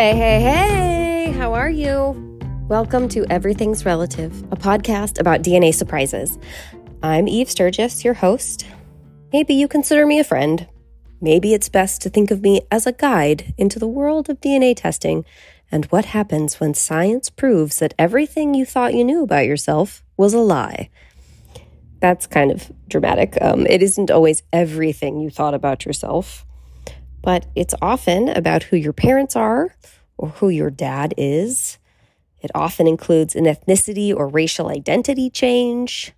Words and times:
Hey, 0.00 0.16
hey, 0.16 0.40
hey, 0.40 1.32
how 1.32 1.52
are 1.52 1.68
you? 1.68 2.40
Welcome 2.68 3.06
to 3.10 3.26
Everything's 3.30 3.84
Relative, 3.84 4.32
a 4.50 4.56
podcast 4.56 5.20
about 5.20 5.42
DNA 5.42 5.74
surprises. 5.74 6.38
I'm 7.02 7.28
Eve 7.28 7.50
Sturges, 7.50 8.02
your 8.02 8.14
host. 8.14 8.64
Maybe 9.30 9.52
you 9.52 9.68
consider 9.68 10.06
me 10.06 10.18
a 10.18 10.24
friend. 10.24 10.66
Maybe 11.20 11.52
it's 11.52 11.68
best 11.68 12.00
to 12.00 12.08
think 12.08 12.30
of 12.30 12.40
me 12.40 12.62
as 12.70 12.86
a 12.86 12.92
guide 12.92 13.52
into 13.58 13.78
the 13.78 13.86
world 13.86 14.30
of 14.30 14.40
DNA 14.40 14.74
testing 14.74 15.26
and 15.70 15.84
what 15.92 16.06
happens 16.06 16.58
when 16.58 16.72
science 16.72 17.28
proves 17.28 17.78
that 17.80 17.92
everything 17.98 18.54
you 18.54 18.64
thought 18.64 18.94
you 18.94 19.04
knew 19.04 19.22
about 19.22 19.44
yourself 19.44 20.02
was 20.16 20.32
a 20.32 20.38
lie. 20.38 20.88
That's 22.00 22.26
kind 22.26 22.50
of 22.50 22.72
dramatic. 22.88 23.36
Um, 23.42 23.66
it 23.66 23.82
isn't 23.82 24.10
always 24.10 24.44
everything 24.50 25.20
you 25.20 25.28
thought 25.28 25.52
about 25.52 25.84
yourself 25.84 26.46
but 27.22 27.46
it's 27.54 27.74
often 27.82 28.28
about 28.28 28.64
who 28.64 28.76
your 28.76 28.92
parents 28.92 29.36
are 29.36 29.74
or 30.16 30.28
who 30.28 30.48
your 30.48 30.70
dad 30.70 31.14
is. 31.16 31.78
It 32.42 32.50
often 32.54 32.86
includes 32.86 33.36
an 33.36 33.44
ethnicity 33.44 34.14
or 34.14 34.28
racial 34.28 34.68
identity 34.68 35.28
change, 35.28 36.12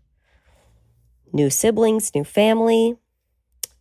new 1.32 1.50
siblings, 1.50 2.14
new 2.14 2.24
family. 2.24 2.96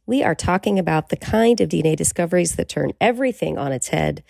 We 0.05 0.23
are 0.23 0.35
talking 0.35 0.79
about 0.79 1.09
the 1.09 1.17
kind 1.17 1.61
of 1.61 1.69
DNA 1.69 1.95
discoveries 1.95 2.55
that 2.55 2.69
turn 2.69 2.93
everything 2.99 3.57
on 3.57 3.71
its 3.71 3.89
head 3.89 4.23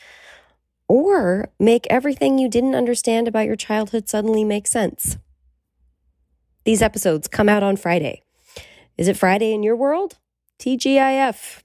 or 0.88 1.50
make 1.58 1.88
everything 1.90 2.38
you 2.38 2.50
didn't 2.50 2.76
understand 2.76 3.28
about 3.28 3.46
your 3.46 3.56
childhood 3.56 4.10
suddenly 4.10 4.44
make 4.44 4.68
sense. 4.68 5.18
These 6.66 6.82
episodes 6.82 7.30
come 7.30 7.48
out 7.48 7.64
on 7.64 7.78
Friday. 7.78 8.22
Is 8.98 9.08
it 9.08 9.18
Friday 9.18 9.54
in 9.54 9.64
your 9.64 9.76
world? 9.76 10.18
TGIF. 10.60 11.62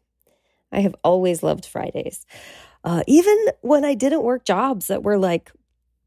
I 0.73 0.81
have 0.81 0.95
always 1.03 1.43
loved 1.43 1.67
Fridays. 1.67 2.27
Uh, 2.85 3.03
even 3.07 3.37
when 3.63 3.85
I 3.85 3.95
didn't 3.95 4.23
work 4.23 4.45
jobs 4.45 4.87
that 4.87 5.03
were 5.03 5.19
like 5.19 5.51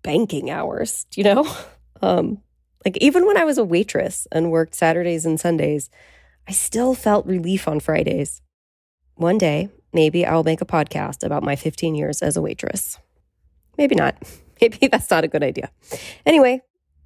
banking 0.04 0.50
hours, 0.50 1.06
you 1.16 1.24
know? 1.24 1.48
Um, 2.02 2.42
like 2.86 2.96
even 3.00 3.26
when 3.26 3.36
I 3.36 3.44
was 3.44 3.58
a 3.58 3.64
waitress 3.66 4.26
and 4.32 4.52
worked 4.52 4.74
Saturdays 4.74 5.26
and 5.26 5.38
Sundays, 5.38 5.90
I 6.48 6.54
still 6.54 6.94
felt 6.96 7.26
relief 7.26 7.68
on 7.68 7.82
Fridays. 7.82 8.42
One 9.16 9.38
day, 9.38 9.68
maybe 9.92 10.26
I'll 10.26 10.46
make 10.46 10.62
a 10.62 10.66
podcast 10.66 11.26
about 11.26 11.44
my 11.44 11.58
15 11.58 11.94
years 11.94 12.22
as 12.22 12.38
a 12.38 12.42
waitress. 12.42 12.98
Maybe 13.78 13.96
not. 13.96 14.16
Maybe 14.62 14.88
that's 14.88 15.10
not 15.10 15.23
a 15.23 15.28
good 15.30 15.44
idea. 15.44 15.72
Anyway, 16.26 16.62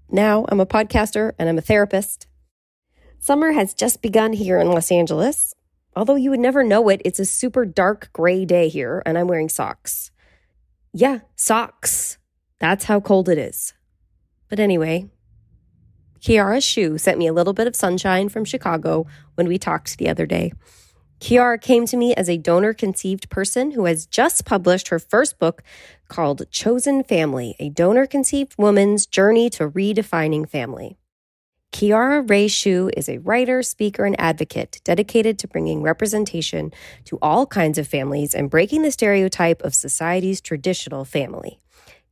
now 0.10 0.46
I'm 0.50 0.60
a 0.60 0.66
podcaster 0.66 1.34
and 1.38 1.48
I'm 1.48 1.60
a 1.60 1.62
therapist. 1.62 2.26
Summer 3.20 3.52
has 3.52 3.74
just 3.74 4.02
begun 4.02 4.34
here 4.34 4.60
in 4.60 4.68
Los 4.68 4.92
Angeles, 4.92 5.54
Although 5.96 6.16
you 6.16 6.30
would 6.32 6.40
never 6.40 6.64
know 6.64 6.90
it, 6.90 7.02
it's 7.06 7.20
a 7.20 7.26
super 7.26 7.66
dark 7.66 8.10
gray 8.14 8.46
day 8.46 8.70
here, 8.70 9.04
and 9.06 9.18
I'm 9.18 9.28
wearing 9.28 9.50
socks. 9.50 10.12
Yeah, 10.92 11.20
socks. 11.36 12.18
That's 12.60 12.86
how 12.86 13.00
cold 13.00 13.30
it 13.30 13.38
is. 13.38 13.74
But 14.50 14.60
anyway, 14.60 15.10
Kiara 16.20 16.60
Schuh 16.60 17.00
sent 17.00 17.18
me 17.18 17.28
a 17.28 17.34
little 17.34 17.54
bit 17.54 17.68
of 17.68 17.76
sunshine 17.76 18.30
from 18.30 18.46
Chicago 18.46 19.06
when 19.36 19.48
we 19.48 19.58
talked 19.58 19.98
the 19.98 20.10
other 20.10 20.26
day. 20.26 20.54
Kiara 21.20 21.60
came 21.60 21.86
to 21.86 21.98
me 21.98 22.14
as 22.16 22.30
a 22.30 22.38
donor 22.38 22.74
conceived 22.74 23.30
person 23.30 23.72
who 23.72 23.86
has 23.86 24.06
just 24.06 24.46
published 24.46 24.90
her 24.90 25.00
first 25.00 25.40
book 25.40 25.64
called 26.08 26.50
Chosen 26.52 27.04
Family 27.04 27.56
A 27.60 27.70
Donor 27.70 28.06
Conceived 28.06 28.56
Woman's 28.58 29.06
Journey 29.06 29.50
to 29.52 29.70
Redefining 29.70 30.50
Family. 30.50 30.98
Kiara 31.74 32.30
Rae 32.30 32.46
Schuh 32.46 32.92
is 32.96 33.10
a 33.10 33.18
writer, 33.18 33.64
speaker, 33.64 34.06
and 34.06 34.16
advocate 34.20 34.80
dedicated 34.84 35.40
to 35.40 35.48
bringing 35.48 35.82
representation 35.82 36.72
to 37.06 37.18
all 37.20 37.48
kinds 37.48 37.80
of 37.80 37.88
families 37.88 38.36
and 38.36 38.48
breaking 38.48 38.84
the 38.84 38.92
stereotype 38.92 39.60
of 39.64 39.74
society's 39.74 40.40
traditional 40.40 41.04
family. 41.04 41.60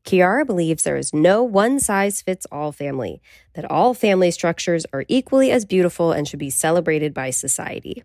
Kiara 0.03 0.47
believes 0.47 0.81
there 0.81 0.97
is 0.97 1.13
no 1.13 1.43
one 1.43 1.79
size 1.79 2.23
fits 2.23 2.47
all 2.51 2.71
family, 2.71 3.21
that 3.53 3.69
all 3.69 3.93
family 3.93 4.31
structures 4.31 4.87
are 4.93 5.05
equally 5.07 5.51
as 5.51 5.63
beautiful 5.63 6.11
and 6.11 6.27
should 6.27 6.39
be 6.39 6.49
celebrated 6.49 7.13
by 7.13 7.29
society. 7.29 8.03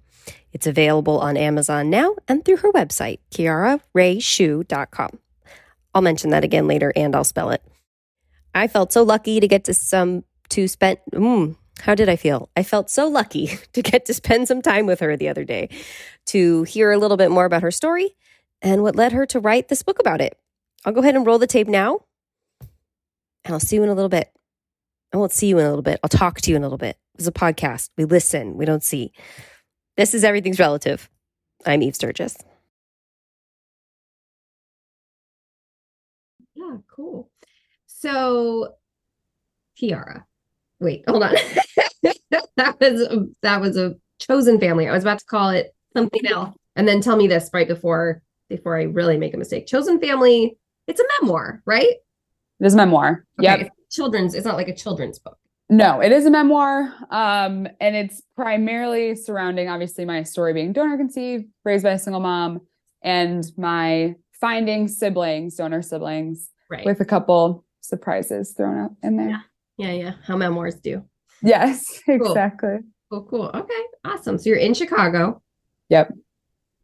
It's 0.53 0.67
available 0.67 1.19
on 1.21 1.39
Amazon 1.39 1.89
now 1.89 2.17
and 2.29 2.45
through 2.45 2.59
her 2.59 2.73
website, 2.73 3.21
kiararaeschuh.com. 3.31 5.19
I'll 5.95 6.03
mention 6.03 6.29
that 6.31 6.45
again 6.45 6.67
later 6.69 6.93
and 6.95 7.17
I'll 7.17 7.25
spell 7.25 7.49
it. 7.49 7.65
I 8.55 8.69
felt 8.69 8.93
so 8.93 9.03
lucky 9.03 9.41
to 9.41 9.49
get 9.49 9.65
to 9.65 9.73
some 9.73 10.25
to 10.51 10.69
spend, 10.69 10.99
mm, 11.13 11.57
how 11.81 11.95
did 11.95 12.09
I 12.09 12.17
feel? 12.17 12.49
I 12.57 12.63
felt 12.63 12.91
so 12.91 13.09
lucky 13.09 13.47
to 13.73 13.83
get 13.83 14.07
to 14.07 14.15
spend 14.15 14.49
some 14.49 14.63
time 14.63 14.87
with 14.87 15.01
her 15.01 15.17
the 15.17 15.29
other 15.29 15.45
day 15.45 15.69
to 16.27 16.63
hear 16.65 16.91
a 16.91 16.99
little 16.99 17.17
bit 17.17 17.31
more 17.31 17.45
about 17.45 17.63
her 17.63 17.71
story 17.71 18.17
and 18.63 18.83
what 18.83 18.97
led 18.97 19.13
her 19.13 19.27
to 19.27 19.41
write 19.41 19.69
this 19.69 19.83
book 19.83 19.99
about 19.99 20.21
it. 20.21 20.39
I'll 20.85 20.93
go 20.93 21.01
ahead 21.01 21.17
and 21.17 21.27
roll 21.27 21.39
the 21.39 21.47
tape 21.47 21.69
now, 21.69 22.01
and 23.45 23.55
I'll 23.55 23.61
see 23.61 23.77
you 23.77 23.83
in 23.83 23.89
a 23.89 23.95
little 23.95 24.09
bit. 24.09 24.31
I 25.13 25.17
won't 25.17 25.33
see 25.33 25.49
you 25.49 25.59
in 25.59 25.65
a 25.65 25.69
little 25.69 25.83
bit. 25.83 26.01
I'll 26.03 26.09
talk 26.09 26.41
to 26.41 26.51
you 26.51 26.57
in 26.57 26.63
a 26.63 26.67
little 26.67 26.79
bit. 26.79 26.97
It's 27.17 27.27
a 27.27 27.33
podcast. 27.33 27.91
We 27.97 28.05
listen, 28.05 28.57
we 28.57 28.65
don't 28.65 28.85
see. 28.85 29.13
This 29.97 30.15
is 30.15 30.25
Everything's 30.25 30.59
Relative. 30.59 31.09
I'm 31.65 31.83
Eve 31.83 31.95
Sturges. 31.95 32.37
Yeah, 36.55 36.77
cool. 36.95 37.31
So, 37.87 38.75
Kiara, 39.81 40.25
wait, 40.81 41.05
hold 41.09 41.23
on. 41.23 41.35
that 42.57 42.77
was 42.81 43.09
that 43.43 43.61
was 43.61 43.77
a 43.77 43.95
chosen 44.19 44.59
family. 44.59 44.89
I 44.89 44.93
was 44.93 45.05
about 45.05 45.19
to 45.19 45.25
call 45.27 45.51
it 45.51 45.75
something 45.95 46.27
else, 46.27 46.57
and 46.75 46.87
then 46.87 47.01
tell 47.01 47.17
me 47.17 47.27
this 47.27 47.51
right 47.53 47.69
before 47.69 48.23
before 48.49 48.79
I 48.79 48.85
really 48.85 49.17
make 49.17 49.35
a 49.35 49.39
mistake. 49.39 49.67
Chosen 49.67 50.01
family. 50.01 50.57
It's 50.87 51.01
a 51.01 51.05
memoir, 51.21 51.63
right? 51.67 51.95
It 52.61 52.67
is 52.67 52.75
a 52.75 52.77
memoir. 52.77 53.25
Okay. 53.41 53.63
Yep. 53.63 53.73
Children's. 53.91 54.35
It's 54.35 54.47
not 54.47 54.57
like 54.57 54.69
a 54.69 54.75
children's 54.75 55.19
book. 55.19 55.39
No, 55.69 56.01
it 56.01 56.13
is 56.13 56.27
a 56.27 56.31
memoir. 56.31 56.95
Um, 57.11 57.67
and 57.81 57.97
it's 57.97 58.23
primarily 58.37 59.17
surrounding 59.17 59.69
obviously 59.69 60.05
my 60.05 60.23
story 60.23 60.53
being 60.53 60.73
donor 60.73 60.97
conceived, 60.97 61.47
raised 61.65 61.83
by 61.83 61.93
a 61.93 61.99
single 61.99 62.21
mom, 62.21 62.61
and 63.03 63.45
my 63.57 64.15
finding 64.41 64.87
siblings, 64.87 65.57
donor 65.57 65.83
siblings, 65.83 66.51
right. 66.71 66.85
with 66.85 67.01
a 67.01 67.05
couple 67.05 67.65
surprises 67.81 68.55
thrown 68.57 68.79
out 68.79 68.91
in 69.03 69.17
there. 69.17 69.29
Yeah. 69.31 69.41
Yeah, 69.77 69.93
yeah. 69.93 70.15
How 70.25 70.37
memoirs 70.37 70.77
do. 70.77 71.05
Yes, 71.43 72.01
exactly. 72.09 72.79
Cool. 73.11 73.23
cool, 73.23 73.51
cool. 73.51 73.61
Okay, 73.61 73.83
awesome. 74.05 74.39
So 74.39 74.49
you're 74.49 74.59
in 74.59 74.75
Chicago. 74.75 75.43
Yep. 75.91 76.13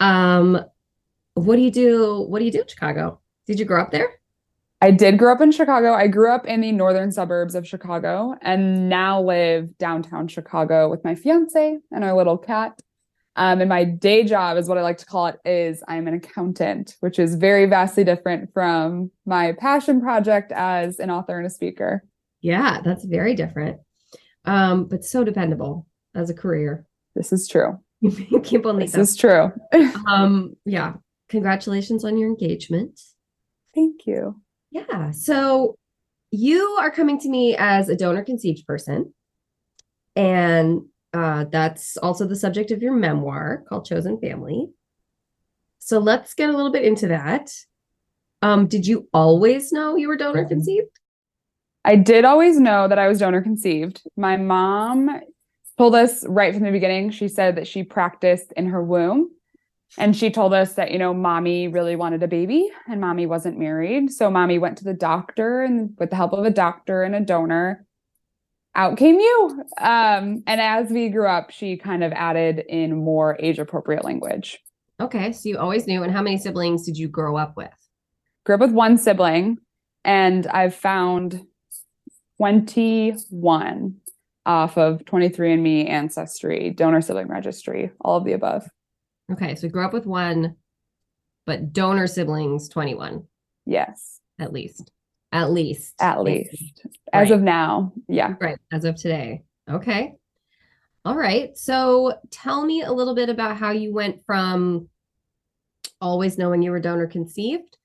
Um, 0.00 0.64
what 1.34 1.56
do 1.56 1.62
you 1.62 1.70
do? 1.70 2.20
What 2.28 2.38
do 2.38 2.44
you 2.44 2.52
do 2.52 2.60
in 2.60 2.68
Chicago? 2.68 3.20
Did 3.46 3.58
you 3.58 3.64
grow 3.64 3.82
up 3.82 3.90
there? 3.90 4.20
I 4.82 4.90
did 4.90 5.16
grow 5.16 5.32
up 5.32 5.40
in 5.40 5.52
Chicago. 5.52 5.94
I 5.94 6.08
grew 6.08 6.32
up 6.32 6.44
in 6.44 6.60
the 6.60 6.72
northern 6.72 7.12
suburbs 7.12 7.54
of 7.54 7.66
Chicago 7.66 8.34
and 8.42 8.88
now 8.88 9.22
live 9.22 9.78
downtown 9.78 10.26
Chicago 10.26 10.90
with 10.90 11.04
my 11.04 11.14
fiance 11.14 11.78
and 11.92 12.04
our 12.04 12.16
little 12.16 12.36
cat. 12.36 12.80
Um, 13.36 13.60
and 13.60 13.68
my 13.68 13.84
day 13.84 14.24
job 14.24 14.58
is 14.58 14.68
what 14.68 14.78
I 14.78 14.82
like 14.82 14.98
to 14.98 15.06
call 15.06 15.28
it 15.28 15.38
is 15.44 15.84
I'm 15.86 16.08
an 16.08 16.14
accountant, 16.14 16.96
which 16.98 17.20
is 17.20 17.36
very 17.36 17.66
vastly 17.66 18.02
different 18.02 18.52
from 18.52 19.12
my 19.24 19.52
passion 19.52 20.00
project 20.00 20.50
as 20.50 20.98
an 20.98 21.10
author 21.10 21.38
and 21.38 21.46
a 21.46 21.50
speaker. 21.50 22.02
Yeah, 22.42 22.80
that's 22.84 23.04
very 23.04 23.34
different. 23.34 23.80
Um, 24.44 24.86
but 24.86 25.04
so 25.04 25.24
dependable 25.24 25.86
as 26.14 26.28
a 26.28 26.34
career. 26.34 26.84
This 27.14 27.32
is 27.32 27.48
true. 27.48 27.78
Keep 28.42 28.66
on 28.66 28.78
This 28.78 28.96
is 28.96 29.16
true. 29.16 29.52
um, 30.08 30.56
yeah. 30.64 30.94
Congratulations 31.28 32.04
on 32.04 32.18
your 32.18 32.28
engagement. 32.28 33.00
Thank 33.74 34.06
you. 34.06 34.40
Yeah. 34.70 35.12
So 35.12 35.78
you 36.30 36.76
are 36.80 36.90
coming 36.90 37.20
to 37.20 37.28
me 37.28 37.56
as 37.56 37.88
a 37.88 37.96
donor 37.96 38.24
conceived 38.24 38.66
person. 38.66 39.14
And 40.16 40.82
uh, 41.14 41.44
that's 41.50 41.96
also 41.98 42.26
the 42.26 42.36
subject 42.36 42.70
of 42.70 42.82
your 42.82 42.94
memoir 42.94 43.64
called 43.68 43.86
Chosen 43.86 44.18
Family. 44.18 44.68
So 45.78 45.98
let's 45.98 46.34
get 46.34 46.50
a 46.50 46.56
little 46.56 46.72
bit 46.72 46.84
into 46.84 47.08
that. 47.08 47.50
Um, 48.40 48.66
did 48.66 48.86
you 48.86 49.08
always 49.12 49.72
know 49.72 49.96
you 49.96 50.08
were 50.08 50.16
donor 50.16 50.44
conceived? 50.44 50.98
I 51.84 51.96
did 51.96 52.24
always 52.24 52.58
know 52.60 52.88
that 52.88 52.98
I 52.98 53.08
was 53.08 53.18
donor 53.18 53.42
conceived. 53.42 54.02
My 54.16 54.36
mom 54.36 55.20
told 55.78 55.94
us 55.94 56.24
right 56.26 56.54
from 56.54 56.64
the 56.64 56.70
beginning, 56.70 57.10
she 57.10 57.28
said 57.28 57.56
that 57.56 57.66
she 57.66 57.82
practiced 57.82 58.52
in 58.56 58.66
her 58.66 58.82
womb. 58.82 59.30
And 59.98 60.16
she 60.16 60.30
told 60.30 60.54
us 60.54 60.74
that, 60.74 60.90
you 60.90 60.98
know, 60.98 61.12
mommy 61.12 61.68
really 61.68 61.96
wanted 61.96 62.22
a 62.22 62.28
baby 62.28 62.70
and 62.88 63.00
mommy 63.00 63.26
wasn't 63.26 63.58
married. 63.58 64.10
So 64.10 64.30
mommy 64.30 64.58
went 64.58 64.78
to 64.78 64.84
the 64.84 64.94
doctor 64.94 65.62
and 65.62 65.94
with 65.98 66.08
the 66.08 66.16
help 66.16 66.32
of 66.32 66.44
a 66.44 66.50
doctor 66.50 67.02
and 67.02 67.14
a 67.14 67.20
donor, 67.20 67.84
out 68.74 68.96
came 68.96 69.18
you. 69.20 69.64
Um, 69.78 70.42
and 70.46 70.60
as 70.62 70.88
we 70.88 71.10
grew 71.10 71.28
up, 71.28 71.50
she 71.50 71.76
kind 71.76 72.02
of 72.02 72.12
added 72.12 72.64
in 72.70 72.96
more 72.96 73.36
age 73.38 73.58
appropriate 73.58 74.02
language. 74.02 74.60
Okay. 74.98 75.32
So 75.32 75.50
you 75.50 75.58
always 75.58 75.86
knew. 75.86 76.02
And 76.02 76.12
how 76.12 76.22
many 76.22 76.38
siblings 76.38 76.86
did 76.86 76.96
you 76.96 77.08
grow 77.08 77.36
up 77.36 77.54
with? 77.56 77.68
Grew 78.44 78.54
up 78.54 78.62
with 78.62 78.72
one 78.72 78.96
sibling. 78.96 79.58
And 80.04 80.46
I've 80.46 80.74
found 80.74 81.44
21 82.42 83.94
off 84.44 84.76
of 84.76 85.04
23andMe 85.04 85.88
Ancestry, 85.88 86.70
Donor 86.70 87.00
Sibling 87.00 87.28
Registry, 87.28 87.92
all 88.00 88.16
of 88.16 88.24
the 88.24 88.32
above. 88.32 88.68
Okay, 89.30 89.54
so 89.54 89.68
grew 89.68 89.84
up 89.84 89.92
with 89.92 90.06
one, 90.06 90.56
but 91.46 91.72
donor 91.72 92.08
siblings 92.08 92.68
21. 92.68 93.24
Yes. 93.64 94.18
At 94.40 94.52
least. 94.52 94.90
At 95.30 95.52
least. 95.52 95.94
At 96.00 96.22
least. 96.22 96.84
As 97.12 97.30
Right. 97.30 97.36
of 97.36 97.42
now. 97.42 97.92
Yeah. 98.08 98.34
Right. 98.40 98.58
As 98.72 98.84
of 98.84 98.96
today. 98.96 99.44
Okay. 99.70 100.16
All 101.04 101.16
right. 101.16 101.56
So 101.56 102.18
tell 102.32 102.64
me 102.64 102.82
a 102.82 102.92
little 102.92 103.14
bit 103.14 103.28
about 103.28 103.56
how 103.56 103.70
you 103.70 103.94
went 103.94 104.26
from 104.26 104.88
always 106.00 106.38
knowing 106.38 106.60
you 106.60 106.72
were 106.72 106.80
donor 106.80 107.06
conceived 107.06 107.78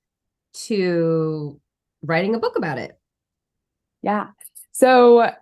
to 0.66 1.60
writing 2.02 2.34
a 2.34 2.40
book 2.40 2.56
about 2.56 2.78
it. 2.78 2.98
Yeah. 4.02 4.28
So 4.78 5.32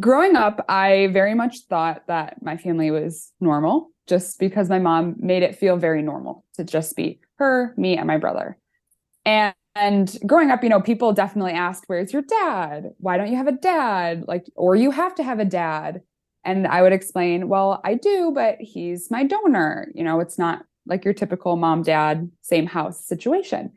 growing 0.00 0.34
up, 0.34 0.64
I 0.68 1.06
very 1.12 1.34
much 1.34 1.60
thought 1.68 2.02
that 2.08 2.42
my 2.42 2.56
family 2.56 2.90
was 2.90 3.32
normal 3.40 3.90
just 4.08 4.40
because 4.40 4.68
my 4.68 4.80
mom 4.80 5.14
made 5.18 5.44
it 5.44 5.54
feel 5.54 5.76
very 5.76 6.02
normal 6.02 6.44
to 6.54 6.64
just 6.64 6.96
be 6.96 7.20
her, 7.36 7.74
me, 7.76 7.96
and 7.96 8.08
my 8.08 8.16
brother. 8.16 8.58
And, 9.24 9.54
and 9.76 10.18
growing 10.26 10.50
up, 10.50 10.64
you 10.64 10.68
know, 10.68 10.80
people 10.80 11.12
definitely 11.12 11.52
asked, 11.52 11.84
Where's 11.86 12.12
your 12.12 12.22
dad? 12.22 12.90
Why 12.98 13.16
don't 13.16 13.30
you 13.30 13.36
have 13.36 13.46
a 13.46 13.52
dad? 13.52 14.24
Like, 14.26 14.46
or 14.56 14.74
you 14.74 14.90
have 14.90 15.14
to 15.14 15.22
have 15.22 15.38
a 15.38 15.44
dad. 15.44 16.00
And 16.44 16.66
I 16.66 16.82
would 16.82 16.92
explain, 16.92 17.48
Well, 17.48 17.80
I 17.84 17.94
do, 17.94 18.32
but 18.34 18.56
he's 18.58 19.12
my 19.12 19.22
donor. 19.22 19.92
You 19.94 20.02
know, 20.02 20.18
it's 20.18 20.40
not 20.40 20.64
like 20.86 21.04
your 21.04 21.14
typical 21.14 21.54
mom, 21.54 21.82
dad, 21.82 22.28
same 22.42 22.66
house 22.66 23.06
situation. 23.06 23.74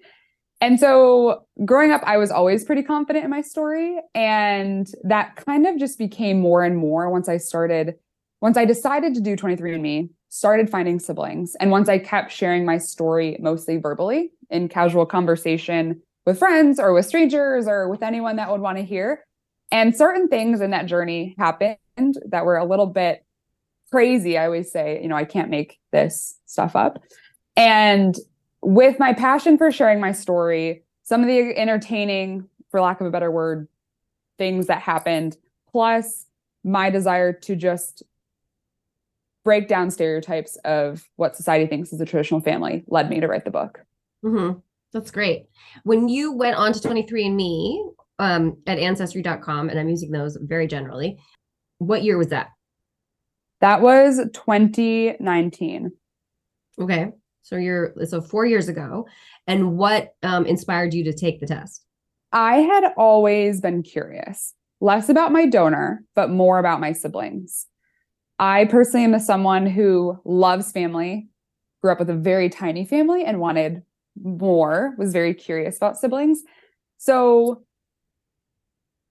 And 0.61 0.79
so 0.79 1.45
growing 1.63 1.91
up, 1.91 2.01
I 2.03 2.17
was 2.17 2.31
always 2.31 2.65
pretty 2.65 2.83
confident 2.83 3.23
in 3.23 3.31
my 3.31 3.41
story. 3.41 3.97
And 4.13 4.91
that 5.03 5.37
kind 5.37 5.65
of 5.65 5.77
just 5.77 5.97
became 5.97 6.39
more 6.39 6.63
and 6.63 6.75
more 6.75 7.09
once 7.09 7.29
I 7.29 7.37
started, 7.37 7.95
once 8.41 8.57
I 8.57 8.65
decided 8.65 9.15
to 9.15 9.21
do 9.21 9.35
23andMe, 9.35 10.09
started 10.27 10.69
finding 10.69 10.99
siblings. 10.99 11.55
And 11.55 11.71
once 11.71 11.87
I 11.87 11.97
kept 11.97 12.31
sharing 12.31 12.65
my 12.65 12.77
story 12.77 13.37
mostly 13.39 13.77
verbally 13.77 14.31
in 14.49 14.67
casual 14.67 15.05
conversation 15.05 16.01
with 16.25 16.37
friends 16.37 16.79
or 16.79 16.93
with 16.93 17.05
strangers 17.05 17.67
or 17.67 17.89
with 17.89 18.03
anyone 18.03 18.35
that 18.35 18.51
would 18.51 18.61
want 18.61 18.77
to 18.77 18.83
hear. 18.83 19.25
And 19.71 19.95
certain 19.95 20.27
things 20.27 20.61
in 20.61 20.71
that 20.71 20.87
journey 20.87 21.35
happened 21.37 21.77
that 22.27 22.45
were 22.45 22.57
a 22.57 22.65
little 22.65 22.85
bit 22.85 23.23
crazy. 23.91 24.37
I 24.37 24.45
always 24.45 24.71
say, 24.71 25.01
you 25.01 25.07
know, 25.07 25.15
I 25.15 25.25
can't 25.25 25.49
make 25.49 25.79
this 25.91 26.37
stuff 26.45 26.75
up. 26.75 27.01
And 27.55 28.15
with 28.61 28.99
my 28.99 29.13
passion 29.13 29.57
for 29.57 29.71
sharing 29.71 29.99
my 29.99 30.11
story, 30.11 30.83
some 31.03 31.21
of 31.21 31.27
the 31.27 31.57
entertaining, 31.57 32.47
for 32.69 32.81
lack 32.81 33.01
of 33.01 33.07
a 33.07 33.11
better 33.11 33.31
word, 33.31 33.67
things 34.37 34.67
that 34.67 34.81
happened, 34.81 35.37
plus 35.71 36.25
my 36.63 36.89
desire 36.89 37.33
to 37.33 37.55
just 37.55 38.03
break 39.43 39.67
down 39.67 39.89
stereotypes 39.89 40.57
of 40.65 41.09
what 41.15 41.35
society 41.35 41.65
thinks 41.65 41.93
is 41.93 42.01
a 42.01 42.05
traditional 42.05 42.41
family 42.41 42.83
led 42.87 43.09
me 43.09 43.19
to 43.19 43.27
write 43.27 43.45
the 43.45 43.51
book. 43.51 43.79
Mm-hmm. 44.23 44.59
That's 44.91 45.11
great. 45.11 45.47
When 45.83 46.09
you 46.09 46.31
went 46.31 46.55
on 46.55 46.73
to 46.73 46.79
23andMe 46.79 47.93
um, 48.19 48.57
at 48.67 48.79
ancestry.com, 48.79 49.69
and 49.69 49.79
I'm 49.79 49.89
using 49.89 50.11
those 50.11 50.37
very 50.41 50.67
generally, 50.67 51.17
what 51.77 52.03
year 52.03 52.17
was 52.17 52.27
that? 52.27 52.49
That 53.61 53.81
was 53.81 54.17
2019. 54.33 55.91
Okay. 56.81 57.11
So 57.49 57.55
you're 57.55 57.95
so 58.05 58.21
four 58.21 58.45
years 58.45 58.69
ago. 58.69 59.07
And 59.47 59.75
what 59.75 60.13
um, 60.21 60.45
inspired 60.45 60.93
you 60.93 61.03
to 61.05 61.13
take 61.13 61.39
the 61.39 61.47
test? 61.47 61.83
I 62.31 62.57
had 62.57 62.93
always 62.95 63.59
been 63.59 63.81
curious, 63.81 64.53
less 64.81 65.09
about 65.09 65.31
my 65.31 65.47
donor, 65.47 66.03
but 66.13 66.29
more 66.29 66.59
about 66.59 66.79
my 66.79 66.91
siblings. 66.91 67.65
I 68.37 68.65
personally 68.65 69.03
am 69.03 69.15
a 69.15 69.19
someone 69.19 69.65
who 69.65 70.15
loves 70.25 70.71
family, 70.71 71.27
grew 71.81 71.91
up 71.91 71.97
with 71.97 72.11
a 72.11 72.15
very 72.15 72.49
tiny 72.49 72.85
family 72.85 73.25
and 73.25 73.39
wanted 73.39 73.81
more, 74.21 74.93
was 74.99 75.11
very 75.11 75.33
curious 75.33 75.75
about 75.75 75.97
siblings. 75.97 76.43
So 76.97 77.63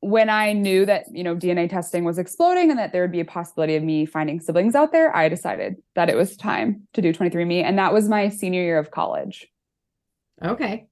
when 0.01 0.31
I 0.31 0.53
knew 0.53 0.87
that, 0.87 1.07
you 1.13 1.25
know, 1.25 1.35
DNA 1.35 1.69
testing 1.69 2.05
was 2.05 2.19
exploding 2.19 2.71
and 2.71 2.79
that 2.79 2.93
there 2.93 3.03
would 3.03 3.13
be 3.13 3.21
a 3.21 3.25
possibility 3.25 3.75
of 3.75 3.83
me 3.83 4.07
finding 4.07 4.41
siblings 4.41 4.75
out 4.75 4.93
there, 4.93 5.15
I 5.15 5.29
decided 5.29 5.77
that 5.97 6.09
it 6.09 6.17
was 6.17 6.37
time 6.37 6.87
to 6.93 7.03
do 7.03 7.13
23andMe. 7.13 7.65
And 7.65 7.79
that 7.79 7.93
was 7.93 8.09
my 8.09 8.29
senior 8.29 8.63
year 8.63 8.79
of 8.79 8.93
college. 8.93 9.49
Okay. 10.43 10.87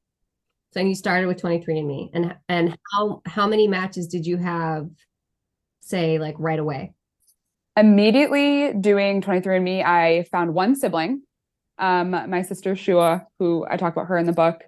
So 0.73 0.81
you 0.81 0.97
started 0.97 1.29
with 1.29 1.41
23andMe. 1.41 2.11
And 2.15 2.35
and 2.49 2.77
how 2.93 3.23
how 3.27 3.47
many 3.47 3.69
matches 3.69 4.09
did 4.09 4.27
you 4.27 4.37
have, 4.39 4.89
say, 5.81 6.19
like 6.19 6.35
right 6.39 6.59
away? 6.59 6.93
Immediately 7.77 8.75
doing 8.75 9.21
23andMe, 9.21 9.85
I 9.85 10.25
found 10.33 10.53
one 10.53 10.75
sibling, 10.75 11.23
um, 11.79 12.11
my 12.11 12.43
sister 12.43 12.75
Shua, 12.75 13.27
who 13.39 13.67
I 13.71 13.77
talk 13.77 13.93
about 13.93 14.07
her 14.07 14.19
in 14.19 14.27
the 14.27 14.33
book. 14.33 14.65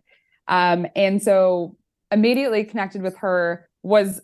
Um, 0.46 0.86
and 0.94 1.22
so 1.22 1.76
immediately 2.12 2.64
connected 2.64 3.02
with 3.02 3.16
her, 3.18 3.68
was 3.82 4.20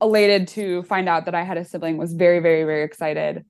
elated 0.00 0.48
to 0.48 0.82
find 0.84 1.08
out 1.08 1.24
that 1.24 1.34
I 1.34 1.42
had 1.42 1.58
a 1.58 1.64
sibling, 1.64 1.96
was 1.96 2.12
very, 2.12 2.40
very, 2.40 2.64
very 2.64 2.84
excited. 2.84 3.44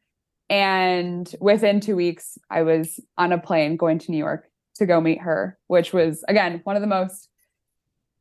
And 0.50 1.30
within 1.40 1.80
two 1.80 1.96
weeks, 1.96 2.38
I 2.50 2.62
was 2.62 3.00
on 3.18 3.32
a 3.32 3.38
plane 3.38 3.76
going 3.76 3.98
to 3.98 4.10
New 4.10 4.18
York 4.18 4.48
to 4.76 4.86
go 4.86 5.00
meet 5.00 5.20
her, 5.20 5.58
which 5.66 5.92
was, 5.92 6.24
again, 6.28 6.60
one 6.64 6.76
of 6.76 6.82
the 6.82 6.88
most 6.88 7.28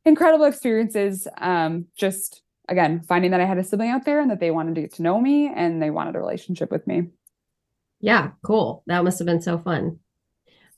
incredible 0.04 0.46
experiences. 0.46 1.28
Um, 1.38 1.86
just, 1.98 2.42
again, 2.68 3.02
finding 3.08 3.32
that 3.32 3.40
I 3.40 3.46
had 3.46 3.58
a 3.58 3.64
sibling 3.64 3.92
out 3.92 4.06
there 4.06 4.20
and 4.20 4.30
that 4.32 4.40
they 4.40 4.52
wanted 4.52 4.76
to 4.76 4.82
get 4.82 4.94
to 4.96 5.04
know 5.04 5.22
me 5.22 5.48
and 5.48 5.82
they 5.82 5.90
wanted 5.90 6.16
a 6.16 6.20
relationship 6.20 6.70
with 6.70 6.86
me. 6.86 7.10
Yeah, 8.02 8.32
cool. 8.44 8.84
That 8.88 9.04
must 9.04 9.20
have 9.20 9.26
been 9.26 9.42
so 9.42 9.58
fun. 9.58 10.00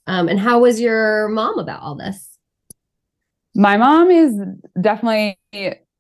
Um, 0.07 0.27
and 0.29 0.39
how 0.39 0.59
was 0.59 0.79
your 0.79 1.29
mom 1.29 1.59
about 1.59 1.81
all 1.81 1.95
this? 1.95 2.37
My 3.55 3.77
mom 3.77 4.09
is 4.11 4.39
definitely 4.79 5.39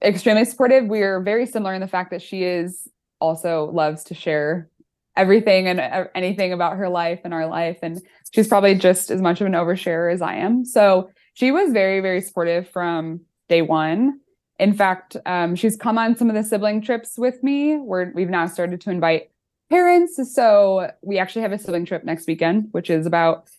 extremely 0.01 0.45
supportive. 0.45 0.85
We're 0.85 1.21
very 1.21 1.45
similar 1.45 1.73
in 1.73 1.81
the 1.81 1.87
fact 1.87 2.11
that 2.11 2.21
she 2.21 2.43
is 2.43 2.87
also 3.19 3.69
loves 3.71 4.03
to 4.05 4.13
share 4.13 4.69
everything 5.15 5.67
and 5.67 6.09
anything 6.15 6.53
about 6.53 6.77
her 6.77 6.87
life 6.87 7.19
and 7.25 7.33
our 7.33 7.47
life. 7.47 7.79
And 7.81 8.01
she's 8.31 8.47
probably 8.47 8.75
just 8.75 9.11
as 9.11 9.21
much 9.21 9.41
of 9.41 9.47
an 9.47 9.53
oversharer 9.53 10.13
as 10.13 10.21
I 10.21 10.35
am. 10.35 10.63
So 10.63 11.09
she 11.33 11.51
was 11.51 11.73
very, 11.73 11.99
very 11.99 12.21
supportive 12.21 12.69
from 12.69 13.21
day 13.49 13.61
one. 13.61 14.19
In 14.59 14.73
fact, 14.73 15.17
um, 15.25 15.55
she's 15.55 15.75
come 15.75 15.97
on 15.97 16.15
some 16.15 16.29
of 16.29 16.35
the 16.35 16.43
sibling 16.43 16.81
trips 16.81 17.17
with 17.17 17.43
me 17.43 17.75
where 17.75 18.11
we've 18.15 18.29
now 18.29 18.45
started 18.45 18.79
to 18.81 18.91
invite 18.91 19.31
parents. 19.69 20.19
So 20.33 20.91
we 21.01 21.17
actually 21.17 21.41
have 21.43 21.51
a 21.51 21.59
sibling 21.59 21.85
trip 21.85 22.03
next 22.03 22.27
weekend, 22.27 22.69
which 22.71 22.89
is 22.89 23.05
about 23.05 23.49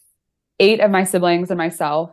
eight 0.59 0.81
of 0.81 0.91
my 0.91 1.05
siblings 1.05 1.51
and 1.51 1.59
myself, 1.59 2.11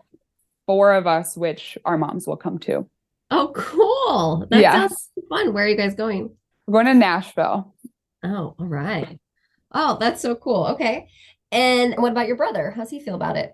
four 0.65 0.93
of 0.93 1.07
us, 1.07 1.35
which 1.37 1.77
our 1.85 1.97
moms 1.97 2.27
will 2.27 2.37
come 2.37 2.59
to. 2.59 2.89
Oh, 3.29 3.51
cool. 3.55 4.47
That 4.49 4.61
Yeah. 4.61 4.87
sounds 4.87 5.09
fun. 5.29 5.53
Where 5.53 5.65
are 5.65 5.67
you 5.67 5.75
guys 5.75 5.95
going? 5.95 6.29
We're 6.65 6.83
going 6.83 6.85
to 6.87 6.93
Nashville. 6.99 7.73
Oh, 8.23 8.55
all 8.59 8.65
right. 8.65 9.19
Oh, 9.71 9.97
that's 9.99 10.21
so 10.21 10.35
cool. 10.35 10.67
Okay. 10.67 11.07
And 11.51 11.95
what 11.97 12.11
about 12.11 12.27
your 12.27 12.37
brother? 12.37 12.71
How's 12.71 12.89
he 12.89 12.99
feel 12.99 13.15
about 13.15 13.37
it? 13.37 13.53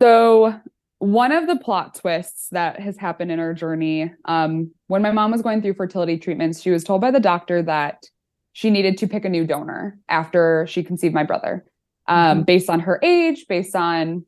So 0.00 0.54
one 0.98 1.32
of 1.32 1.46
the 1.46 1.56
plot 1.56 1.94
twists 1.96 2.48
that 2.50 2.80
has 2.80 2.96
happened 2.96 3.30
in 3.30 3.40
our 3.40 3.52
journey, 3.54 4.12
um, 4.24 4.70
when 4.86 5.02
my 5.02 5.10
mom 5.12 5.30
was 5.32 5.42
going 5.42 5.60
through 5.62 5.74
fertility 5.74 6.18
treatments, 6.18 6.60
she 6.60 6.70
was 6.70 6.84
told 6.84 7.00
by 7.00 7.10
the 7.10 7.20
doctor 7.20 7.62
that 7.62 8.04
she 8.52 8.70
needed 8.70 8.98
to 8.98 9.06
pick 9.06 9.24
a 9.24 9.28
new 9.28 9.44
donor 9.46 9.98
after 10.08 10.66
she 10.68 10.82
conceived 10.82 11.14
my 11.14 11.22
brother, 11.22 11.64
um, 12.08 12.42
Mhm. 12.42 12.46
based 12.46 12.70
on 12.70 12.80
her 12.80 12.98
age, 13.02 13.46
based 13.48 13.76
on 13.76 14.24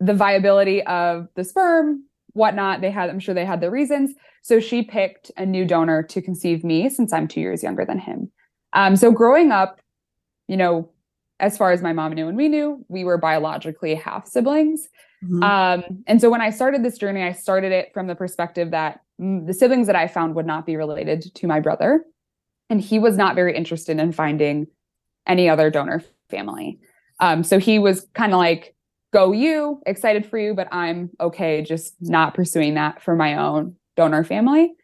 the 0.00 0.14
viability 0.14 0.82
of 0.82 1.28
the 1.34 1.44
sperm, 1.44 2.04
whatnot. 2.38 2.80
They 2.80 2.90
had, 2.90 3.10
I'm 3.10 3.20
sure 3.20 3.34
they 3.34 3.44
had 3.44 3.60
their 3.60 3.70
reasons. 3.70 4.14
So 4.42 4.60
she 4.60 4.82
picked 4.82 5.30
a 5.36 5.44
new 5.44 5.66
donor 5.66 6.02
to 6.04 6.22
conceive 6.22 6.64
me 6.64 6.88
since 6.88 7.12
I'm 7.12 7.28
two 7.28 7.40
years 7.40 7.62
younger 7.62 7.84
than 7.84 7.98
him. 7.98 8.30
Um, 8.72 8.96
so 8.96 9.10
growing 9.10 9.52
up, 9.52 9.80
you 10.46 10.56
know, 10.56 10.90
as 11.40 11.58
far 11.58 11.72
as 11.72 11.82
my 11.82 11.92
mom 11.92 12.12
knew 12.14 12.28
and 12.28 12.36
we 12.36 12.48
knew, 12.48 12.84
we 12.88 13.04
were 13.04 13.18
biologically 13.18 13.94
half 13.94 14.26
siblings. 14.26 14.88
Mhm. 15.22 15.42
Um, 15.42 16.04
and 16.06 16.20
so 16.20 16.30
when 16.30 16.40
I 16.40 16.50
started 16.50 16.82
this 16.82 16.98
journey, 16.98 17.22
I 17.22 17.32
started 17.32 17.72
it 17.72 17.90
from 17.92 18.06
the 18.06 18.14
perspective 18.14 18.70
that 18.70 19.00
the 19.18 19.52
siblings 19.52 19.86
that 19.88 19.96
I 19.96 20.06
found 20.06 20.34
would 20.36 20.46
not 20.46 20.64
be 20.64 20.76
related 20.76 21.34
to 21.34 21.46
my 21.46 21.60
brother. 21.60 22.04
And 22.70 22.80
he 22.80 22.98
was 22.98 23.16
not 23.16 23.34
very 23.34 23.56
interested 23.56 23.98
in 23.98 24.12
finding 24.12 24.66
any 25.26 25.48
other 25.48 25.70
donor 25.70 26.02
family. 26.30 26.78
Um, 27.20 27.42
so 27.42 27.58
he 27.58 27.78
was 27.78 28.06
kind 28.14 28.32
of 28.32 28.38
like, 28.38 28.74
go 29.12 29.32
you, 29.32 29.80
excited 29.86 30.26
for 30.26 30.38
you, 30.38 30.54
but 30.54 30.68
I'm 30.72 31.10
okay 31.20 31.62
just 31.62 31.94
not 32.00 32.34
pursuing 32.34 32.74
that 32.74 33.02
for 33.02 33.16
my 33.16 33.36
own 33.36 33.76
donor 33.96 34.24
family. 34.24 34.74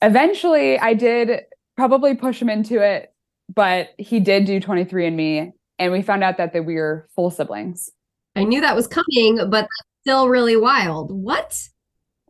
Eventually, 0.00 0.78
I 0.78 0.94
did 0.94 1.42
probably 1.76 2.14
push 2.14 2.40
him 2.40 2.48
into 2.48 2.80
it, 2.80 3.12
but 3.54 3.90
he 3.98 4.20
did 4.20 4.44
do 4.44 4.60
23andMe, 4.60 5.52
and 5.78 5.92
we 5.92 6.02
found 6.02 6.24
out 6.24 6.36
that, 6.38 6.52
that 6.52 6.64
we 6.64 6.74
were 6.76 7.08
full 7.14 7.30
siblings. 7.30 7.90
I 8.34 8.44
knew 8.44 8.60
that 8.60 8.76
was 8.76 8.86
coming, 8.86 9.50
but 9.50 9.68
still 10.00 10.28
really 10.28 10.56
wild. 10.56 11.12
What? 11.12 11.60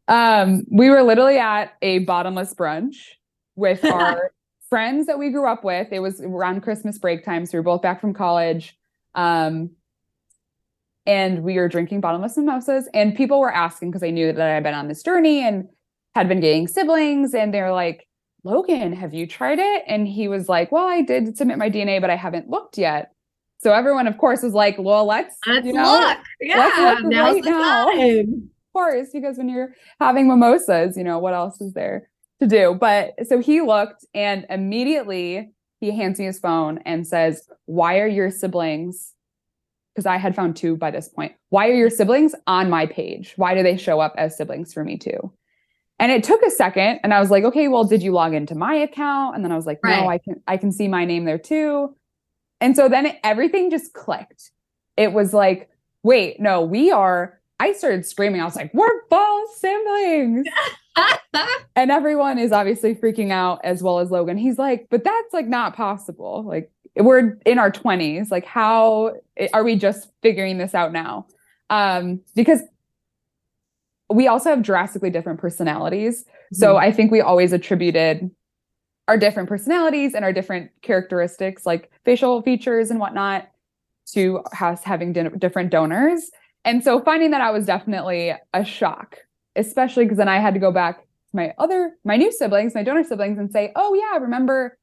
Um, 0.09 0.65
we 0.71 0.91
were 0.91 1.03
literally 1.03 1.39
at 1.39 1.75
a 1.81 2.01
bottomless 2.01 2.55
brunch 2.55 2.97
with 3.57 3.85
our 3.91 4.33
friends 4.69 5.07
that 5.07 5.19
we 5.19 5.31
grew 5.31 5.47
up 5.47 5.65
with. 5.65 5.89
It 5.93 6.01
was 6.01 6.21
around 6.21 6.63
Christmas 6.63 6.99
break 6.99 7.25
time, 7.25 7.47
so 7.47 7.53
we 7.55 7.61
were 7.61 7.65
both 7.65 7.83
back 7.83 8.01
from 8.01 8.15
college. 8.15 8.77
Um, 9.15 9.71
and 11.07 11.43
we 11.43 11.57
were 11.57 11.69
drinking 11.69 12.01
bottomless 12.01 12.37
mimosas 12.37 12.89
and 12.95 13.15
people 13.17 13.41
were 13.41 13.53
asking 13.53 13.91
because 13.91 14.01
they 14.01 14.13
knew 14.13 14.33
that 14.33 14.41
I 14.49 14.55
had 14.55 14.63
been 14.63 14.75
on 14.75 14.89
this 14.89 15.03
journey 15.03 15.41
and 15.47 15.69
had 16.15 16.29
been 16.29 16.41
getting 16.41 16.69
siblings 16.69 17.35
and 17.35 17.53
they're 17.53 17.73
like, 17.73 18.07
Logan, 18.45 18.93
have 18.93 19.15
you 19.15 19.27
tried 19.27 19.59
it? 19.59 19.85
And 19.87 20.07
he 20.07 20.29
was 20.29 20.49
like, 20.49 20.73
Well, 20.73 20.87
I 20.87 21.03
did 21.03 21.37
submit 21.37 21.59
my 21.59 21.71
DNA, 21.71 22.01
but 22.01 22.11
I 22.11 22.17
haven't 22.17 22.49
looked 22.49 22.77
yet. 22.79 23.13
So 23.59 23.73
everyone, 23.73 24.09
of 24.09 24.19
course, 24.19 24.43
was 24.43 24.53
like, 24.55 24.77
Well, 24.79 25.07
let's 25.07 25.37
Let's 25.47 25.67
you 25.67 25.73
know, 25.73 25.83
look. 25.85 26.19
Yeah, 26.41 26.59
let's 26.59 26.79
look 27.03 27.13
now's 27.13 27.35
right 27.35 27.45
the 27.45 27.51
now. 27.51 27.85
time. 27.91 28.51
of 28.51 28.73
course, 28.73 29.09
because 29.13 29.39
when 29.39 29.49
you're 29.49 29.75
having 30.01 30.27
mimosas, 30.29 30.97
you 30.97 31.05
know, 31.05 31.19
what 31.19 31.35
else 31.35 31.61
is 31.61 31.73
there 31.73 32.09
to 32.41 32.47
do? 32.49 32.77
But 32.81 33.15
so 33.29 33.39
he 33.39 33.61
looked 33.61 34.05
and 34.15 34.45
immediately 34.51 35.53
he 35.81 35.91
hands 35.93 36.19
me 36.19 36.25
his 36.27 36.41
phone 36.41 36.79
and 36.85 37.07
says, 37.07 37.49
Why 37.67 37.99
are 38.01 38.09
your 38.09 38.31
siblings? 38.31 39.15
Because 39.95 40.07
I 40.07 40.17
had 40.17 40.35
found 40.35 40.57
two 40.57 40.77
by 40.77 40.91
this 40.91 41.09
point. 41.09 41.33
Why 41.51 41.69
are 41.69 41.75
your 41.75 41.91
siblings 41.91 42.35
on 42.47 42.71
my 42.71 42.87
page? 42.87 43.35
Why 43.37 43.55
do 43.55 43.63
they 43.63 43.77
show 43.77 44.01
up 44.01 44.15
as 44.17 44.37
siblings 44.37 44.73
for 44.73 44.85
me 44.85 44.97
too? 44.97 45.33
And 45.99 46.11
it 46.11 46.25
took 46.25 46.43
a 46.43 46.51
second 46.51 47.01
and 47.05 47.13
I 47.13 47.21
was 47.21 47.31
like, 47.31 47.45
okay, 47.45 47.69
well, 47.69 47.85
did 47.85 48.03
you 48.03 48.13
log 48.13 48.35
into 48.35 48.55
my 48.55 48.75
account? 48.75 49.37
And 49.37 49.45
then 49.45 49.53
I 49.53 49.57
was 49.57 49.67
like, 49.67 49.81
no, 49.85 50.09
I 50.09 50.19
can 50.19 50.43
I 50.49 50.57
can 50.57 50.73
see 50.73 50.89
my 50.89 51.05
name 51.05 51.27
there 51.27 51.39
too. 51.39 51.95
And 52.61 52.75
so 52.75 52.89
then 52.89 53.07
it, 53.07 53.19
everything 53.23 53.71
just 53.71 53.93
clicked. 53.93 54.51
It 54.97 55.13
was 55.13 55.33
like, 55.33 55.71
wait, 56.03 56.41
no, 56.41 56.63
we 56.63 56.91
are 56.91 57.41
I 57.61 57.73
started 57.75 58.05
screaming. 58.05 58.41
I 58.41 58.45
was 58.45 58.57
like, 58.57 58.75
we're 58.75 59.07
both 59.09 59.55
siblings. 59.57 60.49
and 61.77 61.93
everyone 61.93 62.39
is 62.39 62.51
obviously 62.51 62.97
freaking 62.97 63.31
out 63.31 63.61
as 63.63 63.85
well 63.85 64.01
as 64.01 64.11
Logan. 64.11 64.37
He's 64.37 64.59
like, 64.59 64.89
but 64.91 65.05
that's 65.05 65.33
like 65.33 65.47
not 65.47 65.77
possible. 65.77 66.43
Like 66.45 66.73
we're 66.97 67.39
in 67.47 67.59
our 67.59 67.71
20s. 67.71 68.31
Like 68.31 68.45
how 68.45 69.15
are 69.53 69.65
we 69.65 69.77
just 69.77 70.09
figuring 70.23 70.59
this 70.59 70.75
out 70.75 70.93
now? 70.93 71.27
Um 71.71 72.21
because 72.35 72.63
we 74.11 74.29
also 74.29 74.51
have 74.51 74.63
drastically 74.63 75.11
different 75.11 75.41
personalities. 75.41 76.25
So 76.53 76.77
I 76.77 76.93
think 76.93 77.11
we 77.11 77.23
always 77.23 77.55
attributed 77.55 78.31
our 79.09 79.17
different 79.17 79.49
personalities 79.49 80.15
and 80.15 80.25
our 80.25 80.33
different 80.33 80.71
characteristics 80.83 81.67
like 81.67 81.91
facial 82.05 82.43
features 82.43 82.91
and 82.91 83.01
whatnot 83.01 83.49
to 84.13 84.41
us 84.61 84.83
having 84.85 85.13
di- 85.13 85.29
different 85.39 85.71
donors. 85.71 86.31
And 86.65 86.85
so 86.85 87.01
finding 87.01 87.31
that 87.33 87.41
out 87.41 87.53
was 87.53 87.67
definitely 87.67 88.33
a 88.53 88.65
shock, 88.65 89.19
especially 89.57 90.05
because 90.05 90.19
then 90.19 90.29
I 90.29 90.39
had 90.39 90.55
to 90.55 90.61
go 90.61 90.71
back 90.71 91.01
to 91.01 91.07
my 91.33 91.53
other, 91.59 91.97
my 92.05 92.17
new 92.17 92.31
siblings, 92.31 92.75
my 92.75 92.83
donor 92.83 93.05
siblings, 93.05 93.39
and 93.39 93.51
say, 93.51 93.73
oh, 93.75 93.95
yeah, 93.95 94.19
remember 94.19 94.79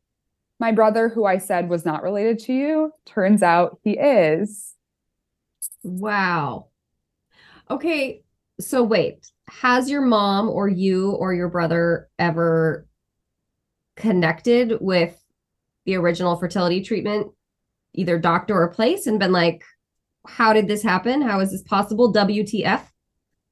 my 0.60 0.72
brother 0.72 1.10
who 1.10 1.26
I 1.26 1.38
said 1.38 1.70
was 1.70 1.86
not 1.86 2.04
related 2.04 2.40
to 2.40 2.54
you? 2.54 2.92
Turns 3.06 3.42
out 3.42 3.80
he 3.84 3.98
is. 3.98 4.76
Wow. 5.84 6.68
Okay, 7.70 8.24
so 8.60 8.84
wait, 8.84 9.32
has 9.48 9.90
your 9.90 10.02
mom 10.02 10.50
or 10.50 10.68
you 10.68 11.12
or 11.12 11.34
your 11.34 11.50
brother 11.50 12.10
ever 12.18 12.88
connected 13.96 14.78
with 14.82 15.16
the 15.86 15.96
original 15.96 16.36
fertility 16.36 16.82
treatment, 16.82 17.28
either 17.94 18.18
doctor 18.18 18.62
or 18.62 18.68
place, 18.68 19.08
and 19.08 19.20
been 19.20 19.32
like, 19.32 19.64
how 20.28 20.54
did 20.54 20.68
this 20.68 20.84
happen? 20.84 21.22
How 21.22 21.40
is 21.40 21.52
this 21.52 21.64
possible? 21.64 22.14
WTF? 22.14 22.82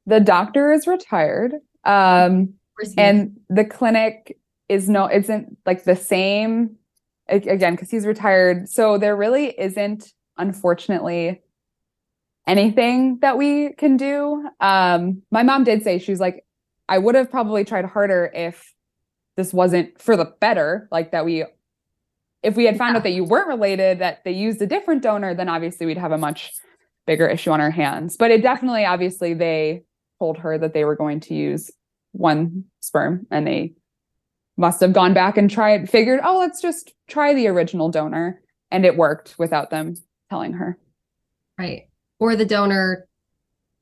The 0.06 0.20
doctor 0.20 0.72
is 0.72 0.88
retired. 0.88 1.54
Um, 1.84 2.54
and 2.98 3.40
the 3.50 3.66
clinic 3.66 4.38
is 4.70 4.90
no 4.90 5.10
isn't 5.10 5.58
like 5.66 5.84
the 5.84 5.96
same 5.96 6.76
again 7.30 7.74
because 7.74 7.92
he's 7.92 8.06
retired. 8.06 8.70
So 8.70 8.98
there 8.98 9.16
really 9.16 9.48
isn't 9.60 10.14
unfortunately 10.38 11.42
anything 12.46 13.20
that 13.20 13.38
we 13.38 13.74
can 13.74 13.98
do. 13.98 14.48
Um 14.60 15.22
my 15.32 15.44
mom 15.44 15.64
did 15.64 15.84
say 15.84 16.00
she 16.00 16.12
was 16.12 16.20
like 16.20 16.46
i 16.90 16.98
would 16.98 17.16
have 17.16 17.30
probably 17.30 17.66
tried 17.66 17.86
harder 17.86 18.32
if 18.34 18.74
this 19.36 19.54
wasn't 19.54 20.02
for 20.02 20.16
the 20.16 20.34
better 20.40 20.88
like 20.90 21.12
that 21.12 21.26
we 21.26 21.44
if 22.44 22.56
we 22.56 22.64
had 22.64 22.78
found 22.78 22.96
out 22.96 23.04
that 23.04 23.12
you 23.12 23.26
weren't 23.26 23.50
related 23.50 24.00
that 24.00 24.24
they 24.24 24.32
used 24.32 24.62
a 24.62 24.66
different 24.66 25.04
donor 25.04 25.34
then 25.34 25.50
obviously 25.50 25.86
we'd 25.86 25.98
have 25.98 26.14
a 26.14 26.18
much 26.18 26.54
bigger 27.08 27.26
issue 27.26 27.50
on 27.50 27.60
our 27.60 27.72
hands. 27.72 28.18
But 28.18 28.30
it 28.30 28.44
definitely 28.44 28.86
obviously 28.86 29.34
they 29.34 29.84
told 30.20 30.38
her 30.38 30.60
that 30.60 30.74
they 30.76 30.86
were 30.86 30.96
going 30.96 31.22
to 31.22 31.34
use 31.34 31.72
one 32.12 32.66
sperm 32.82 33.26
and 33.32 33.48
they 33.48 33.74
must 34.58 34.82
have 34.82 34.92
gone 34.94 35.14
back 35.14 35.38
and 35.38 35.50
tried 35.50 35.90
figured 35.90 36.20
oh 36.24 36.40
let's 36.40 36.62
just 36.62 36.94
try 37.08 37.34
the 37.34 37.48
original 37.48 37.90
donor 37.90 38.42
and 38.72 38.86
it 38.86 38.98
worked 38.98 39.36
without 39.38 39.70
them 39.70 39.96
telling 40.30 40.54
her 40.54 40.78
right. 41.58 41.84
Or 42.20 42.36
the 42.36 42.46
donor 42.46 43.08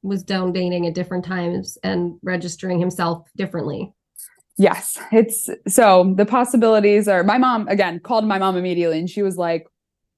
was 0.04 0.22
donating 0.24 0.86
at 0.86 0.94
different 0.94 1.24
times 1.26 1.78
and 1.84 2.20
registering 2.22 2.80
himself 2.80 3.28
differently. 3.36 3.94
yes 4.58 4.98
it's 5.12 5.50
so 5.68 6.14
the 6.18 6.26
possibilities 6.26 7.08
are 7.08 7.24
my 7.24 7.38
mom 7.38 7.68
again 7.68 8.00
called 8.00 8.26
my 8.26 8.38
mom 8.38 8.56
immediately 8.58 9.00
and 9.00 9.10
she 9.10 9.22
was 9.24 9.38
like 9.38 9.66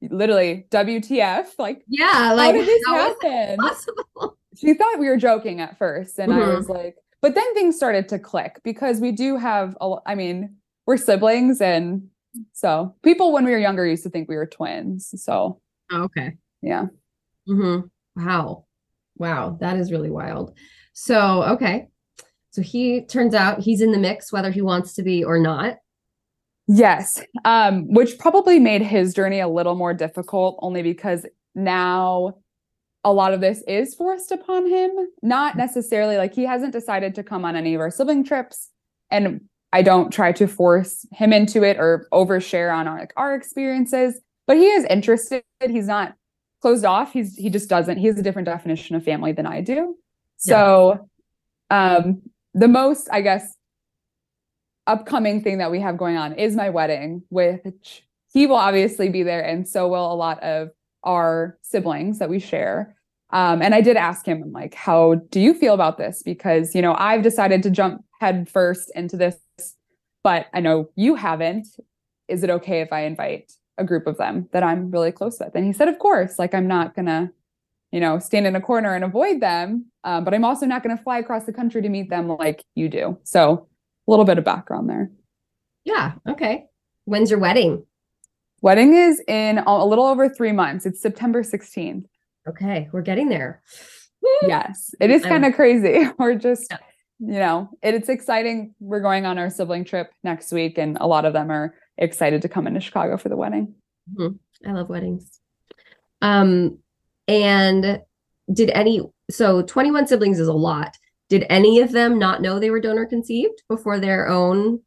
literally 0.02 0.68
wtf 0.70 1.48
like 1.58 1.84
Yeah, 1.88 2.34
like, 2.36 2.46
how 2.48 2.52
did 2.52 2.68
this 2.68 2.84
how 2.86 3.10
is 3.10 3.16
it 3.22 3.28
happen 3.32 3.58
possible? 3.58 4.38
she 4.56 4.74
thought 4.74 5.00
we 5.00 5.08
were 5.08 5.18
joking 5.18 5.60
at 5.62 5.78
first 5.78 6.20
and 6.20 6.34
i 6.34 6.38
Mhm. 6.40 6.58
was 6.58 6.70
like 6.70 6.96
but 7.28 7.36
then 7.36 7.54
things 7.54 7.76
started 7.76 8.08
to 8.08 8.18
click 8.18 8.62
because 8.64 9.02
we 9.02 9.12
do 9.12 9.36
have 9.36 9.76
a 9.82 9.96
i 10.06 10.16
mean 10.16 10.56
we're 10.86 10.96
siblings 10.98 11.60
and 11.60 12.08
so 12.54 12.96
people 13.04 13.34
when 13.34 13.44
we 13.44 13.52
were 13.52 13.58
younger 13.58 13.86
used 13.86 14.04
to 14.04 14.10
think 14.10 14.30
we 14.30 14.36
were 14.38 14.46
twins 14.46 15.14
so 15.22 15.60
Oh, 15.92 16.04
okay. 16.04 16.34
yeah 16.62 16.86
Mm-hmm. 17.48 17.88
Wow. 18.22 18.66
Wow. 19.18 19.58
That 19.62 19.78
is 19.78 19.92
really 19.92 20.10
wild. 20.10 20.54
So, 20.94 21.44
okay. 21.44 21.88
So 22.52 22.62
he 22.62 23.02
turns 23.06 23.34
out 23.34 23.60
he's 23.60 23.82
in 23.82 23.92
the 23.92 23.98
mix, 23.98 24.32
whether 24.32 24.52
he 24.52 24.62
wants 24.62 24.94
to 24.96 25.04
be 25.04 25.24
or 25.24 25.40
not. 25.40 25.78
Yes, 26.70 27.24
um, 27.46 27.86
which 27.94 28.20
probably 28.20 28.60
made 28.60 28.82
his 28.82 29.14
journey 29.14 29.40
a 29.40 29.48
little 29.48 29.76
more 29.76 29.94
difficult, 29.94 30.60
only 30.62 30.82
because 30.82 31.26
now 31.56 32.36
a 33.04 33.14
lot 33.14 33.34
of 33.34 33.42
this 33.42 33.64
is 33.68 33.96
forced 33.96 34.32
upon 34.32 34.68
him. 34.68 34.92
Not 35.22 35.56
necessarily 35.56 36.18
like 36.18 36.34
he 36.34 36.44
hasn't 36.44 36.74
decided 36.74 37.16
to 37.16 37.24
come 37.24 37.46
on 37.46 37.56
any 37.56 37.74
of 37.74 37.82
our 37.82 37.92
sibling 37.92 38.24
trips, 38.24 38.70
and 39.10 39.42
I 39.72 39.82
don't 39.82 40.12
try 40.12 40.32
to 40.34 40.48
force 40.48 41.06
him 41.12 41.34
into 41.34 41.64
it 41.64 41.78
or 41.78 42.08
overshare 42.12 42.74
on 42.74 42.88
our 42.88 43.00
like 43.00 43.14
our 43.16 43.36
experiences. 43.36 44.20
But 44.46 44.58
he 44.58 44.66
is 44.66 44.86
interested. 44.86 45.44
He's 45.62 45.88
not 45.88 46.16
closed 46.62 46.86
off. 46.86 47.14
He's 47.14 47.36
he 47.36 47.50
just 47.50 47.70
doesn't. 47.70 47.98
He 47.98 48.08
has 48.08 48.18
a 48.18 48.24
different 48.24 48.46
definition 48.46 48.96
of 48.96 49.04
family 49.04 49.32
than 49.32 49.46
I 49.46 49.62
do. 49.62 49.96
So, 50.38 51.10
um, 51.70 52.22
the 52.54 52.68
most 52.68 53.10
I 53.12 53.22
guess 53.22 53.56
upcoming 54.86 55.42
thing 55.44 55.58
that 55.58 55.72
we 55.72 55.82
have 55.82 55.98
going 55.98 56.18
on 56.18 56.34
is 56.34 56.56
my 56.56 56.70
wedding, 56.70 57.24
which 57.30 58.04
he 58.32 58.48
will 58.48 58.56
obviously 58.56 59.10
be 59.10 59.24
there, 59.24 59.44
and 59.44 59.68
so 59.68 59.88
will 59.88 60.12
a 60.12 60.16
lot 60.16 60.42
of 60.44 60.70
our 61.04 61.58
siblings 61.62 62.20
that 62.20 62.30
we 62.30 62.40
share. 62.40 62.96
Um, 63.32 63.62
and 63.62 63.76
I 63.76 63.82
did 63.82 63.98
ask 63.98 64.26
him, 64.26 64.42
I'm 64.42 64.52
like, 64.52 64.74
how 64.74 65.16
do 65.16 65.40
you 65.40 65.54
feel 65.54 65.74
about 65.74 65.98
this? 65.98 66.24
Because, 66.24 66.74
you 66.74 66.82
know, 66.82 66.96
I've 66.98 67.24
decided 67.24 67.64
to 67.64 67.70
jump 67.70 68.04
head 68.20 68.50
first 68.50 68.92
into 68.96 69.18
this, 69.18 69.38
but 70.24 70.48
I 70.54 70.62
know 70.62 70.90
you 70.96 71.16
haven't. 71.16 71.68
Is 72.28 72.44
it 72.44 72.50
okay 72.50 72.82
if 72.82 72.92
I 72.92 73.02
invite 73.02 73.52
a 73.78 73.84
group 73.84 74.08
of 74.08 74.18
them 74.18 74.50
that 74.54 74.64
I'm 74.64 74.92
really 74.92 75.12
close 75.12 75.40
with? 75.40 75.56
And 75.56 75.66
he 75.66 75.74
said, 75.74 75.88
of 75.88 76.00
course, 76.00 76.40
like, 76.40 76.54
I'm 76.54 76.68
not 76.68 76.96
gonna, 76.96 77.32
you 77.92 78.00
know, 78.00 78.18
stand 78.20 78.48
in 78.48 78.56
a 78.56 78.62
corner 78.62 78.96
and 78.96 79.04
avoid 79.04 79.42
them. 79.42 79.88
Um, 80.04 80.24
but 80.24 80.34
I'm 80.34 80.46
also 80.46 80.66
not 80.66 80.82
gonna 80.82 80.98
fly 80.98 81.20
across 81.20 81.44
the 81.44 81.54
country 81.54 81.82
to 81.82 81.90
meet 81.90 82.10
them 82.10 82.30
like 82.30 82.64
you 82.76 82.88
do. 82.90 83.18
So 83.24 83.68
a 84.08 84.12
little 84.12 84.26
bit 84.26 84.38
of 84.38 84.46
background 84.46 84.90
there. 84.90 85.12
Yeah. 85.84 86.14
Okay. 86.28 86.66
When's 87.06 87.30
your 87.30 87.40
wedding? 87.40 87.86
Wedding 88.62 88.94
is 88.96 89.22
in 89.28 89.60
a 89.60 89.86
little 89.86 90.06
over 90.06 90.28
three 90.30 90.52
months. 90.52 90.86
It's 90.86 91.02
September 91.02 91.44
16th. 91.44 92.06
Okay. 92.48 92.90
We're 92.92 93.02
getting 93.02 93.30
there. 93.30 93.62
Yes, 94.42 94.94
it 95.00 95.10
is 95.10 95.24
kind 95.24 95.46
of 95.46 95.54
crazy. 95.54 96.08
We're 96.20 96.36
just, 96.36 96.68
Yeah. 96.70 96.78
you 97.20 97.40
know, 97.40 97.70
it, 97.82 97.94
it's 97.96 98.10
exciting. 98.10 98.74
We're 98.80 99.00
going 99.00 99.26
on 99.26 99.38
our 99.38 99.50
sibling 99.50 99.86
trip 99.86 100.12
next 100.24 100.52
week, 100.52 100.78
and 100.78 100.98
a 101.00 101.08
lot 101.08 101.24
of 101.26 101.34
them 101.34 101.50
are 101.52 101.76
excited 101.98 102.42
to 102.42 102.50
come 102.50 102.68
into 102.68 102.80
Chicago 102.82 103.18
for 103.18 103.30
the 103.30 103.38
wedding. 103.38 103.76
I 104.20 104.72
love 104.72 104.90
weddings. 104.90 105.40
Um, 106.22 106.80
and 107.28 108.02
did 108.52 108.70
any, 108.72 109.02
so 109.30 109.62
21 109.62 110.08
siblings 110.08 110.40
is 110.40 110.48
a 110.48 110.54
lot. 110.54 110.98
Did 111.30 111.46
any 111.50 111.80
of 111.82 111.92
them 111.92 112.18
not 112.20 112.42
know 112.42 112.60
they 112.60 112.70
were 112.70 112.80
donor 112.82 113.06
conceived 113.06 113.62
before 113.70 114.00
their 114.00 114.28
own 114.28 114.82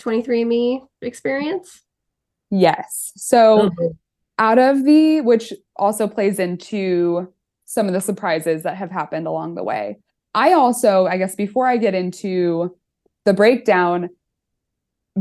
23andMe 0.00 0.80
experience? 1.02 1.82
Yes. 2.50 3.12
So, 3.16 3.70
Oh, 3.78 3.96
out 4.38 4.58
of 4.58 4.84
the, 4.84 5.22
which 5.22 5.52
also 5.76 6.06
plays 6.06 6.38
into 6.38 7.32
some 7.64 7.86
of 7.86 7.92
the 7.92 8.00
surprises 8.00 8.62
that 8.62 8.76
have 8.76 8.90
happened 8.90 9.26
along 9.26 9.54
the 9.54 9.64
way. 9.64 9.98
I 10.34 10.52
also, 10.52 11.06
I 11.06 11.16
guess, 11.16 11.34
before 11.34 11.66
I 11.66 11.78
get 11.78 11.94
into 11.94 12.76
the 13.24 13.32
breakdown, 13.32 14.10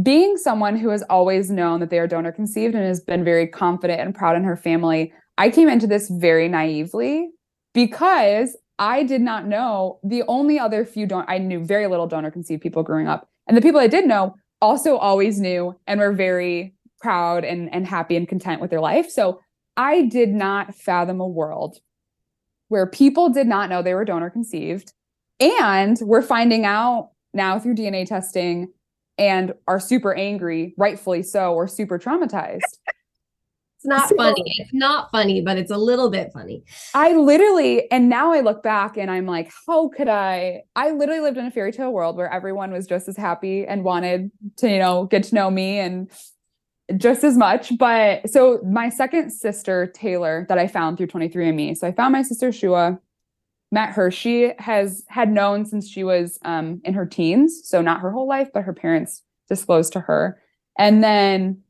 being 0.01 0.37
someone 0.37 0.75
who 0.75 0.89
has 0.89 1.01
always 1.03 1.49
known 1.49 1.79
that 1.79 1.89
they 1.89 1.99
are 1.99 2.07
donor 2.07 2.33
conceived 2.33 2.75
and 2.75 2.83
has 2.83 2.99
been 2.99 3.23
very 3.23 3.47
confident 3.47 4.01
and 4.01 4.13
proud 4.13 4.35
in 4.35 4.43
her 4.43 4.57
family, 4.57 5.13
I 5.37 5.49
came 5.49 5.69
into 5.69 5.87
this 5.87 6.09
very 6.09 6.49
naively 6.49 7.29
because 7.73 8.57
I 8.77 9.03
did 9.03 9.21
not 9.21 9.47
know 9.47 9.99
the 10.03 10.23
only 10.27 10.59
other 10.59 10.85
few 10.85 11.07
don't 11.07 11.29
I 11.29 11.37
knew 11.37 11.63
very 11.63 11.87
little 11.87 12.07
donor 12.07 12.29
conceived 12.29 12.61
people 12.61 12.83
growing 12.83 13.07
up. 13.07 13.29
And 13.47 13.55
the 13.55 13.61
people 13.61 13.79
I 13.79 13.87
did 13.87 14.05
know 14.05 14.35
also 14.61 14.97
always 14.97 15.39
knew 15.39 15.79
and 15.87 15.99
were 15.99 16.11
very 16.11 16.74
proud 17.05 17.43
and, 17.43 17.71
and 17.71 17.85
happy 17.85 18.15
and 18.15 18.27
content 18.27 18.59
with 18.59 18.71
their 18.71 18.81
life. 18.81 19.11
So 19.11 19.39
I 19.77 20.07
did 20.07 20.29
not 20.29 20.73
fathom 20.73 21.19
a 21.19 21.27
world 21.27 21.77
where 22.69 22.87
people 22.87 23.29
did 23.29 23.45
not 23.45 23.69
know 23.69 23.83
they 23.83 23.93
were 23.93 24.05
donor 24.05 24.31
conceived 24.31 24.91
and 25.39 25.99
we're 26.01 26.23
finding 26.23 26.65
out 26.65 27.11
now 27.31 27.59
through 27.59 27.75
DNA 27.75 28.07
testing 28.07 28.71
and 29.19 29.53
are 29.67 29.79
super 29.79 30.15
angry, 30.15 30.73
rightfully 30.77 31.21
so, 31.21 31.53
or 31.53 31.67
super 31.67 31.99
traumatized. 31.99 32.61
It's 33.77 33.85
not 33.85 34.09
so, 34.09 34.15
funny. 34.15 34.43
It's 34.57 34.73
not 34.73 35.11
funny, 35.11 35.41
but 35.41 35.57
it's 35.57 35.69
a 35.69 35.77
little 35.77 36.09
bit 36.09 36.31
funny. 36.33 36.63
I 36.95 37.13
literally, 37.13 37.89
and 37.91 38.09
now 38.09 38.33
I 38.33 38.39
look 38.39 38.63
back 38.63 38.97
and 38.97 39.11
I'm 39.11 39.27
like, 39.27 39.51
how 39.67 39.89
could 39.89 40.07
I? 40.07 40.63
I 40.75 40.89
literally 40.89 41.21
lived 41.21 41.37
in 41.37 41.45
a 41.45 41.51
fairy 41.51 41.71
tale 41.71 41.91
world 41.91 42.17
where 42.17 42.31
everyone 42.31 42.71
was 42.71 42.87
just 42.87 43.07
as 43.07 43.15
happy 43.15 43.63
and 43.67 43.83
wanted 43.83 44.31
to, 44.57 44.69
you 44.71 44.79
know, 44.79 45.05
get 45.05 45.23
to 45.25 45.35
know 45.35 45.51
me 45.51 45.77
and 45.77 46.09
just 46.97 47.23
as 47.23 47.37
much. 47.37 47.77
But 47.77 48.29
so 48.29 48.59
my 48.63 48.89
second 48.89 49.31
sister, 49.31 49.87
Taylor, 49.87 50.45
that 50.49 50.57
I 50.57 50.67
found 50.67 50.97
through 50.97 51.07
23andMe. 51.07 51.77
So 51.77 51.87
I 51.87 51.91
found 51.91 52.13
my 52.13 52.21
sister 52.21 52.51
Shua, 52.51 52.99
met 53.71 53.89
her. 53.89 54.11
She 54.11 54.51
has 54.59 55.03
had 55.07 55.31
known 55.31 55.65
since 55.65 55.87
she 55.89 56.03
was 56.03 56.39
um, 56.45 56.81
in 56.83 56.93
her 56.93 57.05
teens. 57.05 57.61
So 57.63 57.81
not 57.81 58.01
her 58.01 58.11
whole 58.11 58.27
life, 58.27 58.49
but 58.53 58.63
her 58.63 58.73
parents 58.73 59.23
disclosed 59.49 59.93
to 59.93 59.99
her. 60.01 60.41
And 60.77 61.03
then 61.03 61.61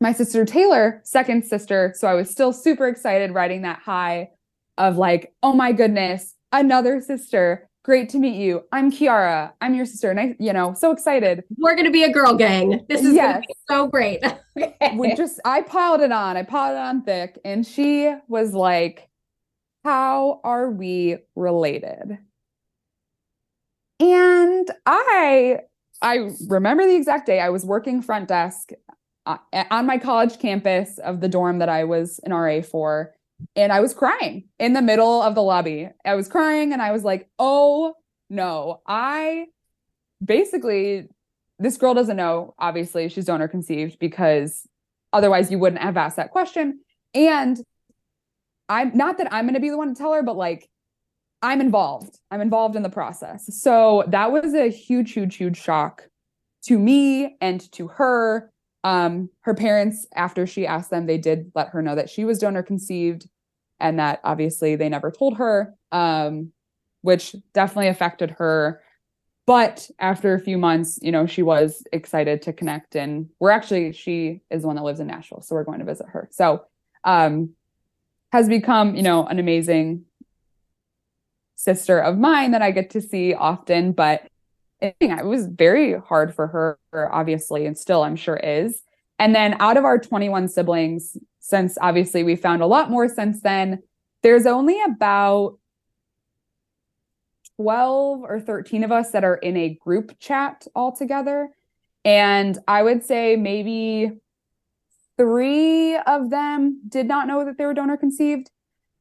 my 0.00 0.12
sister 0.12 0.44
Taylor, 0.44 1.00
second 1.04 1.44
sister. 1.44 1.92
So 1.96 2.08
I 2.08 2.14
was 2.14 2.30
still 2.30 2.52
super 2.52 2.88
excited 2.88 3.32
riding 3.32 3.62
that 3.62 3.80
high 3.80 4.30
of 4.78 4.96
like, 4.96 5.34
oh 5.42 5.52
my 5.52 5.72
goodness, 5.72 6.34
another 6.52 7.00
sister. 7.00 7.68
Great 7.82 8.10
to 8.10 8.18
meet 8.18 8.36
you. 8.36 8.62
I'm 8.72 8.92
Kiara. 8.92 9.52
I'm 9.60 9.74
your 9.74 9.86
sister. 9.86 10.10
And 10.10 10.20
I, 10.20 10.36
you 10.38 10.52
know, 10.52 10.74
so 10.74 10.90
excited. 10.90 11.44
We're 11.56 11.74
going 11.74 11.86
to 11.86 11.90
be 11.90 12.04
a 12.04 12.12
girl 12.12 12.34
gang. 12.34 12.84
This 12.88 13.02
is 13.02 13.14
yes. 13.14 13.42
so 13.68 13.88
great. 13.88 14.22
we 14.94 15.14
just, 15.14 15.40
I 15.46 15.62
piled 15.62 16.02
it 16.02 16.12
on. 16.12 16.36
I 16.36 16.42
piled 16.42 16.76
it 16.76 16.80
on 16.80 17.02
thick. 17.02 17.38
And 17.44 17.66
she 17.66 18.14
was 18.28 18.52
like, 18.52 19.08
how 19.82 20.40
are 20.44 20.70
we 20.70 21.18
related? 21.34 22.18
And 23.98 24.70
I 24.86 25.60
I 26.02 26.30
remember 26.48 26.86
the 26.86 26.96
exact 26.96 27.26
day 27.26 27.40
I 27.40 27.50
was 27.50 27.64
working 27.64 28.00
front 28.00 28.28
desk 28.28 28.70
uh, 29.26 29.36
on 29.70 29.86
my 29.86 29.98
college 29.98 30.38
campus 30.38 30.98
of 30.98 31.20
the 31.20 31.28
dorm 31.28 31.58
that 31.58 31.68
I 31.68 31.84
was 31.84 32.18
an 32.24 32.32
RA 32.32 32.62
for 32.62 33.14
and 33.56 33.72
I 33.72 33.80
was 33.80 33.94
crying 33.94 34.48
in 34.58 34.72
the 34.72 34.82
middle 34.82 35.22
of 35.22 35.34
the 35.34 35.42
lobby. 35.42 35.88
I 36.04 36.14
was 36.14 36.28
crying 36.28 36.72
and 36.72 36.82
I 36.82 36.92
was 36.92 37.04
like, 37.04 37.28
"Oh 37.38 37.94
no, 38.28 38.80
I 38.86 39.46
basically 40.24 41.08
this 41.58 41.76
girl 41.76 41.92
doesn't 41.92 42.16
know 42.16 42.54
obviously 42.58 43.08
she's 43.08 43.26
donor 43.26 43.48
conceived 43.48 43.98
because 43.98 44.66
otherwise 45.12 45.50
you 45.50 45.58
wouldn't 45.58 45.82
have 45.82 45.96
asked 45.96 46.16
that 46.16 46.30
question 46.30 46.80
and 47.14 47.60
I'm 48.68 48.96
not 48.96 49.18
that 49.18 49.32
I'm 49.32 49.44
going 49.44 49.54
to 49.54 49.60
be 49.60 49.68
the 49.68 49.76
one 49.76 49.92
to 49.92 49.98
tell 49.98 50.12
her, 50.12 50.22
but 50.22 50.36
like 50.36 50.70
I'm 51.42 51.60
involved. 51.60 52.18
I'm 52.30 52.40
involved 52.40 52.76
in 52.76 52.82
the 52.82 52.88
process. 52.90 53.48
So 53.60 54.04
that 54.08 54.30
was 54.30 54.54
a 54.54 54.70
huge, 54.70 55.12
huge, 55.12 55.36
huge 55.36 55.60
shock 55.60 56.08
to 56.64 56.78
me 56.78 57.36
and 57.40 57.60
to 57.72 57.88
her. 57.88 58.52
Um, 58.82 59.28
her 59.40 59.54
parents, 59.54 60.06
after 60.14 60.46
she 60.46 60.66
asked 60.66 60.90
them, 60.90 61.06
they 61.06 61.18
did 61.18 61.52
let 61.54 61.68
her 61.68 61.82
know 61.82 61.94
that 61.94 62.10
she 62.10 62.24
was 62.24 62.38
donor 62.38 62.62
conceived 62.62 63.28
and 63.78 63.98
that 63.98 64.20
obviously 64.24 64.76
they 64.76 64.88
never 64.88 65.10
told 65.10 65.36
her, 65.38 65.74
um, 65.92 66.52
which 67.02 67.34
definitely 67.52 67.88
affected 67.88 68.32
her. 68.32 68.82
But 69.46 69.90
after 69.98 70.34
a 70.34 70.40
few 70.40 70.58
months, 70.58 70.98
you 71.02 71.10
know, 71.10 71.26
she 71.26 71.42
was 71.42 71.82
excited 71.92 72.42
to 72.42 72.52
connect. 72.52 72.94
And 72.94 73.30
we're 73.40 73.50
actually, 73.50 73.92
she 73.92 74.42
is 74.50 74.64
one 74.64 74.76
that 74.76 74.84
lives 74.84 75.00
in 75.00 75.08
Nashville. 75.08 75.42
So 75.42 75.54
we're 75.54 75.64
going 75.64 75.80
to 75.80 75.84
visit 75.84 76.06
her. 76.10 76.28
So 76.30 76.64
um, 77.04 77.50
has 78.32 78.48
become, 78.48 78.94
you 78.94 79.02
know, 79.02 79.26
an 79.26 79.38
amazing 79.38 80.04
sister 81.56 81.98
of 81.98 82.16
mine 82.16 82.52
that 82.52 82.62
I 82.62 82.70
get 82.70 82.90
to 82.90 83.00
see 83.00 83.34
often. 83.34 83.92
But 83.92 84.29
it 84.80 85.26
was 85.26 85.46
very 85.46 85.98
hard 85.98 86.34
for 86.34 86.46
her, 86.46 86.78
obviously, 87.12 87.66
and 87.66 87.76
still 87.76 88.02
I'm 88.02 88.16
sure 88.16 88.36
is. 88.36 88.82
And 89.18 89.34
then 89.34 89.56
out 89.60 89.76
of 89.76 89.84
our 89.84 89.98
21 89.98 90.48
siblings, 90.48 91.16
since 91.40 91.76
obviously 91.80 92.22
we 92.22 92.36
found 92.36 92.62
a 92.62 92.66
lot 92.66 92.90
more 92.90 93.08
since 93.08 93.42
then, 93.42 93.82
there's 94.22 94.46
only 94.46 94.80
about 94.82 95.58
12 97.56 98.22
or 98.22 98.40
13 98.40 98.84
of 98.84 98.92
us 98.92 99.10
that 99.10 99.24
are 99.24 99.36
in 99.36 99.56
a 99.56 99.74
group 99.74 100.18
chat 100.18 100.66
all 100.74 100.96
together. 100.96 101.50
And 102.04 102.58
I 102.66 102.82
would 102.82 103.04
say 103.04 103.36
maybe 103.36 104.12
three 105.18 105.96
of 105.98 106.30
them 106.30 106.80
did 106.88 107.06
not 107.06 107.26
know 107.26 107.44
that 107.44 107.58
they 107.58 107.66
were 107.66 107.74
donor 107.74 107.98
conceived, 107.98 108.50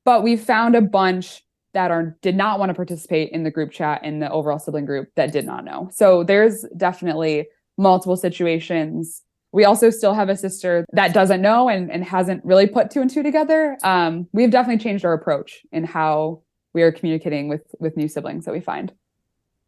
but 0.04 0.24
we 0.24 0.36
found 0.36 0.76
a 0.76 0.82
bunch 0.82 1.46
that 1.74 1.92
are 1.92 2.18
did 2.22 2.36
not 2.36 2.60
want 2.60 2.70
to 2.70 2.74
participate 2.74 3.32
in 3.32 3.44
the 3.44 3.52
group 3.52 3.72
chat 3.72 4.04
in 4.04 4.20
the 4.20 4.30
overall 4.32 4.60
sibling 4.60 4.86
group 4.86 5.10
that 5.16 5.32
did 5.32 5.46
not 5.46 5.64
know. 5.64 5.90
So 5.94 6.24
there's 6.24 6.66
definitely 6.76 7.48
multiple 7.78 8.18
situations. 8.18 9.24
We 9.52 9.66
also 9.66 9.90
still 9.90 10.14
have 10.14 10.30
a 10.30 10.36
sister 10.36 10.86
that 10.94 11.14
doesn't 11.14 11.42
know 11.42 11.70
and, 11.70 11.92
and 11.92 12.04
hasn't 12.04 12.46
really 12.46 12.68
put 12.68 12.92
two 12.92 13.02
and 13.02 13.10
two 13.10 13.24
together. 13.24 13.78
Um, 13.84 14.28
we've 14.32 14.52
definitely 14.52 14.84
changed 14.84 15.06
our 15.06 15.14
approach 15.14 15.62
in 15.72 15.84
how 15.84 16.44
we 16.74 16.84
are 16.84 16.92
communicating 16.92 17.48
with 17.50 17.64
with 17.80 17.98
new 17.98 18.08
siblings 18.08 18.46
that 18.46 18.52
we 18.52 18.62
find. 18.62 18.94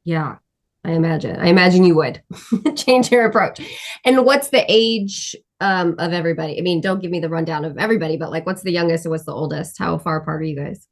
Yeah, 0.03 0.37
I 0.83 0.91
imagine. 0.91 1.37
I 1.39 1.47
imagine 1.47 1.83
you 1.83 1.95
would 1.95 2.21
change 2.75 3.11
your 3.11 3.25
approach. 3.25 3.61
And 4.03 4.25
what's 4.25 4.49
the 4.49 4.65
age 4.67 5.35
um, 5.59 5.95
of 5.99 6.11
everybody? 6.11 6.57
I 6.57 6.61
mean, 6.61 6.81
don't 6.81 7.01
give 7.01 7.11
me 7.11 7.19
the 7.19 7.29
rundown 7.29 7.65
of 7.65 7.77
everybody, 7.77 8.17
but 8.17 8.31
like, 8.31 8.45
what's 8.45 8.63
the 8.63 8.71
youngest 8.71 9.05
and 9.05 9.11
what's 9.11 9.25
the 9.25 9.33
oldest? 9.33 9.77
How 9.77 9.97
far 9.99 10.17
apart 10.17 10.41
are 10.41 10.45
you 10.45 10.55
guys? 10.55 10.87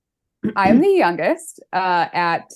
I'm 0.56 0.82
the 0.82 0.88
youngest 0.98 1.62
uh, 1.74 2.08
at 2.14 2.52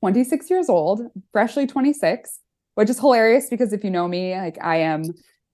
26 0.00 0.50
years 0.50 0.68
old, 0.68 1.02
freshly 1.32 1.66
26, 1.66 2.40
which 2.74 2.90
is 2.90 2.98
hilarious 2.98 3.48
because 3.50 3.72
if 3.72 3.84
you 3.84 3.90
know 3.90 4.08
me, 4.08 4.34
like 4.34 4.58
I 4.62 4.76
am 4.76 5.04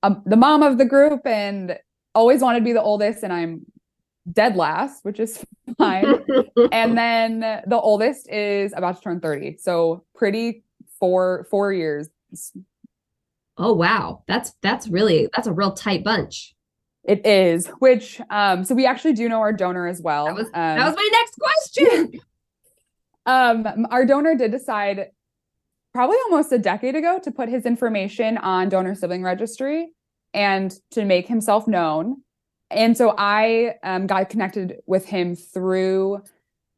um, 0.02 0.22
the 0.26 0.36
mom 0.36 0.62
of 0.62 0.78
the 0.78 0.84
group 0.84 1.26
and 1.26 1.78
always 2.14 2.40
wanted 2.40 2.60
to 2.60 2.64
be 2.64 2.72
the 2.72 2.82
oldest, 2.82 3.22
and 3.22 3.32
I'm 3.32 3.64
dead 4.32 4.56
last, 4.56 5.04
which 5.04 5.20
is 5.20 5.44
fine. 5.78 6.14
and 6.72 6.96
then 6.98 7.40
the 7.40 7.80
oldest 7.80 8.28
is 8.30 8.72
about 8.76 8.96
to 8.96 9.02
turn 9.02 9.20
30, 9.20 9.58
so 9.58 10.04
pretty 10.14 10.64
four 10.98 11.46
four 11.50 11.72
years 11.72 12.08
Oh 13.58 13.72
wow. 13.72 14.24
That's 14.26 14.52
that's 14.62 14.88
really 14.88 15.28
that's 15.34 15.46
a 15.46 15.52
real 15.52 15.72
tight 15.72 16.04
bunch. 16.04 16.54
It 17.04 17.26
is, 17.26 17.66
which 17.78 18.20
um 18.30 18.64
so 18.64 18.74
we 18.74 18.86
actually 18.86 19.14
do 19.14 19.28
know 19.28 19.40
our 19.40 19.52
donor 19.52 19.86
as 19.86 20.00
well. 20.00 20.26
That 20.26 20.34
was, 20.34 20.46
um, 20.46 20.52
that 20.52 20.86
was 20.86 20.96
my 20.96 21.08
next 21.12 21.38
question. 21.38 22.20
um 23.26 23.86
our 23.90 24.04
donor 24.04 24.34
did 24.34 24.50
decide 24.50 25.10
probably 25.92 26.16
almost 26.24 26.52
a 26.52 26.58
decade 26.58 26.96
ago 26.96 27.18
to 27.22 27.30
put 27.30 27.48
his 27.48 27.66
information 27.66 28.38
on 28.38 28.68
donor 28.68 28.94
sibling 28.94 29.22
registry 29.22 29.92
and 30.34 30.74
to 30.90 31.04
make 31.04 31.28
himself 31.28 31.68
known. 31.68 32.22
And 32.70 32.96
so 32.96 33.14
I 33.18 33.74
um, 33.82 34.06
got 34.06 34.30
connected 34.30 34.78
with 34.86 35.04
him 35.04 35.36
through 35.36 36.22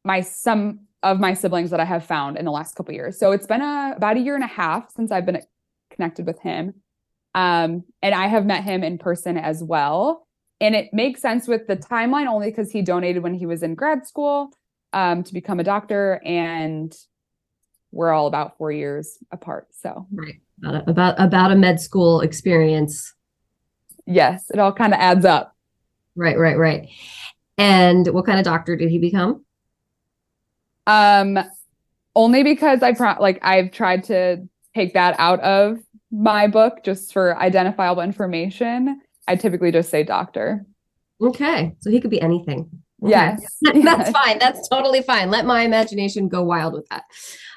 my 0.05 0.21
some 0.21 0.81
of 1.03 1.21
my 1.21 1.35
siblings 1.35 1.71
that 1.71 1.81
I 1.81 1.85
have 1.85 2.05
found 2.05 2.39
in 2.39 2.45
the 2.45 2.51
last 2.51 2.75
couple 2.75 2.95
years. 2.95 3.19
So 3.19 3.33
it's 3.33 3.47
been 3.47 3.61
a, 3.61 3.93
about 3.97 4.17
a 4.17 4.21
year 4.21 4.35
and 4.35 4.43
a 4.43 4.49
half 4.49 4.91
since 4.91 5.13
I've 5.13 5.27
been 5.27 5.41
connected 5.91 6.27
with 6.27 6.41
him. 6.41 6.75
Um, 7.35 7.85
and 8.03 8.15
I 8.15 8.29
have 8.29 8.47
met 8.47 8.65
him 8.65 8.85
in 8.85 8.99
person 8.99 9.37
as 9.37 9.63
well. 9.63 10.27
And 10.61 10.75
it 10.75 10.91
makes 10.93 11.21
sense 11.21 11.49
with 11.49 11.67
the 11.67 11.77
timeline 11.77 12.27
only 12.27 12.51
because 12.51 12.71
he 12.71 12.81
donated 12.81 13.23
when 13.23 13.35
he 13.35 13.47
was 13.47 13.63
in 13.63 13.75
grad 13.75 14.07
school 14.07 14.51
um, 14.93 15.25
to 15.25 15.33
become 15.33 15.61
a 15.61 15.65
doctor. 15.65 16.21
And 16.25 16.95
we're 17.91 18.13
all 18.13 18.27
about 18.27 18.57
four 18.57 18.71
years 18.73 19.19
apart. 19.33 19.69
So, 19.73 20.07
right. 20.13 20.41
About 20.63 20.75
a, 20.75 20.91
about, 20.91 21.21
about 21.21 21.51
a 21.51 21.57
med 21.57 21.81
school 21.81 22.21
experience. 22.21 23.13
Yes. 24.07 24.51
It 24.51 24.61
all 24.61 24.73
kind 24.73 24.95
of 24.95 25.01
adds 25.01 25.25
up. 25.25 25.57
Right, 26.15 26.39
right, 26.39 26.57
right. 26.57 26.89
And 27.59 28.07
what 28.09 28.27
kind 28.27 28.39
of 28.39 28.45
doctor 28.45 28.77
did 28.77 28.91
he 28.91 28.99
become? 28.99 29.45
Um, 30.87 31.39
only 32.15 32.43
because 32.43 32.83
I 32.83 32.93
pro- 32.93 33.21
like 33.21 33.39
I've 33.43 33.73
tried 33.73 34.05
to 34.05 34.49
take 34.75 34.95
that 34.95 35.17
out 35.19 35.41
of 35.41 35.79
my 36.15 36.47
book 36.47 36.85
just 36.85 37.13
for 37.13 37.37
identifiable 37.39 38.03
information, 38.03 39.01
I 39.27 39.37
typically 39.37 39.73
just 39.73 39.91
say 39.91 40.05
doctor. 40.05 40.65
Okay. 41.21 41.75
So 41.81 41.91
he 41.91 42.01
could 42.01 42.11
be 42.11 42.21
anything. 42.21 42.69
Okay. 43.03 43.11
Yes. 43.11 43.45
That's 43.63 43.77
yes. 43.77 44.11
fine. 44.13 44.39
That's 44.39 44.69
totally 44.69 45.03
fine. 45.03 45.31
Let 45.31 45.45
my 45.45 45.63
imagination 45.63 46.29
go 46.29 46.43
wild 46.43 46.75
with 46.75 46.87
that. 46.89 47.05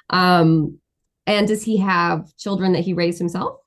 Um, 0.10 0.80
and 1.26 1.48
does 1.48 1.64
he 1.64 1.78
have 1.78 2.36
children 2.38 2.74
that 2.74 2.84
he 2.84 2.94
raised 2.94 3.20
himself? 3.20 3.60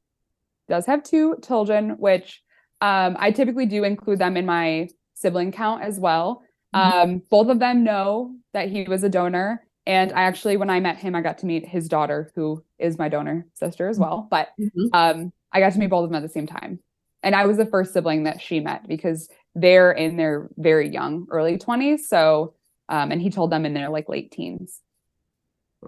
Does 0.68 0.87
have 0.87 1.03
two 1.03 1.37
children, 1.46 1.90
which 1.98 2.42
um, 2.81 3.16
I 3.18 3.31
typically 3.31 3.66
do 3.66 3.85
include 3.85 4.18
them 4.18 4.37
in 4.37 4.46
my 4.46 4.88
sibling 5.14 5.53
count 5.53 5.83
as 5.83 6.00
well. 6.00 6.42
Um, 6.72 7.22
both 7.31 7.48
of 7.48 7.59
them 7.59 7.85
know 7.85 8.37
that 8.55 8.70
he 8.70 8.85
was 8.85 9.03
a 9.03 9.09
donor. 9.09 9.66
And 9.90 10.12
I 10.12 10.22
actually, 10.22 10.57
when 10.57 10.70
I 10.70 10.79
met 10.79 10.98
him, 10.98 11.16
I 11.16 11.20
got 11.20 11.38
to 11.38 11.46
meet 11.46 11.66
his 11.66 11.88
daughter, 11.88 12.31
who 12.37 12.62
is 12.79 12.96
my 12.96 13.09
donor 13.09 13.44
sister 13.55 13.88
as 13.88 13.98
well. 13.98 14.29
But 14.31 14.50
Mhm. 14.57 14.88
um, 14.92 15.33
I 15.53 15.59
got 15.59 15.72
to 15.72 15.81
meet 15.81 15.88
both 15.88 16.05
of 16.05 16.11
them 16.11 16.14
at 16.14 16.22
the 16.22 16.29
same 16.29 16.46
time. 16.46 16.79
And 17.24 17.35
I 17.35 17.44
was 17.44 17.57
the 17.57 17.66
first 17.66 17.92
sibling 17.92 18.22
that 18.22 18.40
she 18.40 18.61
met 18.61 18.87
because 18.87 19.29
they're 19.57 19.90
in 19.90 20.16
their 20.16 20.48
very 20.57 20.88
young, 20.88 21.26
early 21.33 21.59
20s. 21.59 22.09
So, 22.09 22.55
um, 22.88 23.11
and 23.11 23.20
he 23.20 23.31
told 23.31 23.50
them 23.50 23.66
in 23.66 23.74
their 23.74 23.88
like 23.88 24.09
late 24.09 24.31
teens. 24.31 24.81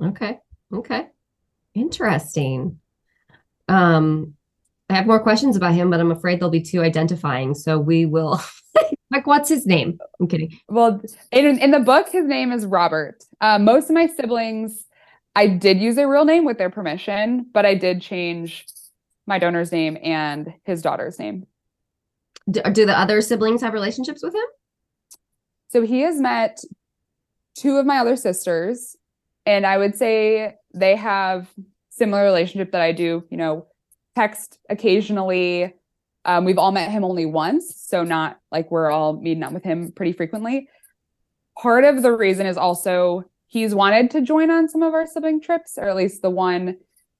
Okay. 0.03 0.41
Okay. 0.75 1.07
Interesting. 1.75 2.81
Um, 3.69 4.35
I 4.92 4.96
have 4.96 5.07
more 5.07 5.20
questions 5.20 5.57
about 5.57 5.74
him, 5.74 5.90
but 5.90 6.00
I'm 6.00 6.12
afraid 6.12 6.40
they'll 6.40 6.50
be 6.50 6.61
too 6.61 6.83
identifying. 6.83 7.55
So 7.55 7.78
we 7.78 8.05
will 8.07 8.40
like 9.11 9.26
what's 9.26 9.48
his 9.48 9.66
name? 9.66 9.98
I'm 10.20 10.28
kidding. 10.28 10.59
Well, 10.68 11.00
in, 11.31 11.59
in 11.59 11.70
the 11.70 11.81
book, 11.81 12.09
his 12.11 12.26
name 12.26 12.52
is 12.52 12.66
Robert. 12.66 13.24
Uh, 13.40 13.59
most 13.59 13.88
of 13.88 13.94
my 13.94 14.07
siblings, 14.07 14.85
I 15.35 15.46
did 15.46 15.78
use 15.81 15.96
a 15.98 16.07
real 16.07 16.24
name 16.24 16.44
with 16.44 16.59
their 16.59 16.70
permission, 16.70 17.46
but 17.52 17.64
I 17.64 17.74
did 17.74 18.02
change 18.02 18.66
my 19.26 19.38
donor's 19.38 19.72
name 19.72 19.96
and 20.02 20.52
his 20.64 20.83
daughter's 20.83 21.18
name. 21.18 21.46
Do, 22.50 22.61
do 22.72 22.87
the 22.87 22.98
other 22.98 23.20
siblings 23.20 23.62
have 23.62 23.72
relationships 23.72 24.22
with 24.22 24.35
him? 24.35 24.44
So 25.68 25.83
he 25.83 26.00
has 26.00 26.20
met 26.20 26.61
two 27.55 27.76
of 27.76 27.87
my 27.87 27.98
other 27.98 28.16
sisters, 28.16 28.96
and 29.46 29.64
I 29.64 29.78
would 29.78 29.96
say 29.96 30.57
they 30.74 30.96
have 30.96 31.48
similar 31.90 32.24
relationship 32.24 32.72
that 32.72 32.81
I 32.83 32.92
do. 32.92 33.24
You 33.31 33.37
know, 33.37 33.66
text 34.14 34.59
occasionally. 34.68 35.75
Um, 36.25 36.44
we've 36.44 36.59
all 36.59 36.72
met 36.72 36.90
him 36.90 37.05
only 37.05 37.27
once, 37.27 37.75
so 37.77 38.05
not 38.05 38.38
like 38.51 38.70
we're 38.70 38.90
all 38.90 39.14
meeting 39.14 39.42
up 39.42 39.53
with 39.53 39.64
him 39.64 39.92
pretty 39.92 40.12
frequently. 40.12 40.68
Part 41.61 41.85
of 41.85 42.03
the 42.03 42.12
reason 42.12 42.46
is 42.46 42.57
also 42.57 43.25
he's 43.46 43.75
wanted 43.75 44.11
to 44.12 44.22
join 44.22 44.51
on 44.51 44.68
some 44.68 44.83
of 44.83 44.94
our 44.94 45.07
sibling 45.07 45.40
trips, 45.40 45.77
or 45.77 45.88
at 45.88 45.96
least 45.96 46.22
the 46.22 46.31
one, 46.31 46.77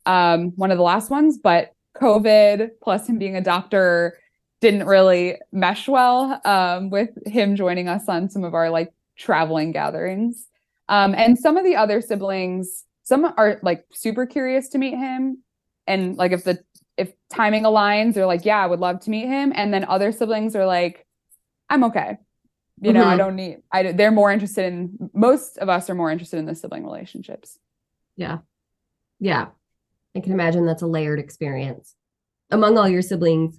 um, 0.07 0.52
one 0.57 0.70
of 0.70 0.78
the 0.78 0.85
last 0.85 1.11
ones, 1.11 1.38
but 1.38 1.72
COVID 1.96 2.70
plus 2.83 3.09
him 3.09 3.18
being 3.18 3.37
a 3.37 3.40
doctor 3.40 4.18
didn't 4.61 4.87
really 4.87 5.37
mesh 5.50 5.88
well 5.88 6.40
um, 6.44 6.88
with 6.88 7.11
him 7.26 7.57
joining 7.57 7.88
us 7.88 8.09
on 8.09 8.31
some 8.31 8.44
of 8.44 8.55
our 8.55 8.70
like 8.70 8.92
traveling 9.18 9.72
gatherings. 9.72 10.46
Um, 10.88 11.14
and 11.14 11.38
some 11.38 11.57
of 11.57 11.64
the 11.64 11.76
other 11.76 12.00
siblings, 12.00 12.85
some 13.02 13.35
are 13.37 13.59
like 13.62 13.85
super 13.92 14.24
curious 14.24 14.68
to 14.70 14.78
meet 14.78 14.94
him, 14.94 15.42
and 15.87 16.16
like 16.16 16.33
if 16.33 16.44
the 16.44 16.62
if 16.96 17.12
timing 17.31 17.64
aligns, 17.64 18.14
they're 18.14 18.26
like, 18.26 18.44
yeah, 18.44 18.62
I 18.62 18.66
would 18.66 18.81
love 18.81 19.00
to 19.00 19.11
meet 19.11 19.26
him. 19.26 19.52
And 19.55 19.72
then 19.72 19.85
other 19.85 20.12
siblings 20.12 20.55
are 20.55 20.66
like, 20.66 21.07
I'm 21.70 21.85
okay. 21.85 22.18
You 22.81 22.92
know, 22.92 23.05
I 23.07 23.14
Mhm. 23.14 23.18
don't 23.18 23.37
need. 23.37 23.62
I 23.70 23.92
they're 23.92 24.11
more 24.11 24.33
interested 24.33 24.64
in. 24.72 25.11
Most 25.14 25.59
of 25.59 25.68
us 25.68 25.88
are 25.88 25.94
more 25.94 26.11
interested 26.11 26.38
in 26.38 26.46
the 26.46 26.55
sibling 26.55 26.85
relationships. 26.85 27.59
Yeah. 28.16 28.38
Yeah. 29.20 29.48
I 30.16 30.20
can 30.20 30.33
imagine 30.33 30.66
that's 30.66 30.83
a 30.83 30.87
layered 30.87 31.18
experience. 31.18 31.94
Among 32.50 32.76
all 32.76 32.88
your 32.88 33.02
siblings, 33.02 33.59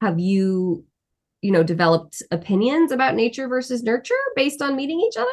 have 0.00 0.18
you, 0.18 0.84
you 1.40 1.50
know, 1.52 1.62
developed 1.62 2.22
opinions 2.30 2.92
about 2.92 3.14
nature 3.14 3.48
versus 3.48 3.82
nurture 3.82 4.14
based 4.36 4.60
on 4.60 4.76
meeting 4.76 5.00
each 5.00 5.16
other? 5.16 5.30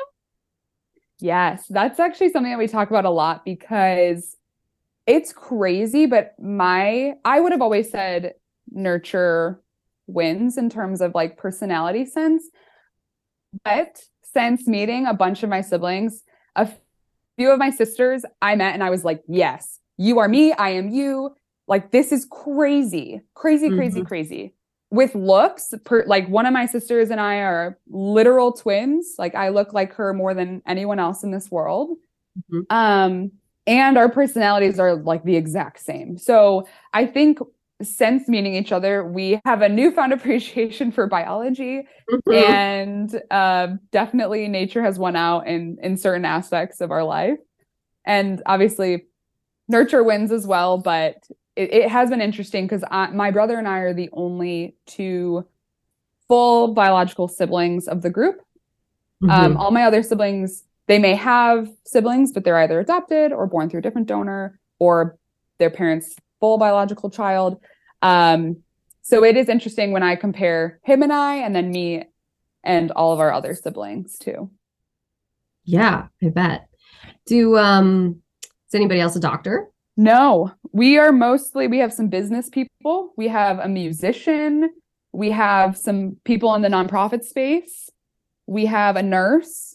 Yes, 1.19 1.65
that's 1.69 1.99
actually 1.99 2.29
something 2.31 2.51
that 2.51 2.57
we 2.57 2.67
talk 2.67 2.89
about 2.89 3.05
a 3.05 3.09
lot 3.09 3.43
because 3.45 4.35
it's 5.07 5.33
crazy, 5.33 6.05
but 6.05 6.33
my 6.39 7.13
I 7.25 7.39
would 7.39 7.51
have 7.51 7.61
always 7.61 7.89
said 7.89 8.33
nurture 8.71 9.61
wins 10.07 10.57
in 10.57 10.69
terms 10.69 11.01
of 11.01 11.13
like 11.15 11.37
personality 11.37 12.05
sense. 12.05 12.43
But 13.63 14.01
since 14.23 14.67
meeting 14.67 15.05
a 15.05 15.13
bunch 15.13 15.43
of 15.43 15.49
my 15.49 15.61
siblings, 15.61 16.23
a 16.55 16.69
few 17.37 17.51
of 17.51 17.59
my 17.59 17.69
sisters 17.69 18.23
I 18.41 18.55
met 18.55 18.73
and 18.73 18.83
I 18.83 18.89
was 18.89 19.03
like, 19.03 19.21
"Yes, 19.27 19.79
you 19.97 20.19
are 20.19 20.27
me, 20.27 20.53
I 20.53 20.69
am 20.69 20.89
you." 20.89 21.35
Like 21.67 21.91
this 21.91 22.11
is 22.11 22.25
crazy. 22.29 23.21
Crazy, 23.33 23.69
crazy, 23.69 24.03
crazy 24.03 24.53
with 24.89 25.15
looks 25.15 25.73
per, 25.85 26.03
like 26.05 26.27
one 26.27 26.45
of 26.45 26.51
my 26.51 26.65
sisters 26.65 27.09
and 27.11 27.21
i 27.21 27.35
are 27.37 27.79
literal 27.87 28.51
twins 28.51 29.15
like 29.17 29.33
i 29.35 29.47
look 29.47 29.71
like 29.71 29.93
her 29.93 30.13
more 30.13 30.33
than 30.33 30.61
anyone 30.67 30.99
else 30.99 31.23
in 31.23 31.31
this 31.31 31.49
world 31.49 31.97
Mhm. 32.51 32.65
um 32.69 33.31
and 33.67 33.97
our 33.97 34.10
personalities 34.10 34.80
are 34.80 34.95
like 34.95 35.24
the 35.24 35.36
exact 35.36 35.80
same 35.80 36.17
so 36.17 36.67
i 36.93 37.06
think 37.06 37.39
since 37.82 38.28
meeting 38.28 38.54
each 38.56 38.71
other 38.71 39.04
we 39.06 39.39
have 39.45 39.62
a 39.62 39.69
newfound 39.69 40.13
appreciation 40.17 40.91
for 40.91 41.08
biology 41.08 41.84
Mhm. 42.10 42.34
and 42.34 43.21
uh, 43.32 43.67
definitely 43.91 44.47
nature 44.47 44.82
has 44.84 44.97
won 45.00 45.15
out 45.15 45.47
in 45.47 45.78
in 45.82 45.97
certain 45.97 46.26
aspects 46.26 46.82
of 46.82 46.91
our 46.91 47.04
life 47.04 47.38
and 48.06 48.41
obviously 48.45 49.06
nurture 49.67 50.04
wins 50.04 50.32
as 50.32 50.47
well 50.47 50.78
but 50.78 51.15
it, 51.56 51.74
it 51.74 51.89
has 51.89 52.10
been 52.10 52.21
interesting 52.21 52.65
because 52.65 52.84
my 53.13 53.32
brother 53.32 53.58
and 53.58 53.67
i 53.67 53.80
are 53.80 53.93
the 53.93 54.10
only 54.13 54.76
two 54.86 55.45
full 56.28 56.74
biological 56.74 57.28
siblings 57.28 57.88
of 57.88 58.02
the 58.02 58.10
group 58.10 58.41
um, 59.30 59.54
Mhm. 59.54 59.60
all 59.60 59.71
my 59.71 59.84
other 59.84 60.02
siblings 60.04 60.63
they 60.87 60.99
may 60.99 61.15
have 61.15 61.69
siblings 61.85 62.31
but 62.31 62.43
they're 62.43 62.57
either 62.57 62.79
adopted 62.79 63.31
or 63.31 63.47
born 63.47 63.69
through 63.69 63.79
a 63.79 63.83
different 63.83 64.07
donor 64.07 64.59
or 64.79 65.17
their 65.59 65.69
parents 65.69 66.15
full 66.39 66.57
biological 66.57 67.09
child. 67.09 67.61
Um, 68.01 68.57
so 69.03 69.23
it 69.23 69.37
is 69.37 69.49
interesting 69.49 69.91
when 69.91 70.03
i 70.03 70.15
compare 70.15 70.79
him 70.83 71.03
and 71.03 71.13
i 71.13 71.35
and 71.35 71.55
then 71.55 71.71
me 71.71 72.03
and 72.63 72.91
all 72.91 73.11
of 73.13 73.19
our 73.19 73.33
other 73.33 73.55
siblings 73.55 74.17
too. 74.17 74.49
Yeah, 75.63 76.07
I 76.21 76.29
bet. 76.29 76.67
Do 77.25 77.57
um 77.57 78.21
is 78.67 78.75
anybody 78.75 78.99
else 78.99 79.15
a 79.15 79.19
doctor? 79.19 79.67
no. 79.97 80.51
We 80.73 80.97
are 80.97 81.11
mostly 81.11 81.67
we 81.67 81.79
have 81.79 81.93
some 81.93 82.07
business 82.07 82.49
people. 82.49 83.13
We 83.17 83.27
have 83.27 83.59
a 83.59 83.67
musician. 83.67 84.69
We 85.11 85.31
have 85.31 85.77
some 85.77 86.17
people 86.23 86.55
in 86.55 86.61
the 86.61 86.69
nonprofit 86.69 87.23
space. 87.23 87.89
We 88.47 88.65
have 88.67 88.95
a 88.95 89.03
nurse 89.03 89.70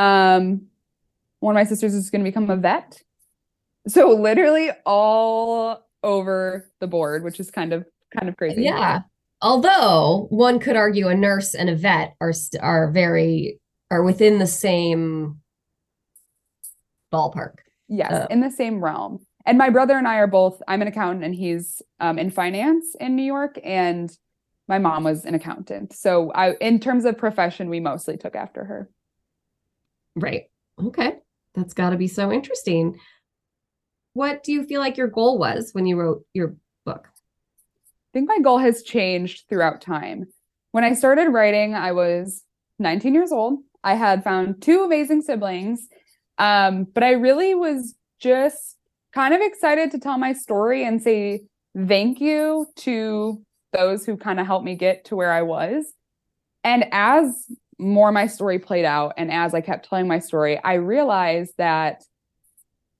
um 0.00 0.62
one 1.40 1.54
of 1.54 1.60
my 1.60 1.64
sisters 1.64 1.94
is 1.94 2.10
going 2.10 2.24
to 2.24 2.30
become 2.30 2.48
a 2.50 2.56
vet 2.56 3.02
so 3.86 4.10
literally 4.10 4.70
all 4.86 5.86
over 6.02 6.70
the 6.80 6.86
board 6.86 7.22
which 7.22 7.38
is 7.38 7.50
kind 7.50 7.72
of 7.72 7.84
kind 8.16 8.28
of 8.28 8.36
crazy 8.36 8.62
Yeah. 8.62 9.00
Although 9.42 10.26
one 10.28 10.58
could 10.58 10.76
argue 10.76 11.08
a 11.08 11.14
nurse 11.14 11.54
and 11.54 11.70
a 11.70 11.76
vet 11.76 12.14
are 12.20 12.34
are 12.60 12.90
very 12.90 13.58
are 13.90 14.02
within 14.02 14.38
the 14.38 14.46
same 14.46 15.40
ballpark. 17.12 17.54
Yes, 17.88 18.12
Uh, 18.12 18.26
in 18.30 18.40
the 18.40 18.50
same 18.50 18.84
realm. 18.84 19.24
And 19.46 19.56
my 19.56 19.70
brother 19.70 19.96
and 19.96 20.06
I 20.06 20.16
are 20.16 20.26
both, 20.26 20.62
I'm 20.68 20.82
an 20.82 20.88
accountant 20.88 21.24
and 21.24 21.34
he's 21.34 21.80
um, 21.98 22.18
in 22.18 22.30
finance 22.30 22.94
in 23.00 23.16
New 23.16 23.24
York, 23.24 23.58
and 23.64 24.10
my 24.68 24.78
mom 24.78 25.04
was 25.04 25.24
an 25.24 25.34
accountant. 25.34 25.94
So 25.94 26.30
I 26.32 26.52
in 26.60 26.78
terms 26.78 27.04
of 27.04 27.16
profession, 27.16 27.70
we 27.70 27.80
mostly 27.80 28.16
took 28.16 28.36
after 28.36 28.64
her. 28.64 28.90
Right. 30.16 30.44
Okay. 30.82 31.14
That's 31.54 31.74
got 31.74 31.90
to 31.90 31.96
be 31.96 32.08
so 32.08 32.30
interesting. 32.32 32.98
What 34.12 34.42
do 34.42 34.52
you 34.52 34.64
feel 34.64 34.80
like 34.80 34.96
your 34.96 35.08
goal 35.08 35.38
was 35.38 35.70
when 35.72 35.86
you 35.86 35.98
wrote 35.98 36.24
your 36.32 36.56
book? 36.84 37.08
I 37.08 38.10
think 38.12 38.28
my 38.28 38.40
goal 38.40 38.58
has 38.58 38.82
changed 38.82 39.44
throughout 39.48 39.80
time. 39.80 40.26
When 40.72 40.84
I 40.84 40.94
started 40.94 41.30
writing, 41.30 41.74
I 41.74 41.92
was 41.92 42.44
19 42.78 43.14
years 43.14 43.32
old. 43.32 43.60
I 43.82 43.94
had 43.94 44.24
found 44.24 44.62
two 44.62 44.82
amazing 44.84 45.22
siblings, 45.22 45.86
um, 46.38 46.86
but 46.92 47.02
I 47.02 47.12
really 47.12 47.54
was 47.54 47.94
just 48.20 48.76
kind 49.12 49.34
of 49.34 49.40
excited 49.40 49.90
to 49.92 49.98
tell 49.98 50.18
my 50.18 50.32
story 50.32 50.84
and 50.84 51.02
say 51.02 51.42
thank 51.76 52.20
you 52.20 52.66
to 52.76 53.42
those 53.72 54.04
who 54.04 54.16
kind 54.16 54.40
of 54.40 54.46
helped 54.46 54.64
me 54.64 54.74
get 54.74 55.04
to 55.06 55.16
where 55.16 55.32
I 55.32 55.42
was. 55.42 55.86
And 56.64 56.86
as 56.92 57.46
more 57.80 58.12
my 58.12 58.26
story 58.26 58.58
played 58.58 58.84
out, 58.84 59.14
and 59.16 59.32
as 59.32 59.54
I 59.54 59.60
kept 59.60 59.88
telling 59.88 60.06
my 60.06 60.18
story, 60.18 60.60
I 60.62 60.74
realized 60.74 61.54
that 61.58 62.04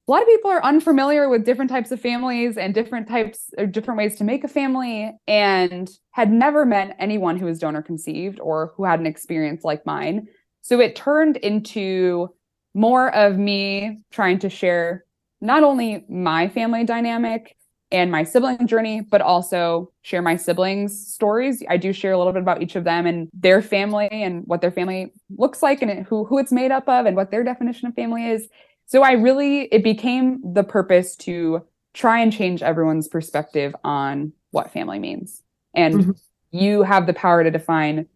a 0.09 0.11
lot 0.11 0.23
of 0.23 0.29
people 0.29 0.51
are 0.51 0.65
unfamiliar 0.65 1.29
with 1.29 1.45
different 1.45 1.71
types 1.71 1.93
of 1.93 2.01
families 2.01 2.57
and 2.57 2.75
different 2.75 3.07
types 3.07 3.51
or 3.57 3.67
different 3.67 3.99
ways 3.99 4.17
to 4.17 4.25
make 4.25 4.43
a 4.43 4.49
family 4.49 5.13
and 5.29 5.89
had 6.11 6.33
never 6.33 6.67
met 6.67 6.97
anyone 6.99 7.37
who 7.37 7.47
was 7.47 7.61
donor 7.61 7.81
conceived 7.81 8.41
or 8.41 8.73
who 8.77 8.85
had 8.85 8.99
an 8.99 9.07
experience 9.07 9.63
like 9.63 9.87
mine. 9.87 10.27
So 10.63 10.81
it 10.81 10.97
turned 10.97 11.37
into 11.37 12.35
more 12.75 13.15
of 13.15 13.39
me 13.39 14.03
trying 14.11 14.41
to 14.41 14.51
share 14.51 15.05
not 15.41 15.63
only 15.63 16.05
my 16.09 16.49
family 16.49 16.85
dynamic 16.85 17.57
and 17.93 18.11
my 18.11 18.23
sibling 18.23 18.67
journey, 18.67 19.01
but 19.01 19.21
also 19.21 19.91
share 20.03 20.23
my 20.23 20.37
siblings' 20.37 21.13
stories. 21.13 21.63
I 21.69 21.77
do 21.77 21.93
share 21.93 22.13
a 22.13 22.19
little 22.19 22.33
bit 22.33 22.43
about 22.43 22.63
each 22.63 22.77
of 22.77 22.85
them 22.85 23.07
and 23.07 23.29
their 23.33 23.63
family 23.63 24.09
and 24.11 24.45
what 24.47 24.61
their 24.61 24.71
family 24.71 25.13
looks 25.37 25.63
like 25.63 25.83
and 25.83 26.07
who, 26.07 26.25
who 26.25 26.39
it's 26.39 26.53
made 26.53 26.71
up 26.71 26.89
of 26.89 27.07
and 27.07 27.17
what 27.17 27.31
their 27.31 27.43
definition 27.43 27.89
of 27.89 27.95
family 27.95 28.27
is. 28.27 28.49
So 28.87 29.03
I 29.03 29.13
really, 29.13 29.63
it 29.73 29.83
became 29.83 30.41
the 30.55 30.65
purpose 30.65 31.17
to 31.17 31.65
try 31.95 32.21
and 32.21 32.33
change 32.33 32.63
everyone's 32.63 33.09
perspective 33.09 33.75
on 33.83 34.33
what 34.53 34.73
family 34.73 34.99
means. 34.99 35.43
And 35.75 35.95
Mhm. 35.95 36.21
you 36.51 36.83
have 36.83 37.07
the 37.07 37.15
power 37.15 37.43
to 37.43 37.51
define 37.51 38.07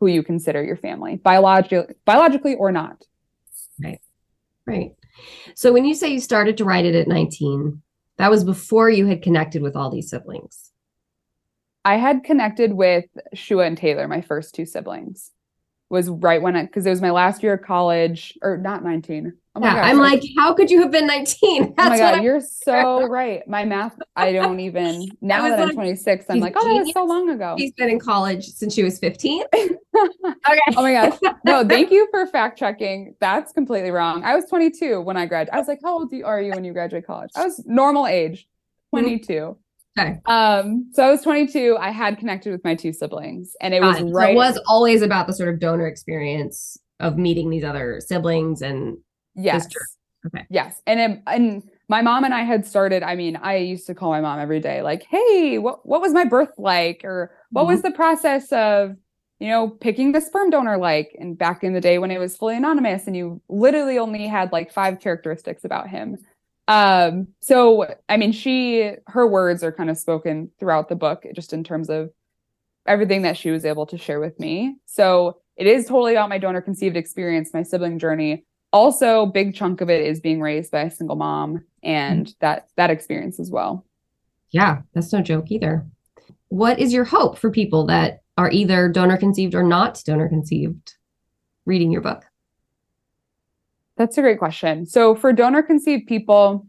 who 0.00 0.06
you 0.06 0.22
consider 0.22 0.62
your 0.62 0.76
family, 0.76 1.16
biologically, 1.16 1.94
biologically 2.04 2.54
or 2.54 2.72
not. 2.72 3.04
Right. 3.82 4.00
Right. 4.66 4.92
So 5.54 5.72
when 5.72 5.84
you 5.84 5.94
say 5.94 6.08
you 6.08 6.20
started 6.20 6.56
to 6.58 6.64
write 6.64 6.84
it 6.84 6.94
at 6.94 7.08
19, 7.08 7.82
that 8.18 8.30
was 8.30 8.44
before 8.44 8.90
you 8.90 9.06
had 9.06 9.22
connected 9.22 9.62
with 9.62 9.76
all 9.76 9.90
these 9.90 10.10
siblings. 10.10 10.70
I 11.84 11.96
had 11.96 12.24
connected 12.24 12.72
with 12.72 13.06
Shua 13.32 13.64
and 13.64 13.78
Taylor, 13.78 14.06
my 14.08 14.20
first 14.20 14.54
two 14.54 14.66
siblings. 14.66 15.30
Was 15.90 16.10
right 16.10 16.42
when 16.42 16.54
I 16.54 16.66
because 16.66 16.84
it 16.84 16.90
was 16.90 17.00
my 17.00 17.10
last 17.10 17.42
year 17.42 17.54
of 17.54 17.62
college, 17.62 18.36
or 18.42 18.58
not 18.58 18.84
19. 18.84 19.32
Oh 19.54 19.60
yeah, 19.64 19.74
gosh, 19.74 19.90
I'm 19.90 19.98
like, 19.98 20.22
how 20.36 20.54
could 20.54 20.70
you 20.70 20.80
have 20.82 20.90
been 20.90 21.06
19? 21.06 21.74
That's 21.74 21.74
oh 21.78 21.88
my 21.88 21.98
god, 21.98 22.22
you're 22.22 22.40
so 22.64 23.06
right. 23.08 23.46
My 23.48 23.64
math, 23.64 23.96
I 24.14 24.32
don't 24.32 24.60
even 24.60 25.08
now 25.20 25.48
that, 25.48 25.58
I'm 25.58 25.70
26, 25.72 26.26
I'm 26.28 26.40
like, 26.40 26.54
oh, 26.56 26.64
that 26.64 26.84
was 26.84 26.92
so 26.92 27.04
long 27.04 27.30
ago. 27.30 27.56
She's 27.58 27.72
been 27.72 27.88
in 27.88 27.98
college 27.98 28.46
since 28.46 28.74
she 28.74 28.84
was 28.84 28.98
15. 28.98 29.44
okay. 29.54 29.78
Oh 30.76 30.82
my 30.82 30.92
gosh. 30.92 31.18
No, 31.44 31.66
thank 31.66 31.90
you 31.90 32.06
for 32.10 32.26
fact 32.26 32.58
checking. 32.58 33.14
That's 33.20 33.52
completely 33.52 33.90
wrong. 33.90 34.22
I 34.24 34.36
was 34.36 34.44
22 34.44 35.00
when 35.00 35.16
I 35.16 35.26
graduated. 35.26 35.54
I 35.54 35.58
was 35.58 35.68
like, 35.68 35.80
how 35.82 35.94
old 35.94 36.12
are 36.24 36.40
you 36.40 36.52
when 36.52 36.64
you 36.64 36.72
graduate 36.72 37.06
college? 37.06 37.30
I 37.34 37.44
was 37.44 37.64
normal 37.66 38.06
age, 38.06 38.46
mm-hmm. 38.94 39.04
22. 39.04 39.32
Mm-hmm. 39.32 39.52
Okay. 39.98 40.20
Um, 40.26 40.90
so 40.92 41.04
I 41.04 41.10
was 41.10 41.22
22. 41.22 41.76
I 41.78 41.90
had 41.90 42.18
connected 42.18 42.52
with 42.52 42.62
my 42.64 42.74
two 42.74 42.92
siblings, 42.92 43.56
and 43.60 43.74
it 43.74 43.80
was 43.80 44.00
right. 44.02 44.28
So 44.28 44.30
it 44.32 44.34
was 44.34 44.60
always 44.66 45.02
about 45.02 45.26
the 45.26 45.34
sort 45.34 45.48
of 45.48 45.60
donor 45.60 45.86
experience 45.86 46.78
of 47.00 47.16
meeting 47.16 47.50
these 47.50 47.64
other 47.64 48.00
siblings 48.04 48.60
and 48.60 48.98
yes, 49.34 49.68
okay, 50.26 50.44
yes, 50.50 50.80
and 50.86 51.00
it, 51.00 51.22
and 51.26 51.62
my 51.88 52.02
mom 52.02 52.24
and 52.24 52.34
I 52.34 52.42
had 52.42 52.66
started. 52.66 53.02
I 53.02 53.14
mean, 53.14 53.36
I 53.36 53.56
used 53.56 53.86
to 53.86 53.94
call 53.94 54.10
my 54.10 54.20
mom 54.20 54.38
every 54.38 54.60
day, 54.60 54.82
like, 54.82 55.04
"Hey, 55.08 55.58
what 55.58 55.86
what 55.86 56.00
was 56.00 56.12
my 56.12 56.24
birth 56.24 56.52
like?" 56.58 57.02
or 57.04 57.32
"What 57.50 57.62
mm-hmm. 57.62 57.72
was 57.72 57.82
the 57.82 57.92
process 57.92 58.52
of." 58.52 58.96
You 59.40 59.46
know, 59.46 59.68
picking 59.68 60.10
the 60.10 60.20
sperm 60.20 60.50
donor 60.50 60.78
like, 60.78 61.14
and 61.16 61.38
back 61.38 61.62
in 61.62 61.72
the 61.72 61.80
day 61.80 61.98
when 61.98 62.10
it 62.10 62.18
was 62.18 62.36
fully 62.36 62.56
anonymous, 62.56 63.06
and 63.06 63.16
you 63.16 63.40
literally 63.48 63.96
only 63.96 64.26
had 64.26 64.50
like 64.50 64.72
five 64.72 64.98
characteristics 64.98 65.62
about 65.62 65.88
him. 65.88 66.18
Um, 66.68 67.28
so 67.40 67.96
I 68.08 68.16
mean, 68.18 68.30
she 68.30 68.92
her 69.08 69.26
words 69.26 69.64
are 69.64 69.72
kind 69.72 69.90
of 69.90 69.98
spoken 69.98 70.50
throughout 70.60 70.88
the 70.88 70.94
book, 70.94 71.24
just 71.34 71.52
in 71.52 71.64
terms 71.64 71.88
of 71.88 72.10
everything 72.86 73.22
that 73.22 73.36
she 73.36 73.50
was 73.50 73.64
able 73.64 73.86
to 73.86 73.98
share 73.98 74.20
with 74.20 74.38
me. 74.38 74.76
So 74.86 75.40
it 75.56 75.66
is 75.66 75.86
totally 75.86 76.12
about 76.12 76.28
my 76.28 76.38
donor 76.38 76.60
conceived 76.60 76.96
experience, 76.96 77.50
my 77.52 77.62
sibling 77.62 77.98
journey. 77.98 78.44
Also, 78.72 79.26
big 79.26 79.54
chunk 79.54 79.80
of 79.80 79.88
it 79.88 80.02
is 80.02 80.20
being 80.20 80.40
raised 80.40 80.70
by 80.70 80.82
a 80.82 80.90
single 80.90 81.16
mom 81.16 81.64
and 81.82 82.26
mm-hmm. 82.26 82.36
that 82.40 82.68
that 82.76 82.90
experience 82.90 83.40
as 83.40 83.50
well. 83.50 83.84
Yeah, 84.50 84.82
that's 84.94 85.12
no 85.12 85.22
joke 85.22 85.50
either. 85.50 85.86
What 86.48 86.78
is 86.78 86.92
your 86.92 87.04
hope 87.04 87.38
for 87.38 87.50
people 87.50 87.86
that 87.86 88.22
are 88.36 88.50
either 88.50 88.88
donor 88.88 89.16
conceived 89.16 89.54
or 89.54 89.62
not 89.62 90.02
donor 90.04 90.28
conceived 90.28 90.94
reading 91.64 91.90
your 91.90 92.02
book? 92.02 92.24
That's 93.98 94.16
a 94.16 94.22
great 94.22 94.38
question. 94.38 94.86
So 94.86 95.16
for 95.16 95.32
donor 95.32 95.62
conceived 95.62 96.06
people, 96.06 96.66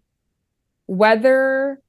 whether 0.88 1.80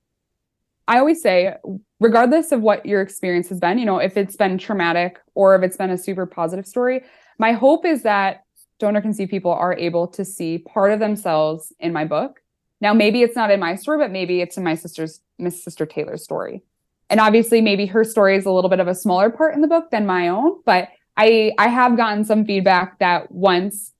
I 0.87 0.98
always 0.98 1.22
say, 1.22 1.55
regardless 1.98 2.53
of 2.53 2.61
what 2.61 2.85
your 2.85 3.00
experience 3.00 3.48
has 3.48 3.59
been, 3.59 3.79
you 3.79 3.87
know, 3.87 3.98
if 3.98 4.16
it's 4.18 4.37
been 4.37 4.59
traumatic 4.59 5.18
or 5.35 5.57
if 5.57 5.62
it's 5.62 5.79
been 5.79 5.90
a 5.90 5.98
super 5.98 6.26
positive 6.26 6.66
story, 6.66 7.05
my 7.38 7.53
hope 7.53 7.87
is 7.87 8.03
that 8.03 8.44
donor 8.79 9.00
conceived 9.00 9.31
people 9.31 9.50
are 9.50 9.74
able 9.74 10.07
to 10.09 10.24
see 10.24 10.59
part 10.59 10.92
of 10.92 11.00
themselves 11.00 11.72
in 11.81 11.92
my 11.92 12.05
book. 12.05 12.42
Now, 12.83 12.92
maybe 12.92 13.22
it's 13.22 13.37
not 13.37 13.50
in 13.50 13.61
my 13.61 13.76
story, 13.76 13.98
but 13.98 14.11
maybe 14.11 14.42
it's 14.42 14.59
in 14.59 14.64
my 14.64 14.74
sister's, 14.74 15.20
Miss 15.38 15.62
Sister 15.62 15.87
Taylor's 15.87 16.22
story. 16.22 16.62
And 17.09 17.18
obviously, 17.18 17.61
maybe 17.61 17.87
her 17.87 18.05
story 18.05 18.37
is 18.37 18.46
a 18.46 18.50
little 18.50 18.70
bit 18.70 18.81
of 18.81 18.88
a 18.88 18.94
smaller 18.94 19.31
part 19.31 19.55
in 19.55 19.62
the 19.62 19.68
book 19.68 19.90
than 19.90 20.07
my 20.07 20.29
own, 20.29 20.61
but 20.64 20.88
I 21.16 21.53
I 21.59 21.68
have 21.68 21.96
gotten 21.96 22.24
some 22.24 22.44
feedback 22.44 22.98
that 23.00 23.33
once 23.33 23.92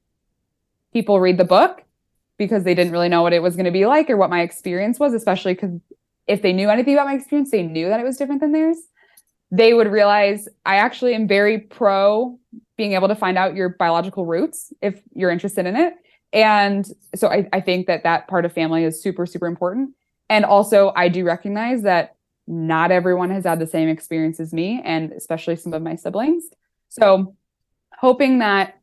people 0.92 1.20
read 1.20 1.38
the 1.38 1.44
book 1.44 1.85
because 2.38 2.64
they 2.64 2.74
didn't 2.74 2.92
really 2.92 3.09
know 3.09 3.22
what 3.22 3.33
it 3.33 3.42
was 3.42 3.55
going 3.55 3.66
to 3.66 3.70
be 3.70 3.87
like 3.87 4.09
or 4.09 4.16
what 4.16 4.31
my 4.31 4.40
experience 4.40 4.98
was, 4.98 5.12
especially 5.12 5.55
because 5.55 5.79
if 6.26 6.42
they 6.42 6.53
knew 6.53 6.70
anything 6.70 6.94
about 6.94 7.07
my 7.07 7.14
experience, 7.14 7.50
they 7.50 7.62
knew 7.62 7.88
that 7.88 8.00
it 8.00 8.05
was 8.05 8.16
different 8.16 8.40
than 8.40 8.53
theirs. 8.53 8.79
They 9.50 9.74
would 9.74 9.88
realize 9.88 10.48
I 10.64 10.76
actually 10.76 11.14
am 11.14 11.26
very 11.26 11.59
pro 11.59 12.38
being 12.76 12.92
able 12.92 13.09
to 13.09 13.14
find 13.14 13.37
out 13.37 13.55
your 13.55 13.68
biological 13.68 14.24
roots 14.24 14.72
if 14.81 15.03
you're 15.12 15.31
interested 15.31 15.66
in 15.66 15.76
it. 15.76 15.94
And 16.33 16.87
so 17.14 17.29
I, 17.29 17.48
I 17.53 17.61
think 17.61 17.88
that 17.88 18.05
that 18.05 18.29
part 18.29 18.44
of 18.44 18.53
family 18.53 18.85
is 18.85 19.03
super, 19.03 19.26
super 19.26 19.46
important. 19.46 19.90
And 20.29 20.44
also, 20.44 20.92
I 20.94 21.09
do 21.09 21.24
recognize 21.24 21.83
that 21.83 22.14
not 22.46 22.90
everyone 22.90 23.31
has 23.31 23.44
had 23.44 23.59
the 23.59 23.66
same 23.66 23.88
experience 23.88 24.38
as 24.40 24.53
me, 24.53 24.81
and 24.85 25.12
especially 25.12 25.57
some 25.57 25.74
of 25.74 25.83
my 25.83 25.96
siblings. 25.96 26.44
So, 26.88 27.35
hoping 27.98 28.38
that 28.38 28.80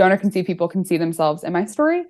donor 0.00 0.16
conceived 0.16 0.46
people 0.46 0.66
can 0.66 0.82
see 0.82 0.96
themselves 0.96 1.44
in 1.44 1.52
my 1.52 1.66
story. 1.66 2.04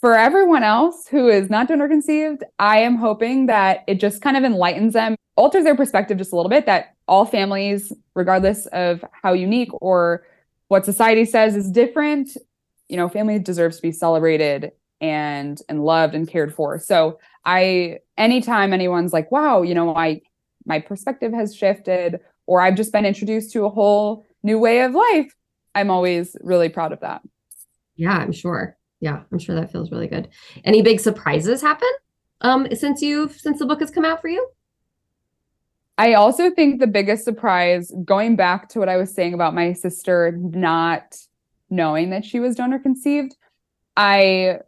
For 0.00 0.16
everyone 0.16 0.64
else 0.64 1.06
who 1.06 1.28
is 1.28 1.48
not 1.48 1.68
donor 1.68 1.86
conceived, 1.86 2.42
I 2.58 2.78
am 2.78 2.96
hoping 2.96 3.46
that 3.46 3.84
it 3.86 4.00
just 4.00 4.20
kind 4.20 4.36
of 4.36 4.42
enlightens 4.42 4.94
them, 4.94 5.14
alters 5.36 5.62
their 5.62 5.76
perspective 5.76 6.18
just 6.18 6.32
a 6.32 6.36
little 6.36 6.50
bit 6.50 6.66
that 6.66 6.96
all 7.06 7.24
families, 7.24 7.92
regardless 8.16 8.66
of 8.66 9.04
how 9.22 9.34
unique 9.34 9.70
or 9.80 10.26
what 10.66 10.84
society 10.84 11.24
says 11.24 11.54
is 11.54 11.70
different, 11.70 12.36
you 12.88 12.96
know, 12.96 13.08
family 13.08 13.38
deserves 13.38 13.76
to 13.76 13.82
be 13.82 13.92
celebrated 13.92 14.72
and 15.00 15.62
and 15.68 15.84
loved 15.84 16.16
and 16.16 16.26
cared 16.26 16.52
for. 16.52 16.80
So 16.80 17.20
I 17.44 17.98
anytime 18.16 18.72
anyone's 18.72 19.12
like, 19.12 19.30
wow, 19.30 19.62
you 19.62 19.76
know, 19.76 19.94
I 19.94 20.22
my 20.66 20.80
perspective 20.80 21.32
has 21.32 21.54
shifted 21.54 22.18
or 22.46 22.60
I've 22.60 22.74
just 22.74 22.90
been 22.90 23.06
introduced 23.06 23.52
to 23.52 23.64
a 23.64 23.70
whole 23.70 24.26
new 24.42 24.58
way 24.58 24.80
of 24.80 24.92
life, 24.92 25.36
I'm 25.78 25.90
always 25.90 26.36
really 26.40 26.68
proud 26.68 26.92
of 26.92 27.00
that. 27.00 27.22
Yeah, 27.96 28.16
I'm 28.16 28.32
sure. 28.32 28.76
Yeah, 29.00 29.22
I'm 29.30 29.38
sure 29.38 29.54
that 29.54 29.72
feels 29.72 29.90
really 29.90 30.08
good. 30.08 30.28
Any 30.64 30.82
big 30.82 31.00
surprises 31.00 31.62
happen 31.62 31.88
um 32.40 32.68
since 32.72 33.02
you've 33.02 33.32
since 33.32 33.58
the 33.58 33.66
book 33.66 33.80
has 33.80 33.90
come 33.90 34.04
out 34.04 34.20
for 34.20 34.28
you? 34.28 34.48
I 35.98 36.14
also 36.14 36.50
think 36.50 36.78
the 36.78 36.86
biggest 36.86 37.24
surprise, 37.24 37.92
going 38.04 38.36
back 38.36 38.68
to 38.70 38.78
what 38.78 38.88
I 38.88 38.96
was 38.96 39.12
saying 39.12 39.34
about 39.34 39.54
my 39.54 39.72
sister 39.72 40.38
not 40.40 41.16
knowing 41.70 42.10
that 42.10 42.24
she 42.24 42.38
was 42.38 42.54
donor 42.54 42.78
conceived, 42.78 43.36
I 43.96 44.60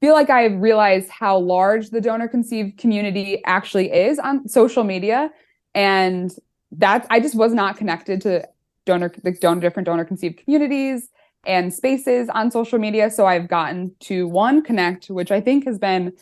feel 0.00 0.14
like 0.14 0.30
I 0.30 0.46
realized 0.46 1.10
how 1.10 1.38
large 1.38 1.90
the 1.90 2.00
donor 2.00 2.26
conceived 2.26 2.78
community 2.78 3.42
actually 3.44 3.92
is 3.92 4.18
on 4.18 4.48
social 4.48 4.82
media. 4.82 5.30
And 5.74 6.34
that's, 6.72 7.06
I 7.10 7.20
just 7.20 7.34
was 7.34 7.52
not 7.52 7.76
connected 7.76 8.22
to 8.22 8.48
donor 8.84 9.12
the 9.22 9.32
donor 9.32 9.60
different 9.60 9.86
donor 9.86 10.04
conceived 10.04 10.38
communities 10.38 11.08
and 11.44 11.74
spaces 11.74 12.28
on 12.28 12.50
social 12.50 12.78
media. 12.78 13.10
So 13.10 13.26
i've 13.26 13.48
gotten 13.48 13.94
to 14.00 14.28
one 14.28 14.62
connect 14.62 15.06
which 15.06 15.30
i 15.30 15.40
think 15.40 15.64
has 15.64 15.78
been 15.78 16.12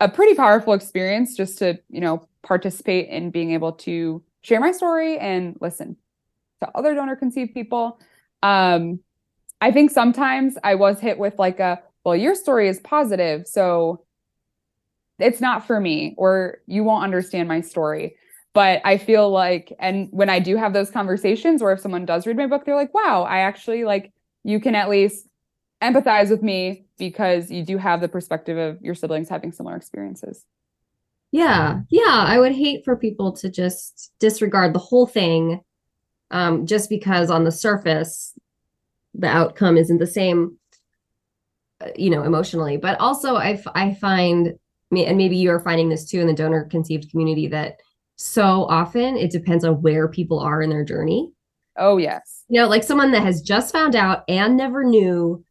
a 0.00 0.08
pretty 0.08 0.34
powerful 0.34 0.72
experience 0.74 1.36
just 1.36 1.58
to 1.58 1.78
you 1.88 2.00
know 2.00 2.26
participate 2.42 3.08
in 3.08 3.30
being 3.30 3.52
able 3.52 3.72
to 3.72 4.22
share 4.42 4.60
my 4.60 4.72
story 4.72 5.18
and 5.18 5.56
listen 5.60 5.96
to 6.60 6.70
other 6.76 6.94
donor 6.94 7.16
conceived 7.16 7.52
people. 7.54 7.98
Um 8.42 9.00
i 9.60 9.72
think 9.72 9.90
sometimes 9.90 10.58
i 10.62 10.74
was 10.74 11.00
hit 11.00 11.18
with 11.18 11.38
like 11.38 11.60
a 11.60 11.80
well 12.04 12.14
your 12.14 12.34
story 12.34 12.68
is 12.68 12.78
positive 12.80 13.46
so 13.46 14.04
it's 15.18 15.40
not 15.40 15.66
for 15.66 15.80
me 15.80 16.14
or 16.18 16.58
you 16.66 16.84
won't 16.84 17.02
understand 17.02 17.48
my 17.48 17.60
story 17.60 18.16
but 18.56 18.80
I 18.86 18.96
feel 18.96 19.28
like, 19.28 19.70
and 19.78 20.08
when 20.12 20.30
I 20.30 20.38
do 20.38 20.56
have 20.56 20.72
those 20.72 20.90
conversations, 20.90 21.60
or 21.60 21.72
if 21.72 21.80
someone 21.80 22.06
does 22.06 22.26
read 22.26 22.38
my 22.38 22.46
book, 22.46 22.64
they're 22.64 22.74
like, 22.74 22.94
wow, 22.94 23.24
I 23.24 23.40
actually 23.40 23.84
like, 23.84 24.14
you 24.44 24.60
can 24.60 24.74
at 24.74 24.88
least 24.88 25.28
empathize 25.82 26.30
with 26.30 26.42
me 26.42 26.86
because 26.96 27.50
you 27.50 27.62
do 27.62 27.76
have 27.76 28.00
the 28.00 28.08
perspective 28.08 28.56
of 28.56 28.80
your 28.80 28.94
siblings 28.94 29.28
having 29.28 29.52
similar 29.52 29.76
experiences. 29.76 30.46
Yeah. 31.32 31.80
Yeah. 31.90 32.24
I 32.26 32.38
would 32.38 32.52
hate 32.52 32.82
for 32.82 32.96
people 32.96 33.30
to 33.32 33.50
just 33.50 34.10
disregard 34.20 34.74
the 34.74 34.78
whole 34.78 35.06
thing 35.06 35.60
um, 36.30 36.64
just 36.64 36.88
because 36.88 37.28
on 37.28 37.44
the 37.44 37.52
surface, 37.52 38.32
the 39.12 39.28
outcome 39.28 39.76
isn't 39.76 39.98
the 39.98 40.06
same, 40.06 40.56
uh, 41.82 41.90
you 41.94 42.08
know, 42.08 42.22
emotionally. 42.22 42.78
But 42.78 42.98
also, 43.00 43.36
I, 43.36 43.62
I 43.74 43.92
find, 43.92 44.54
and 44.90 45.18
maybe 45.18 45.36
you're 45.36 45.60
finding 45.60 45.90
this 45.90 46.08
too 46.08 46.20
in 46.20 46.26
the 46.26 46.32
donor 46.32 46.64
conceived 46.64 47.10
community, 47.10 47.48
that 47.48 47.80
so 48.16 48.64
often 48.64 49.16
it 49.16 49.30
depends 49.30 49.64
on 49.64 49.82
where 49.82 50.08
people 50.08 50.40
are 50.40 50.62
in 50.62 50.70
their 50.70 50.84
journey. 50.84 51.32
Oh, 51.76 51.98
yes. 51.98 52.44
You 52.48 52.60
know, 52.60 52.68
like 52.68 52.82
someone 52.82 53.12
that 53.12 53.22
has 53.22 53.42
just 53.42 53.72
found 53.72 53.94
out 53.94 54.24
and 54.28 54.56
never 54.56 54.82
knew 54.82 55.44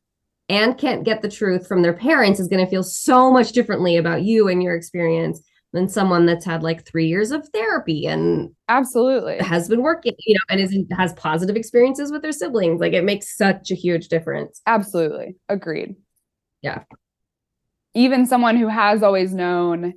and 0.49 0.77
can't 0.77 1.03
get 1.03 1.21
the 1.21 1.29
truth 1.29 1.67
from 1.67 1.81
their 1.81 1.93
parents 1.93 2.39
is 2.39 2.47
going 2.47 2.63
to 2.63 2.69
feel 2.69 2.83
so 2.83 3.31
much 3.31 3.51
differently 3.51 3.97
about 3.97 4.23
you 4.23 4.47
and 4.47 4.61
your 4.61 4.75
experience 4.75 5.41
than 5.73 5.89
someone 5.89 6.25
that's 6.25 6.45
had 6.45 6.63
like 6.63 6.85
three 6.85 7.07
years 7.07 7.31
of 7.31 7.47
therapy 7.49 8.07
and 8.07 8.49
absolutely 8.69 9.37
has 9.39 9.67
been 9.67 9.81
working, 9.81 10.15
you 10.25 10.33
know, 10.33 10.39
and 10.49 10.61
is 10.61 10.75
has 10.95 11.13
positive 11.13 11.55
experiences 11.55 12.11
with 12.11 12.21
their 12.21 12.31
siblings. 12.31 12.79
Like 12.79 12.93
it 12.93 13.03
makes 13.03 13.35
such 13.35 13.71
a 13.71 13.75
huge 13.75 14.07
difference. 14.07 14.61
Absolutely. 14.65 15.35
Agreed. 15.49 15.95
Yeah. 16.61 16.83
Even 17.93 18.25
someone 18.25 18.55
who 18.55 18.67
has 18.67 19.03
always 19.03 19.33
known 19.33 19.93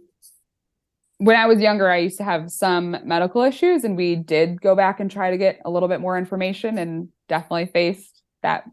when 1.19 1.37
I 1.37 1.47
was 1.47 1.61
younger, 1.61 1.89
I 1.89 1.99
used 1.99 2.19
to 2.19 2.25
have 2.25 2.51
some 2.51 2.97
medical 3.05 3.43
issues, 3.43 3.85
and 3.85 3.97
we 3.97 4.17
did 4.17 4.61
go 4.61 4.75
back 4.75 5.01
and 5.01 5.11
try 5.11 5.31
to 5.31 5.37
get 5.37 5.61
a 5.65 5.71
little 5.71 5.89
bit 5.89 6.01
more 6.01 6.17
information, 6.17 6.79
and 6.79 7.09
definitely 7.29 7.67
faced 7.67 8.23
that 8.43 8.65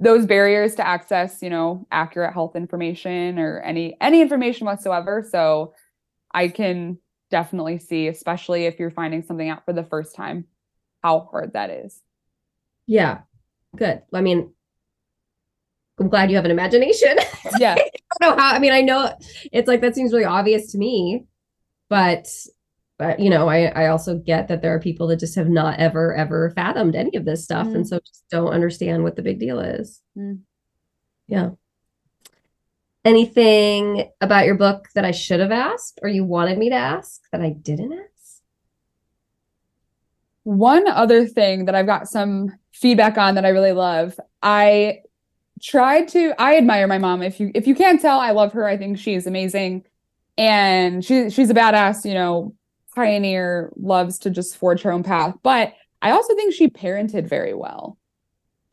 those 0.00 0.26
barriers 0.26 0.74
to 0.76 0.86
access, 0.86 1.42
you 1.42 1.50
know, 1.50 1.86
accurate 1.90 2.32
health 2.32 2.56
information 2.56 3.38
or 3.38 3.60
any 3.60 3.96
any 4.00 4.20
information 4.20 4.66
whatsoever. 4.66 5.26
So 5.28 5.74
I 6.32 6.48
can 6.48 6.98
definitely 7.30 7.78
see, 7.78 8.08
especially 8.08 8.66
if 8.66 8.78
you're 8.78 8.90
finding 8.90 9.22
something 9.22 9.48
out 9.48 9.64
for 9.64 9.72
the 9.72 9.84
first 9.84 10.14
time, 10.14 10.44
how 11.02 11.28
hard 11.30 11.54
that 11.54 11.70
is. 11.70 12.00
Yeah. 12.86 13.20
Good. 13.76 14.02
I 14.12 14.20
mean, 14.20 14.52
I'm 15.98 16.08
glad 16.08 16.30
you 16.30 16.36
have 16.36 16.44
an 16.44 16.50
imagination. 16.50 17.16
Yeah. 17.58 17.74
I 17.74 17.90
don't 18.20 18.36
know 18.36 18.42
how 18.42 18.54
I 18.54 18.58
mean, 18.58 18.72
I 18.72 18.80
know 18.80 19.16
it's 19.52 19.68
like 19.68 19.80
that 19.82 19.94
seems 19.94 20.12
really 20.12 20.24
obvious 20.24 20.72
to 20.72 20.78
me, 20.78 21.26
but 21.88 22.26
but 22.98 23.18
you 23.18 23.28
know, 23.30 23.48
I 23.48 23.66
I 23.66 23.86
also 23.88 24.16
get 24.18 24.48
that 24.48 24.62
there 24.62 24.74
are 24.74 24.80
people 24.80 25.08
that 25.08 25.18
just 25.18 25.34
have 25.34 25.48
not 25.48 25.78
ever 25.78 26.14
ever 26.14 26.50
fathomed 26.50 26.94
any 26.94 27.16
of 27.16 27.24
this 27.24 27.44
stuff 27.44 27.66
Mm. 27.66 27.74
and 27.76 27.88
so 27.88 27.98
just 27.98 28.24
don't 28.30 28.52
understand 28.52 29.02
what 29.02 29.16
the 29.16 29.22
big 29.22 29.38
deal 29.40 29.58
is. 29.60 30.00
Mm. 30.16 30.40
Yeah. 31.26 31.50
Anything 33.04 34.10
about 34.20 34.46
your 34.46 34.54
book 34.54 34.88
that 34.94 35.04
I 35.04 35.10
should 35.10 35.40
have 35.40 35.50
asked 35.52 35.98
or 36.02 36.08
you 36.08 36.24
wanted 36.24 36.56
me 36.56 36.70
to 36.70 36.76
ask 36.76 37.20
that 37.32 37.42
I 37.42 37.50
didn't 37.50 37.92
ask? 37.92 38.40
One 40.44 40.86
other 40.88 41.26
thing 41.26 41.64
that 41.66 41.74
I've 41.74 41.86
got 41.86 42.08
some 42.08 42.52
feedback 42.72 43.18
on 43.18 43.34
that 43.34 43.44
I 43.44 43.50
really 43.50 43.72
love. 43.72 44.18
I 44.42 45.00
tried 45.62 46.08
to 46.08 46.34
I 46.38 46.56
admire 46.56 46.86
my 46.86 46.98
mom. 46.98 47.22
If 47.22 47.40
you 47.40 47.50
if 47.54 47.66
you 47.66 47.74
can't 47.74 48.00
tell, 48.00 48.18
I 48.20 48.30
love 48.30 48.52
her. 48.52 48.66
I 48.66 48.76
think 48.76 48.98
she's 48.98 49.26
amazing. 49.26 49.84
And 50.36 51.04
she 51.04 51.30
she's 51.30 51.50
a 51.50 51.54
badass, 51.54 52.04
you 52.04 52.14
know, 52.14 52.54
pioneer, 52.94 53.72
loves 53.76 54.18
to 54.20 54.30
just 54.30 54.56
forge 54.56 54.82
her 54.82 54.92
own 54.92 55.02
path. 55.02 55.34
But 55.42 55.74
I 56.02 56.10
also 56.10 56.34
think 56.34 56.54
she 56.54 56.68
parented 56.68 57.28
very 57.28 57.54
well 57.54 57.98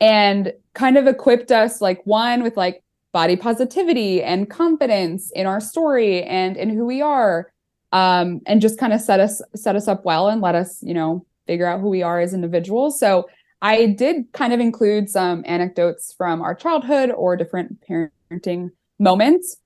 and 0.02 0.52
kind 0.74 0.98
of 0.98 1.06
equipped 1.06 1.52
us 1.52 1.80
like 1.80 2.04
one 2.04 2.42
with 2.42 2.56
like 2.56 2.82
body 3.12 3.36
positivity 3.36 4.22
and 4.22 4.50
confidence 4.50 5.30
in 5.30 5.46
our 5.46 5.60
story 5.60 6.24
and 6.24 6.56
in 6.56 6.70
who 6.70 6.84
we 6.84 7.00
are 7.00 7.52
um, 7.92 8.40
and 8.46 8.60
just 8.60 8.78
kind 8.78 8.92
of 8.92 9.00
set 9.00 9.20
us 9.20 9.40
set 9.54 9.76
us 9.76 9.86
up 9.86 10.04
well 10.04 10.28
and 10.28 10.42
let 10.42 10.54
us 10.54 10.82
you 10.82 10.92
know 10.92 11.24
figure 11.46 11.66
out 11.66 11.80
who 11.80 11.88
we 11.88 12.02
are 12.02 12.20
as 12.20 12.34
individuals 12.34 12.98
so 12.98 13.28
i 13.60 13.86
did 13.86 14.24
kind 14.32 14.52
of 14.52 14.60
include 14.60 15.08
some 15.08 15.42
anecdotes 15.46 16.12
from 16.12 16.42
our 16.42 16.54
childhood 16.54 17.10
or 17.10 17.36
different 17.36 17.80
parenting 17.88 18.70
moments 18.98 19.58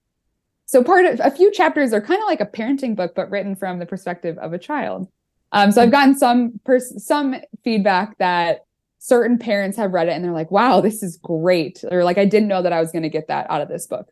so 0.66 0.82
part 0.82 1.06
of 1.06 1.20
a 1.22 1.30
few 1.30 1.50
chapters 1.52 1.92
are 1.92 2.00
kind 2.00 2.20
of 2.20 2.26
like 2.26 2.40
a 2.40 2.46
parenting 2.46 2.94
book 2.94 3.14
but 3.14 3.30
written 3.30 3.56
from 3.56 3.78
the 3.78 3.86
perspective 3.86 4.36
of 4.38 4.52
a 4.52 4.58
child 4.58 5.08
um, 5.52 5.72
so 5.72 5.82
i've 5.82 5.90
gotten 5.90 6.16
some 6.16 6.60
pers- 6.64 7.04
some 7.04 7.34
feedback 7.64 8.16
that 8.18 8.64
certain 8.98 9.38
parents 9.38 9.76
have 9.76 9.92
read 9.92 10.08
it 10.08 10.12
and 10.12 10.24
they're 10.24 10.32
like 10.32 10.50
wow 10.50 10.80
this 10.80 11.02
is 11.02 11.16
great 11.16 11.82
or 11.90 12.04
like 12.04 12.18
i 12.18 12.24
didn't 12.24 12.48
know 12.48 12.62
that 12.62 12.72
i 12.72 12.80
was 12.80 12.92
going 12.92 13.02
to 13.02 13.08
get 13.08 13.28
that 13.28 13.46
out 13.50 13.60
of 13.60 13.68
this 13.68 13.86
book 13.86 14.10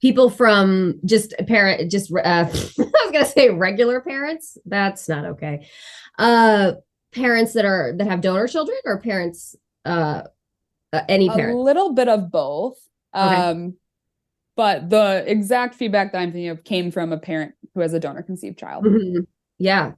people 0.00 0.28
from 0.30 1.00
just 1.04 1.34
parent 1.46 1.90
just 1.90 2.12
uh, 2.12 2.18
i 2.24 2.44
was 2.46 3.10
gonna 3.12 3.26
say 3.26 3.50
regular 3.50 4.00
parents 4.00 4.58
that's 4.66 5.08
not 5.08 5.24
okay 5.24 5.66
uh 6.18 6.72
parents 7.12 7.52
that 7.54 7.64
are 7.64 7.94
that 7.96 8.06
have 8.06 8.20
donor 8.20 8.46
children 8.46 8.78
or 8.84 9.00
parents 9.00 9.56
uh, 9.84 10.22
uh 10.92 11.02
any 11.08 11.28
parent. 11.28 11.56
a 11.56 11.60
little 11.60 11.92
bit 11.92 12.08
of 12.08 12.30
both 12.30 12.78
Okay. 13.14 13.34
um 13.34 13.74
but 14.56 14.90
the 14.90 15.22
exact 15.26 15.74
feedback 15.74 16.12
that 16.12 16.18
i'm 16.18 16.32
thinking 16.32 16.48
of 16.48 16.64
came 16.64 16.90
from 16.90 17.12
a 17.12 17.18
parent 17.18 17.54
who 17.74 17.80
has 17.80 17.92
a 17.94 18.00
donor 18.00 18.22
conceived 18.22 18.58
child. 18.58 18.84
Mhm. 18.84 19.26
yeah. 19.58 19.92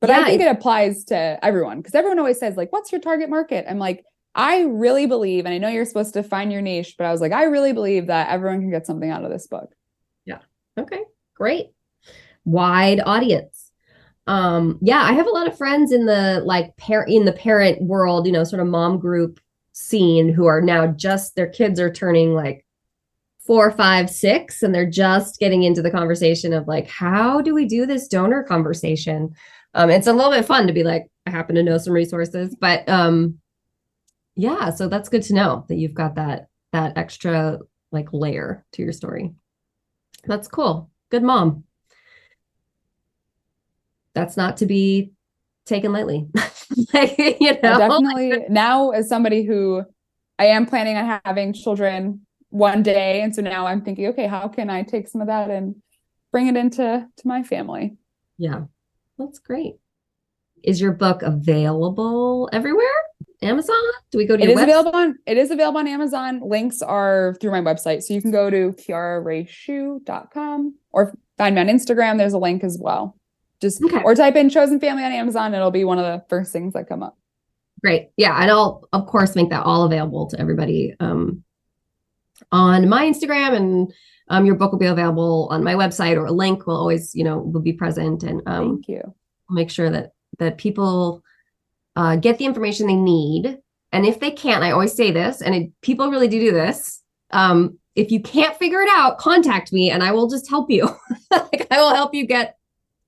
But 0.00 0.10
i 0.10 0.24
think 0.24 0.40
it 0.40 0.48
applies 0.50 1.04
to 1.06 1.38
everyone 1.44 1.78
because 1.78 1.94
everyone 1.94 2.18
always 2.18 2.38
says 2.38 2.56
like 2.56 2.72
what's 2.72 2.92
your 2.92 3.00
target 3.00 3.28
market? 3.28 3.66
I'm 3.68 3.78
like 3.78 4.04
i 4.36 4.62
really 4.62 5.06
believe 5.06 5.44
and 5.46 5.54
i 5.54 5.58
know 5.58 5.68
you're 5.68 5.84
supposed 5.84 6.14
to 6.14 6.22
find 6.22 6.52
your 6.52 6.60
niche 6.62 6.96
but 6.98 7.04
i 7.04 7.12
was 7.12 7.20
like 7.20 7.32
i 7.32 7.44
really 7.44 7.72
believe 7.72 8.06
that 8.08 8.30
everyone 8.30 8.60
can 8.60 8.70
get 8.70 8.86
something 8.86 9.10
out 9.10 9.24
of 9.24 9.30
this 9.30 9.46
book. 9.46 9.72
Yeah. 10.24 10.38
okay. 10.78 11.00
Great. 11.34 11.66
Wide 12.44 13.00
audience. 13.04 13.70
Um 14.26 14.78
yeah 14.80 15.02
i 15.02 15.12
have 15.12 15.26
a 15.26 15.30
lot 15.30 15.46
of 15.48 15.58
friends 15.58 15.92
in 15.92 16.06
the 16.06 16.40
like 16.46 16.76
parent 16.76 17.10
in 17.12 17.24
the 17.26 17.32
parent 17.32 17.82
world 17.82 18.26
you 18.26 18.32
know 18.32 18.44
sort 18.44 18.62
of 18.62 18.68
mom 18.68 18.98
group 18.98 19.38
scene 19.72 20.32
who 20.32 20.46
are 20.46 20.60
now 20.60 20.86
just 20.86 21.34
their 21.36 21.48
kids 21.48 21.78
are 21.80 21.92
turning 21.92 22.32
like 22.34 22.63
four 23.44 23.70
five 23.70 24.08
six 24.08 24.62
and 24.62 24.74
they're 24.74 24.88
just 24.88 25.38
getting 25.38 25.62
into 25.62 25.82
the 25.82 25.90
conversation 25.90 26.52
of 26.52 26.66
like 26.66 26.88
how 26.88 27.40
do 27.40 27.54
we 27.54 27.66
do 27.66 27.86
this 27.86 28.08
donor 28.08 28.42
conversation? 28.42 29.34
Um 29.74 29.90
it's 29.90 30.06
a 30.06 30.12
little 30.12 30.32
bit 30.32 30.46
fun 30.46 30.66
to 30.66 30.72
be 30.72 30.82
like 30.82 31.06
i 31.26 31.30
happen 31.30 31.54
to 31.54 31.62
know 31.62 31.78
some 31.78 31.92
resources 31.92 32.54
but 32.60 32.88
um 32.88 33.38
yeah 34.36 34.70
so 34.70 34.88
that's 34.88 35.08
good 35.08 35.22
to 35.22 35.34
know 35.34 35.64
that 35.68 35.76
you've 35.76 35.94
got 35.94 36.14
that 36.16 36.48
that 36.72 36.96
extra 36.96 37.58
like 37.92 38.12
layer 38.12 38.64
to 38.72 38.82
your 38.82 38.92
story. 38.92 39.32
That's 40.26 40.48
cool. 40.48 40.90
Good 41.10 41.22
mom. 41.22 41.64
That's 44.14 44.36
not 44.36 44.58
to 44.58 44.66
be 44.66 45.12
taken 45.64 45.92
lightly. 45.92 46.28
Like 46.92 47.18
you 47.18 47.52
know? 47.62 47.78
definitely 47.78 48.46
now 48.48 48.90
as 48.90 49.08
somebody 49.08 49.44
who 49.44 49.84
i 50.38 50.46
am 50.46 50.64
planning 50.64 50.96
on 50.96 51.20
having 51.24 51.52
children 51.52 52.23
one 52.54 52.82
day 52.84 53.20
and 53.22 53.34
so 53.34 53.42
now 53.42 53.66
i'm 53.66 53.82
thinking 53.82 54.06
okay 54.06 54.28
how 54.28 54.46
can 54.46 54.70
i 54.70 54.80
take 54.82 55.08
some 55.08 55.20
of 55.20 55.26
that 55.26 55.50
and 55.50 55.74
bring 56.30 56.46
it 56.46 56.56
into 56.56 57.04
to 57.16 57.26
my 57.28 57.42
family 57.42 57.96
Yeah, 58.38 58.62
that's 59.18 59.38
great. 59.40 59.74
Is 60.62 60.80
your 60.80 60.92
book 60.92 61.22
available 61.22 62.48
everywhere? 62.52 62.86
Amazon? 63.42 63.76
Do 64.10 64.18
we 64.18 64.24
go 64.26 64.36
to 64.36 64.42
It 64.42 64.48
your 64.48 64.52
is 64.52 64.58
website? 64.60 64.62
available 64.70 64.94
on 64.96 65.18
it 65.26 65.36
is 65.36 65.50
available 65.50 65.78
on 65.80 65.86
Amazon. 65.88 66.40
Links 66.42 66.80
are 66.80 67.36
through 67.40 67.50
my 67.50 67.60
website. 67.60 68.02
So 68.02 68.14
you 68.14 68.22
can 68.22 68.30
go 68.30 68.48
to 68.50 68.72
kiararaeschuh.com 68.82 70.74
or 70.92 71.14
find 71.38 71.54
me 71.54 71.60
on 71.60 71.66
Instagram. 71.68 72.18
There's 72.18 72.32
a 72.32 72.38
link 72.38 72.64
as 72.64 72.78
well. 72.80 73.16
Just 73.60 73.82
Okay. 73.84 74.02
or 74.02 74.14
type 74.14 74.36
in 74.36 74.48
chosen 74.50 74.80
family 74.80 75.04
on 75.04 75.12
Amazon. 75.12 75.54
It'll 75.54 75.70
be 75.70 75.84
one 75.84 75.98
of 75.98 76.04
the 76.04 76.24
first 76.28 76.52
things 76.52 76.72
that 76.74 76.88
come 76.88 77.02
up. 77.02 77.16
Great. 77.82 78.08
Yeah, 78.16 78.40
and 78.40 78.50
I'll 78.50 78.88
of 78.92 79.06
course 79.06 79.36
make 79.36 79.50
that 79.50 79.64
all 79.64 79.84
available 79.84 80.28
to 80.30 80.40
everybody 80.40 80.94
um, 81.00 81.42
on 82.52 82.88
my 82.88 83.04
Instagram, 83.04 83.54
and 83.56 83.92
um, 84.28 84.46
your 84.46 84.54
book 84.54 84.72
will 84.72 84.78
be 84.78 84.86
available 84.86 85.48
on 85.50 85.62
my 85.64 85.74
website, 85.74 86.16
or 86.16 86.26
a 86.26 86.32
link 86.32 86.66
will 86.66 86.76
always, 86.76 87.14
you 87.14 87.24
know, 87.24 87.38
will 87.38 87.60
be 87.60 87.72
present, 87.72 88.22
and 88.22 88.42
um, 88.46 88.76
Thank 88.76 88.88
you. 88.88 89.14
make 89.50 89.70
sure 89.70 89.90
that 89.90 90.12
that 90.38 90.58
people 90.58 91.22
uh, 91.96 92.16
get 92.16 92.38
the 92.38 92.44
information 92.44 92.86
they 92.86 92.96
need. 92.96 93.58
And 93.92 94.04
if 94.04 94.18
they 94.18 94.32
can't, 94.32 94.64
I 94.64 94.72
always 94.72 94.92
say 94.92 95.12
this, 95.12 95.40
and 95.40 95.54
it, 95.54 95.80
people 95.80 96.10
really 96.10 96.26
do 96.28 96.40
do 96.40 96.50
this. 96.52 97.02
Um, 97.30 97.78
if 97.94 98.10
you 98.10 98.20
can't 98.20 98.56
figure 98.56 98.80
it 98.80 98.88
out, 98.90 99.18
contact 99.18 99.72
me, 99.72 99.90
and 99.90 100.02
I 100.02 100.10
will 100.10 100.28
just 100.28 100.48
help 100.48 100.68
you. 100.70 100.88
like 101.30 101.68
I 101.70 101.80
will 101.80 101.94
help 101.94 102.12
you 102.14 102.26
get 102.26 102.56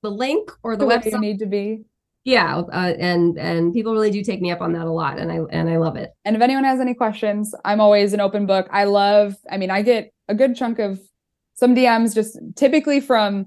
the 0.02 0.10
link 0.10 0.50
or 0.62 0.76
the 0.76 0.84
The 0.84 0.86
way 0.86 0.94
you 1.04 1.10
website. 1.10 1.20
need 1.20 1.38
to 1.40 1.46
be. 1.46 1.84
Yeah, 2.26 2.56
uh, 2.56 2.92
and 2.98 3.38
and 3.38 3.72
people 3.72 3.92
really 3.92 4.10
do 4.10 4.24
take 4.24 4.42
me 4.42 4.50
up 4.50 4.60
on 4.60 4.72
that 4.72 4.84
a 4.84 4.90
lot, 4.90 5.20
and 5.20 5.30
I 5.30 5.38
and 5.52 5.70
I 5.70 5.76
love 5.76 5.94
it. 5.94 6.10
And 6.24 6.34
if 6.34 6.42
anyone 6.42 6.64
has 6.64 6.80
any 6.80 6.92
questions, 6.92 7.54
I'm 7.64 7.80
always 7.80 8.12
an 8.14 8.20
open 8.20 8.46
book. 8.46 8.66
I 8.72 8.82
love, 8.82 9.36
I 9.48 9.58
mean, 9.58 9.70
I 9.70 9.82
get 9.82 10.12
a 10.26 10.34
good 10.34 10.56
chunk 10.56 10.80
of 10.80 10.98
some 11.54 11.76
DMs 11.76 12.16
just 12.16 12.36
typically 12.56 12.98
from 12.98 13.46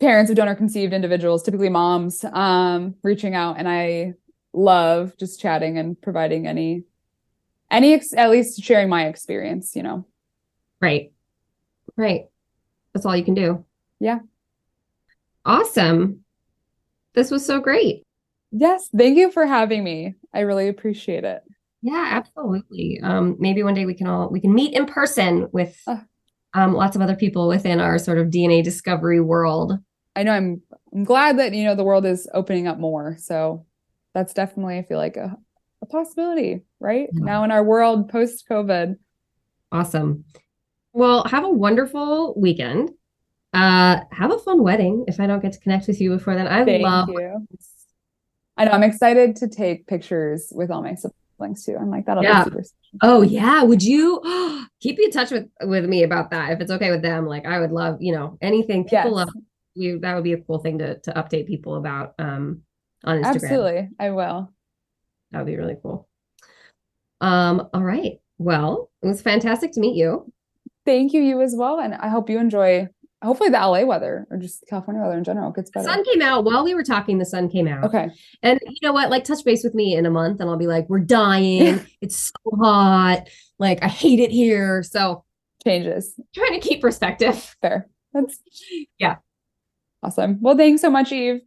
parents 0.00 0.30
of 0.30 0.36
donor 0.38 0.54
conceived 0.54 0.94
individuals, 0.94 1.42
typically 1.42 1.68
moms, 1.68 2.24
um, 2.32 2.94
reaching 3.02 3.34
out. 3.34 3.56
And 3.58 3.68
I 3.68 4.14
love 4.54 5.14
just 5.18 5.38
chatting 5.38 5.76
and 5.76 6.00
providing 6.00 6.46
any, 6.46 6.84
any, 7.70 7.92
ex- 7.92 8.14
at 8.14 8.30
least 8.30 8.62
sharing 8.62 8.88
my 8.88 9.08
experience, 9.08 9.76
you 9.76 9.82
know. 9.82 10.06
Right, 10.80 11.12
right. 11.96 12.28
That's 12.94 13.04
all 13.04 13.14
you 13.14 13.24
can 13.26 13.34
do. 13.34 13.66
Yeah. 14.00 14.20
Awesome. 15.44 16.24
This 17.12 17.30
was 17.30 17.44
so 17.44 17.60
great. 17.60 18.05
Yes. 18.52 18.88
Thank 18.96 19.16
you 19.18 19.30
for 19.30 19.46
having 19.46 19.82
me. 19.84 20.14
I 20.32 20.40
really 20.40 20.68
appreciate 20.68 21.24
it. 21.24 21.42
Yeah, 21.82 22.08
absolutely. 22.12 23.00
Um, 23.02 23.36
maybe 23.38 23.62
one 23.62 23.74
day 23.74 23.86
we 23.86 23.94
can 23.94 24.06
all 24.06 24.28
we 24.30 24.40
can 24.40 24.54
meet 24.54 24.74
in 24.74 24.86
person 24.86 25.48
with 25.52 25.80
Uh. 25.86 25.98
um, 26.54 26.72
lots 26.74 26.96
of 26.96 27.02
other 27.02 27.16
people 27.16 27.48
within 27.48 27.80
our 27.80 27.98
sort 27.98 28.18
of 28.18 28.28
DNA 28.28 28.62
discovery 28.64 29.20
world. 29.20 29.74
I 30.16 30.22
know 30.22 30.32
I'm, 30.32 30.62
I'm 30.94 31.04
glad 31.04 31.38
that, 31.38 31.52
you 31.54 31.64
know, 31.64 31.74
the 31.74 31.84
world 31.84 32.06
is 32.06 32.28
opening 32.32 32.66
up 32.66 32.78
more. 32.78 33.16
So 33.18 33.66
that's 34.14 34.32
definitely, 34.32 34.78
I 34.78 34.82
feel 34.82 34.96
like 34.98 35.16
a, 35.18 35.36
a 35.82 35.86
possibility, 35.86 36.62
right? 36.80 37.10
Yeah. 37.12 37.24
Now 37.24 37.44
in 37.44 37.50
our 37.50 37.62
world 37.62 38.08
post 38.08 38.46
COVID. 38.48 38.96
Awesome. 39.70 40.24
Well, 40.94 41.24
have 41.24 41.44
a 41.44 41.50
wonderful 41.50 42.32
weekend. 42.38 42.90
Uh, 43.52 44.00
have 44.10 44.32
a 44.32 44.38
fun 44.38 44.62
wedding. 44.62 45.04
If 45.06 45.20
I 45.20 45.26
don't 45.26 45.42
get 45.42 45.52
to 45.52 45.60
connect 45.60 45.86
with 45.86 46.00
you 46.00 46.10
before 46.10 46.34
then, 46.34 46.46
I 46.46 46.64
Thank 46.64 46.82
love. 46.82 47.10
you. 47.10 47.46
I 48.56 48.64
know 48.64 48.70
I'm 48.72 48.82
excited 48.82 49.36
to 49.36 49.48
take 49.48 49.86
pictures 49.86 50.52
with 50.54 50.70
all 50.70 50.82
my 50.82 50.94
siblings 50.94 51.64
too. 51.64 51.76
I'm 51.76 51.90
like, 51.90 52.06
that'll 52.06 52.22
Yeah. 52.22 52.44
be 52.44 52.50
super. 52.50 52.62
Oh 53.02 53.22
yeah, 53.22 53.62
would 53.62 53.82
you 53.82 54.22
keep 54.80 54.98
in 54.98 55.10
touch 55.10 55.30
with 55.30 55.48
with 55.62 55.84
me 55.84 56.02
about 56.02 56.30
that 56.30 56.52
if 56.52 56.60
it's 56.60 56.70
okay 56.70 56.90
with 56.90 57.02
them? 57.02 57.26
Like 57.26 57.46
I 57.46 57.60
would 57.60 57.72
love, 57.72 57.98
you 58.00 58.12
know, 58.12 58.38
anything 58.40 58.84
people 58.84 59.10
Yes. 59.10 59.12
love 59.12 59.28
we 59.76 59.98
that 59.98 60.14
would 60.14 60.24
be 60.24 60.32
a 60.32 60.40
cool 60.40 60.58
thing 60.58 60.78
to 60.78 60.98
to 61.00 61.12
update 61.12 61.46
people 61.46 61.76
about 61.76 62.14
um 62.18 62.62
on 63.04 63.18
Instagram. 63.18 63.26
Absolutely. 63.28 63.88
I 63.98 64.10
will. 64.10 64.50
That 65.32 65.38
would 65.38 65.46
be 65.46 65.56
really 65.56 65.76
cool. 65.82 66.08
Um, 67.20 67.68
all 67.74 67.82
right. 67.82 68.18
Well, 68.38 68.90
it 69.02 69.06
was 69.06 69.22
fantastic 69.22 69.72
to 69.72 69.80
meet 69.80 69.96
you. 69.96 70.32
Thank 70.84 71.12
you, 71.12 71.20
you 71.22 71.40
as 71.42 71.54
well. 71.56 71.80
And 71.80 71.94
I 71.94 72.08
hope 72.08 72.30
you 72.30 72.38
enjoy 72.38 72.88
hopefully 73.26 73.50
the 73.50 73.58
LA 73.58 73.82
weather 73.84 74.26
or 74.30 74.38
just 74.38 74.64
California 74.68 75.02
weather 75.02 75.18
in 75.18 75.24
general 75.24 75.50
gets 75.50 75.70
better. 75.70 75.86
The 75.86 75.92
sun 75.92 76.04
came 76.04 76.22
out 76.22 76.44
while 76.44 76.64
we 76.64 76.74
were 76.74 76.82
talking, 76.84 77.18
the 77.18 77.26
sun 77.26 77.48
came 77.48 77.68
out. 77.68 77.84
Okay. 77.84 78.08
And 78.42 78.58
you 78.66 78.78
know 78.82 78.92
what? 78.92 79.10
Like 79.10 79.24
touch 79.24 79.44
base 79.44 79.62
with 79.64 79.74
me 79.74 79.94
in 79.94 80.06
a 80.06 80.10
month 80.10 80.40
and 80.40 80.48
I'll 80.48 80.56
be 80.56 80.66
like, 80.66 80.88
we're 80.88 81.00
dying. 81.00 81.84
it's 82.00 82.32
so 82.32 82.56
hot. 82.62 83.28
Like 83.58 83.82
I 83.82 83.88
hate 83.88 84.20
it 84.20 84.30
here. 84.30 84.82
So 84.82 85.24
Changes. 85.64 86.18
trying 86.34 86.58
to 86.58 86.66
keep 86.66 86.80
perspective. 86.80 87.56
Fair. 87.60 87.88
That's 88.12 88.38
Yeah. 88.98 89.16
Awesome. 90.02 90.38
Well, 90.40 90.56
thanks 90.56 90.80
so 90.80 90.90
much, 90.90 91.10
Eve. 91.10 91.40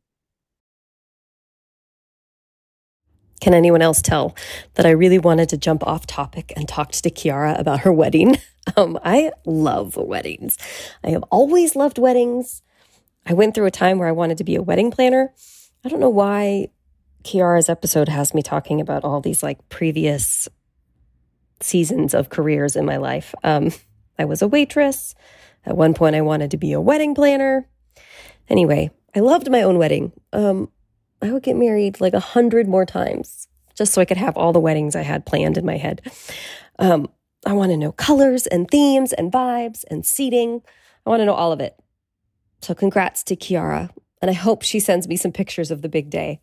Can 3.39 3.53
anyone 3.53 3.81
else 3.81 4.01
tell 4.01 4.35
that 4.75 4.85
I 4.85 4.91
really 4.91 5.19
wanted 5.19 5.49
to 5.49 5.57
jump 5.57 5.85
off 5.85 6.05
topic 6.05 6.51
and 6.55 6.67
talk 6.67 6.91
to 6.91 7.09
Kiara 7.09 7.59
about 7.59 7.81
her 7.81 7.93
wedding? 7.93 8.37
Um, 8.77 8.99
I 9.03 9.31
love 9.47 9.95
weddings. 9.95 10.55
I 11.03 11.09
have 11.09 11.23
always 11.31 11.75
loved 11.75 11.97
weddings. 11.97 12.61
I 13.25 13.33
went 13.33 13.55
through 13.55 13.65
a 13.65 13.71
time 13.71 13.97
where 13.97 14.07
I 14.07 14.11
wanted 14.11 14.37
to 14.39 14.43
be 14.43 14.55
a 14.55 14.61
wedding 14.61 14.91
planner. 14.91 15.33
I 15.83 15.89
don't 15.89 15.99
know 15.99 16.09
why 16.09 16.67
Kiara's 17.23 17.69
episode 17.69 18.09
has 18.09 18.33
me 18.33 18.43
talking 18.43 18.79
about 18.79 19.03
all 19.03 19.21
these 19.21 19.41
like 19.41 19.69
previous 19.69 20.47
seasons 21.61 22.13
of 22.13 22.29
careers 22.29 22.75
in 22.75 22.85
my 22.85 22.97
life. 22.97 23.33
Um, 23.43 23.71
I 24.19 24.25
was 24.25 24.41
a 24.41 24.47
waitress. 24.47 25.15
At 25.65 25.77
one 25.77 25.93
point, 25.93 26.15
I 26.15 26.21
wanted 26.21 26.51
to 26.51 26.57
be 26.57 26.71
a 26.73 26.81
wedding 26.81 27.15
planner. 27.15 27.67
Anyway, 28.49 28.91
I 29.15 29.19
loved 29.19 29.49
my 29.49 29.61
own 29.61 29.77
wedding. 29.77 30.11
Um, 30.31 30.71
I 31.21 31.31
would 31.31 31.43
get 31.43 31.55
married 31.55 31.99
like 31.99 32.13
a 32.13 32.19
hundred 32.19 32.67
more 32.67 32.85
times 32.85 33.47
just 33.79 33.93
so 33.93 34.01
I 34.01 34.05
could 34.05 34.17
have 34.17 34.35
all 34.35 34.51
the 34.51 34.59
weddings 34.59 34.95
I 34.95 35.03
had 35.03 35.25
planned 35.25 35.57
in 35.57 35.65
my 35.65 35.77
head. 35.77 36.01
Um, 36.79 37.09
I 37.45 37.53
want 37.53 37.71
to 37.71 37.77
know 37.77 37.93
colors 37.93 38.45
and 38.45 38.69
themes 38.69 39.13
and 39.13 39.31
vibes 39.31 39.85
and 39.89 40.05
seating. 40.05 40.61
I 41.05 41.09
want 41.09 41.21
to 41.21 41.25
know 41.25 41.33
all 41.33 41.53
of 41.53 41.61
it. 41.61 41.75
So, 42.61 42.75
congrats 42.75 43.23
to 43.23 43.37
Kiara. 43.37 43.89
And 44.21 44.29
I 44.29 44.33
hope 44.33 44.63
she 44.63 44.81
sends 44.81 45.07
me 45.07 45.15
some 45.15 45.31
pictures 45.31 45.71
of 45.71 45.81
the 45.81 45.87
big 45.87 46.09
day. 46.09 46.41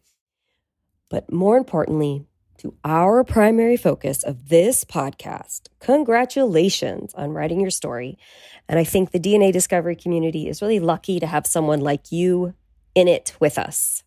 But 1.11 1.31
more 1.31 1.59
importantly, 1.59 2.25
to 2.59 2.75
our 2.85 3.23
primary 3.23 3.77
focus 3.77 4.23
of 4.23 4.49
this 4.49 4.83
podcast, 4.83 5.69
congratulations 5.79 7.13
on 7.15 7.33
writing 7.33 7.61
your 7.61 7.71
story. 7.71 8.19
And 8.67 8.79
I 8.79 8.85
think 8.85 9.11
the 9.11 9.21
DNA 9.21 9.53
discovery 9.53 9.95
community 9.95 10.49
is 10.49 10.63
really 10.63 10.81
lucky 10.81 11.21
to 11.21 11.27
have 11.27 11.47
someone 11.47 11.81
like 11.81 12.11
you 12.11 12.55
in 12.95 13.09
it 13.09 13.37
with 13.39 13.59
us. 13.59 14.05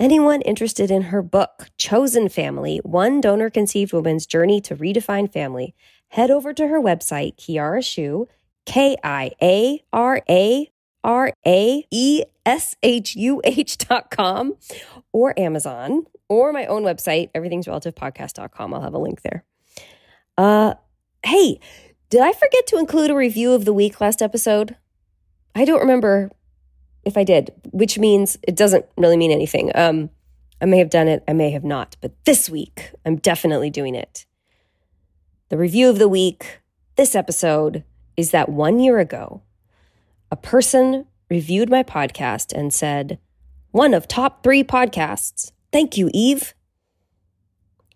Anyone 0.00 0.40
interested 0.40 0.90
in 0.90 1.02
her 1.02 1.20
book, 1.20 1.68
Chosen 1.76 2.30
Family 2.30 2.78
One 2.78 3.20
Donor 3.20 3.50
Conceived 3.50 3.92
Woman's 3.92 4.24
Journey 4.24 4.58
to 4.62 4.74
Redefine 4.74 5.30
Family, 5.30 5.74
head 6.08 6.30
over 6.30 6.54
to 6.54 6.68
her 6.68 6.80
website, 6.80 7.36
Kiara 7.36 7.80
Schuh, 7.80 8.26
K 8.64 8.96
I 9.04 9.32
A 9.42 9.84
R 9.92 10.22
A 10.26 10.70
R 11.04 11.34
A 11.46 11.86
E 11.90 12.22
S 12.46 12.74
H 12.82 13.14
U 13.14 13.42
H 13.44 13.76
dot 13.76 14.10
com, 14.10 14.54
or 15.12 15.38
Amazon, 15.38 16.06
or 16.30 16.50
my 16.50 16.64
own 16.64 16.82
website, 16.82 17.30
everythingsrelativepodcast.com. 17.34 18.72
I'll 18.72 18.80
have 18.80 18.94
a 18.94 18.98
link 18.98 19.20
there. 19.20 19.44
Uh, 20.38 20.76
hey, 21.26 21.60
did 22.08 22.22
I 22.22 22.32
forget 22.32 22.66
to 22.68 22.78
include 22.78 23.10
a 23.10 23.14
review 23.14 23.52
of 23.52 23.66
the 23.66 23.74
week 23.74 24.00
last 24.00 24.22
episode? 24.22 24.76
I 25.54 25.66
don't 25.66 25.80
remember 25.80 26.30
if 27.04 27.16
I 27.16 27.24
did, 27.24 27.52
which 27.70 27.98
means 27.98 28.38
it 28.42 28.56
doesn't 28.56 28.86
really 28.96 29.16
mean 29.16 29.30
anything. 29.30 29.70
Um, 29.74 30.10
I 30.60 30.66
may 30.66 30.78
have 30.78 30.90
done 30.90 31.08
it, 31.08 31.22
I 31.26 31.32
may 31.32 31.50
have 31.50 31.64
not, 31.64 31.96
but 32.00 32.12
this 32.24 32.50
week 32.50 32.92
I'm 33.06 33.16
definitely 33.16 33.70
doing 33.70 33.94
it. 33.94 34.26
The 35.48 35.56
review 35.58 35.88
of 35.88 35.98
the 35.98 36.08
week, 36.08 36.60
this 36.96 37.14
episode, 37.14 37.84
is 38.16 38.30
that 38.30 38.48
one 38.48 38.78
year 38.78 38.98
ago, 38.98 39.42
a 40.30 40.36
person 40.36 41.06
reviewed 41.28 41.70
my 41.70 41.82
podcast 41.82 42.52
and 42.52 42.72
said, 42.72 43.18
one 43.70 43.94
of 43.94 44.06
top 44.06 44.42
three 44.42 44.62
podcasts. 44.62 45.52
Thank 45.72 45.96
you, 45.96 46.10
Eve. 46.12 46.54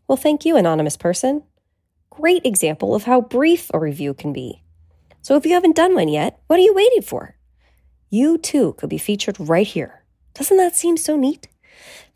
Well, 0.06 0.16
thank 0.16 0.44
you, 0.44 0.56
anonymous 0.56 0.96
person. 0.96 1.42
Great 2.10 2.46
example 2.46 2.94
of 2.94 3.04
how 3.04 3.20
brief 3.20 3.70
a 3.74 3.78
review 3.78 4.14
can 4.14 4.32
be. 4.32 4.62
So 5.20 5.36
if 5.36 5.44
you 5.44 5.52
haven't 5.52 5.76
done 5.76 5.94
one 5.94 6.08
yet, 6.08 6.40
what 6.46 6.58
are 6.58 6.62
you 6.62 6.74
waiting 6.74 7.02
for? 7.02 7.36
You 8.14 8.38
too 8.38 8.74
could 8.74 8.88
be 8.88 8.98
featured 8.98 9.36
right 9.40 9.66
here. 9.66 10.04
Doesn't 10.34 10.56
that 10.56 10.76
seem 10.76 10.96
so 10.96 11.16
neat? 11.16 11.48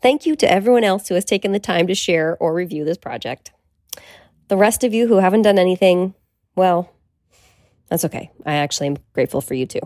Thank 0.01 0.25
you 0.25 0.35
to 0.37 0.51
everyone 0.51 0.83
else 0.83 1.09
who 1.09 1.15
has 1.15 1.25
taken 1.25 1.51
the 1.51 1.59
time 1.59 1.87
to 1.87 1.95
share 1.95 2.37
or 2.39 2.53
review 2.53 2.85
this 2.85 2.97
project. 2.97 3.51
The 4.47 4.57
rest 4.57 4.83
of 4.83 4.93
you 4.93 5.07
who 5.07 5.17
haven't 5.17 5.43
done 5.43 5.59
anything, 5.59 6.15
well, 6.55 6.91
that's 7.89 8.05
okay. 8.05 8.31
I 8.45 8.53
actually 8.53 8.87
am 8.87 8.97
grateful 9.13 9.41
for 9.41 9.53
you 9.55 9.65
too. 9.65 9.81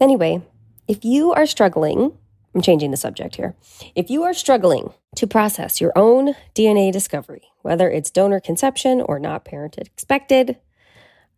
Anyway, 0.00 0.42
if 0.86 1.04
you 1.04 1.32
are 1.32 1.46
struggling, 1.46 2.16
I'm 2.54 2.62
changing 2.62 2.90
the 2.90 2.96
subject 2.96 3.36
here. 3.36 3.54
If 3.94 4.08
you 4.08 4.22
are 4.22 4.34
struggling 4.34 4.92
to 5.16 5.26
process 5.26 5.80
your 5.80 5.92
own 5.96 6.34
DNA 6.54 6.92
discovery, 6.92 7.42
whether 7.62 7.90
it's 7.90 8.10
donor 8.10 8.40
conception 8.40 9.00
or 9.00 9.18
not 9.18 9.44
parented 9.44 9.86
expected, 9.86 10.58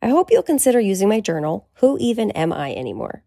I 0.05 0.09
hope 0.09 0.33
you'll 0.33 0.43
consider 0.43 0.81
using 0.81 1.09
my 1.09 1.21
journal, 1.21 1.69
Who 1.75 1.97
Even 2.01 2.33
Am 2.33 2.53
I 2.53 2.75
Anymore? 2.75 3.23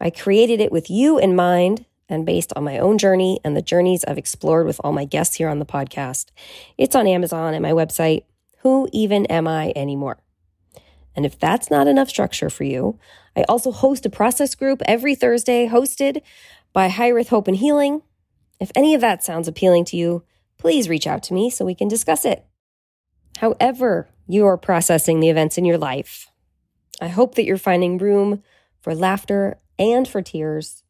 I 0.00 0.08
created 0.08 0.62
it 0.62 0.72
with 0.72 0.88
you 0.88 1.18
in 1.18 1.36
mind 1.36 1.84
and 2.08 2.24
based 2.24 2.54
on 2.56 2.64
my 2.64 2.78
own 2.78 2.96
journey 2.96 3.38
and 3.44 3.54
the 3.54 3.60
journeys 3.60 4.02
I've 4.02 4.16
explored 4.16 4.66
with 4.66 4.80
all 4.82 4.92
my 4.92 5.04
guests 5.04 5.36
here 5.36 5.50
on 5.50 5.58
the 5.58 5.66
podcast. 5.66 6.30
It's 6.78 6.96
on 6.96 7.06
Amazon 7.06 7.52
and 7.52 7.62
my 7.62 7.72
website, 7.72 8.24
Who 8.60 8.88
Even 8.92 9.26
Am 9.26 9.46
I 9.46 9.74
Anymore? 9.76 10.16
And 11.14 11.26
if 11.26 11.38
that's 11.38 11.70
not 11.70 11.86
enough 11.86 12.08
structure 12.08 12.48
for 12.48 12.64
you, 12.64 12.98
I 13.36 13.42
also 13.42 13.70
host 13.70 14.06
a 14.06 14.10
process 14.10 14.54
group 14.54 14.80
every 14.86 15.14
Thursday 15.14 15.68
hosted 15.68 16.22
by 16.72 16.88
Hiraeth 16.88 17.28
Hope 17.28 17.46
and 17.46 17.58
Healing. 17.58 18.00
If 18.58 18.72
any 18.74 18.94
of 18.94 19.02
that 19.02 19.22
sounds 19.22 19.48
appealing 19.48 19.84
to 19.86 19.98
you, 19.98 20.24
please 20.56 20.88
reach 20.88 21.06
out 21.06 21.22
to 21.24 21.34
me 21.34 21.50
so 21.50 21.66
we 21.66 21.74
can 21.74 21.88
discuss 21.88 22.24
it. 22.24 22.46
However, 23.36 24.08
you 24.26 24.46
are 24.46 24.56
processing 24.56 25.20
the 25.20 25.30
events 25.30 25.58
in 25.58 25.64
your 25.64 25.78
life. 25.78 26.30
I 27.00 27.08
hope 27.08 27.34
that 27.34 27.44
you're 27.44 27.58
finding 27.58 27.98
room 27.98 28.42
for 28.80 28.94
laughter 28.94 29.58
and 29.78 30.06
for 30.06 30.22
tears, 30.22 30.82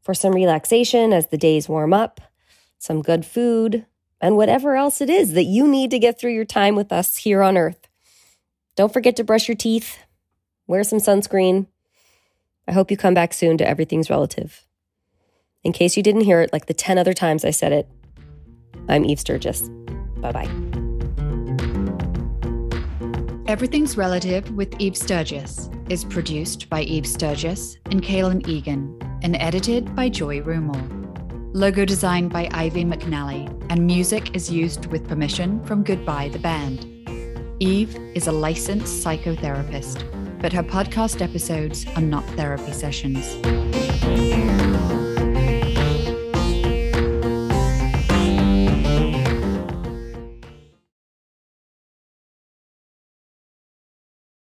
for 0.00 0.14
some 0.14 0.34
relaxation 0.34 1.12
as 1.12 1.28
the 1.28 1.38
days 1.38 1.68
warm 1.68 1.92
up, 1.92 2.20
some 2.78 3.02
good 3.02 3.24
food, 3.24 3.86
and 4.20 4.36
whatever 4.36 4.76
else 4.76 5.00
it 5.00 5.10
is 5.10 5.32
that 5.34 5.44
you 5.44 5.66
need 5.66 5.90
to 5.90 5.98
get 5.98 6.18
through 6.18 6.32
your 6.32 6.44
time 6.44 6.76
with 6.76 6.92
us 6.92 7.16
here 7.18 7.42
on 7.42 7.56
Earth. 7.56 7.88
Don't 8.76 8.92
forget 8.92 9.16
to 9.16 9.24
brush 9.24 9.48
your 9.48 9.56
teeth, 9.56 9.98
wear 10.66 10.84
some 10.84 10.98
sunscreen. 10.98 11.66
I 12.66 12.72
hope 12.72 12.90
you 12.90 12.96
come 12.96 13.14
back 13.14 13.34
soon 13.34 13.58
to 13.58 13.68
Everything's 13.68 14.08
Relative. 14.08 14.64
In 15.64 15.72
case 15.72 15.96
you 15.96 16.02
didn't 16.02 16.22
hear 16.22 16.40
it 16.40 16.52
like 16.52 16.66
the 16.66 16.74
10 16.74 16.98
other 16.98 17.12
times 17.12 17.44
I 17.44 17.50
said 17.50 17.72
it, 17.72 17.88
I'm 18.88 19.04
Eve 19.04 19.20
Sturges. 19.20 19.68
Bye 20.20 20.32
bye. 20.32 20.81
Everything's 23.48 23.96
Relative 23.96 24.48
with 24.52 24.72
Eve 24.80 24.96
Sturges 24.96 25.68
is 25.88 26.04
produced 26.04 26.68
by 26.70 26.82
Eve 26.82 27.06
Sturges 27.06 27.76
and 27.86 28.00
Kaylin 28.00 28.46
Egan 28.46 28.96
and 29.22 29.36
edited 29.36 29.96
by 29.96 30.08
Joy 30.08 30.40
Rumor. 30.42 30.80
Logo 31.52 31.84
designed 31.84 32.32
by 32.32 32.48
Ivy 32.52 32.84
McNally, 32.84 33.50
and 33.68 33.84
music 33.84 34.36
is 34.36 34.48
used 34.48 34.86
with 34.86 35.08
permission 35.08 35.62
from 35.64 35.82
Goodbye 35.82 36.28
the 36.28 36.38
Band. 36.38 36.86
Eve 37.58 37.96
is 38.14 38.28
a 38.28 38.32
licensed 38.32 39.04
psychotherapist, 39.04 40.04
but 40.40 40.52
her 40.52 40.62
podcast 40.62 41.20
episodes 41.20 41.84
are 41.96 42.00
not 42.00 42.24
therapy 42.36 42.72
sessions. 42.72 43.26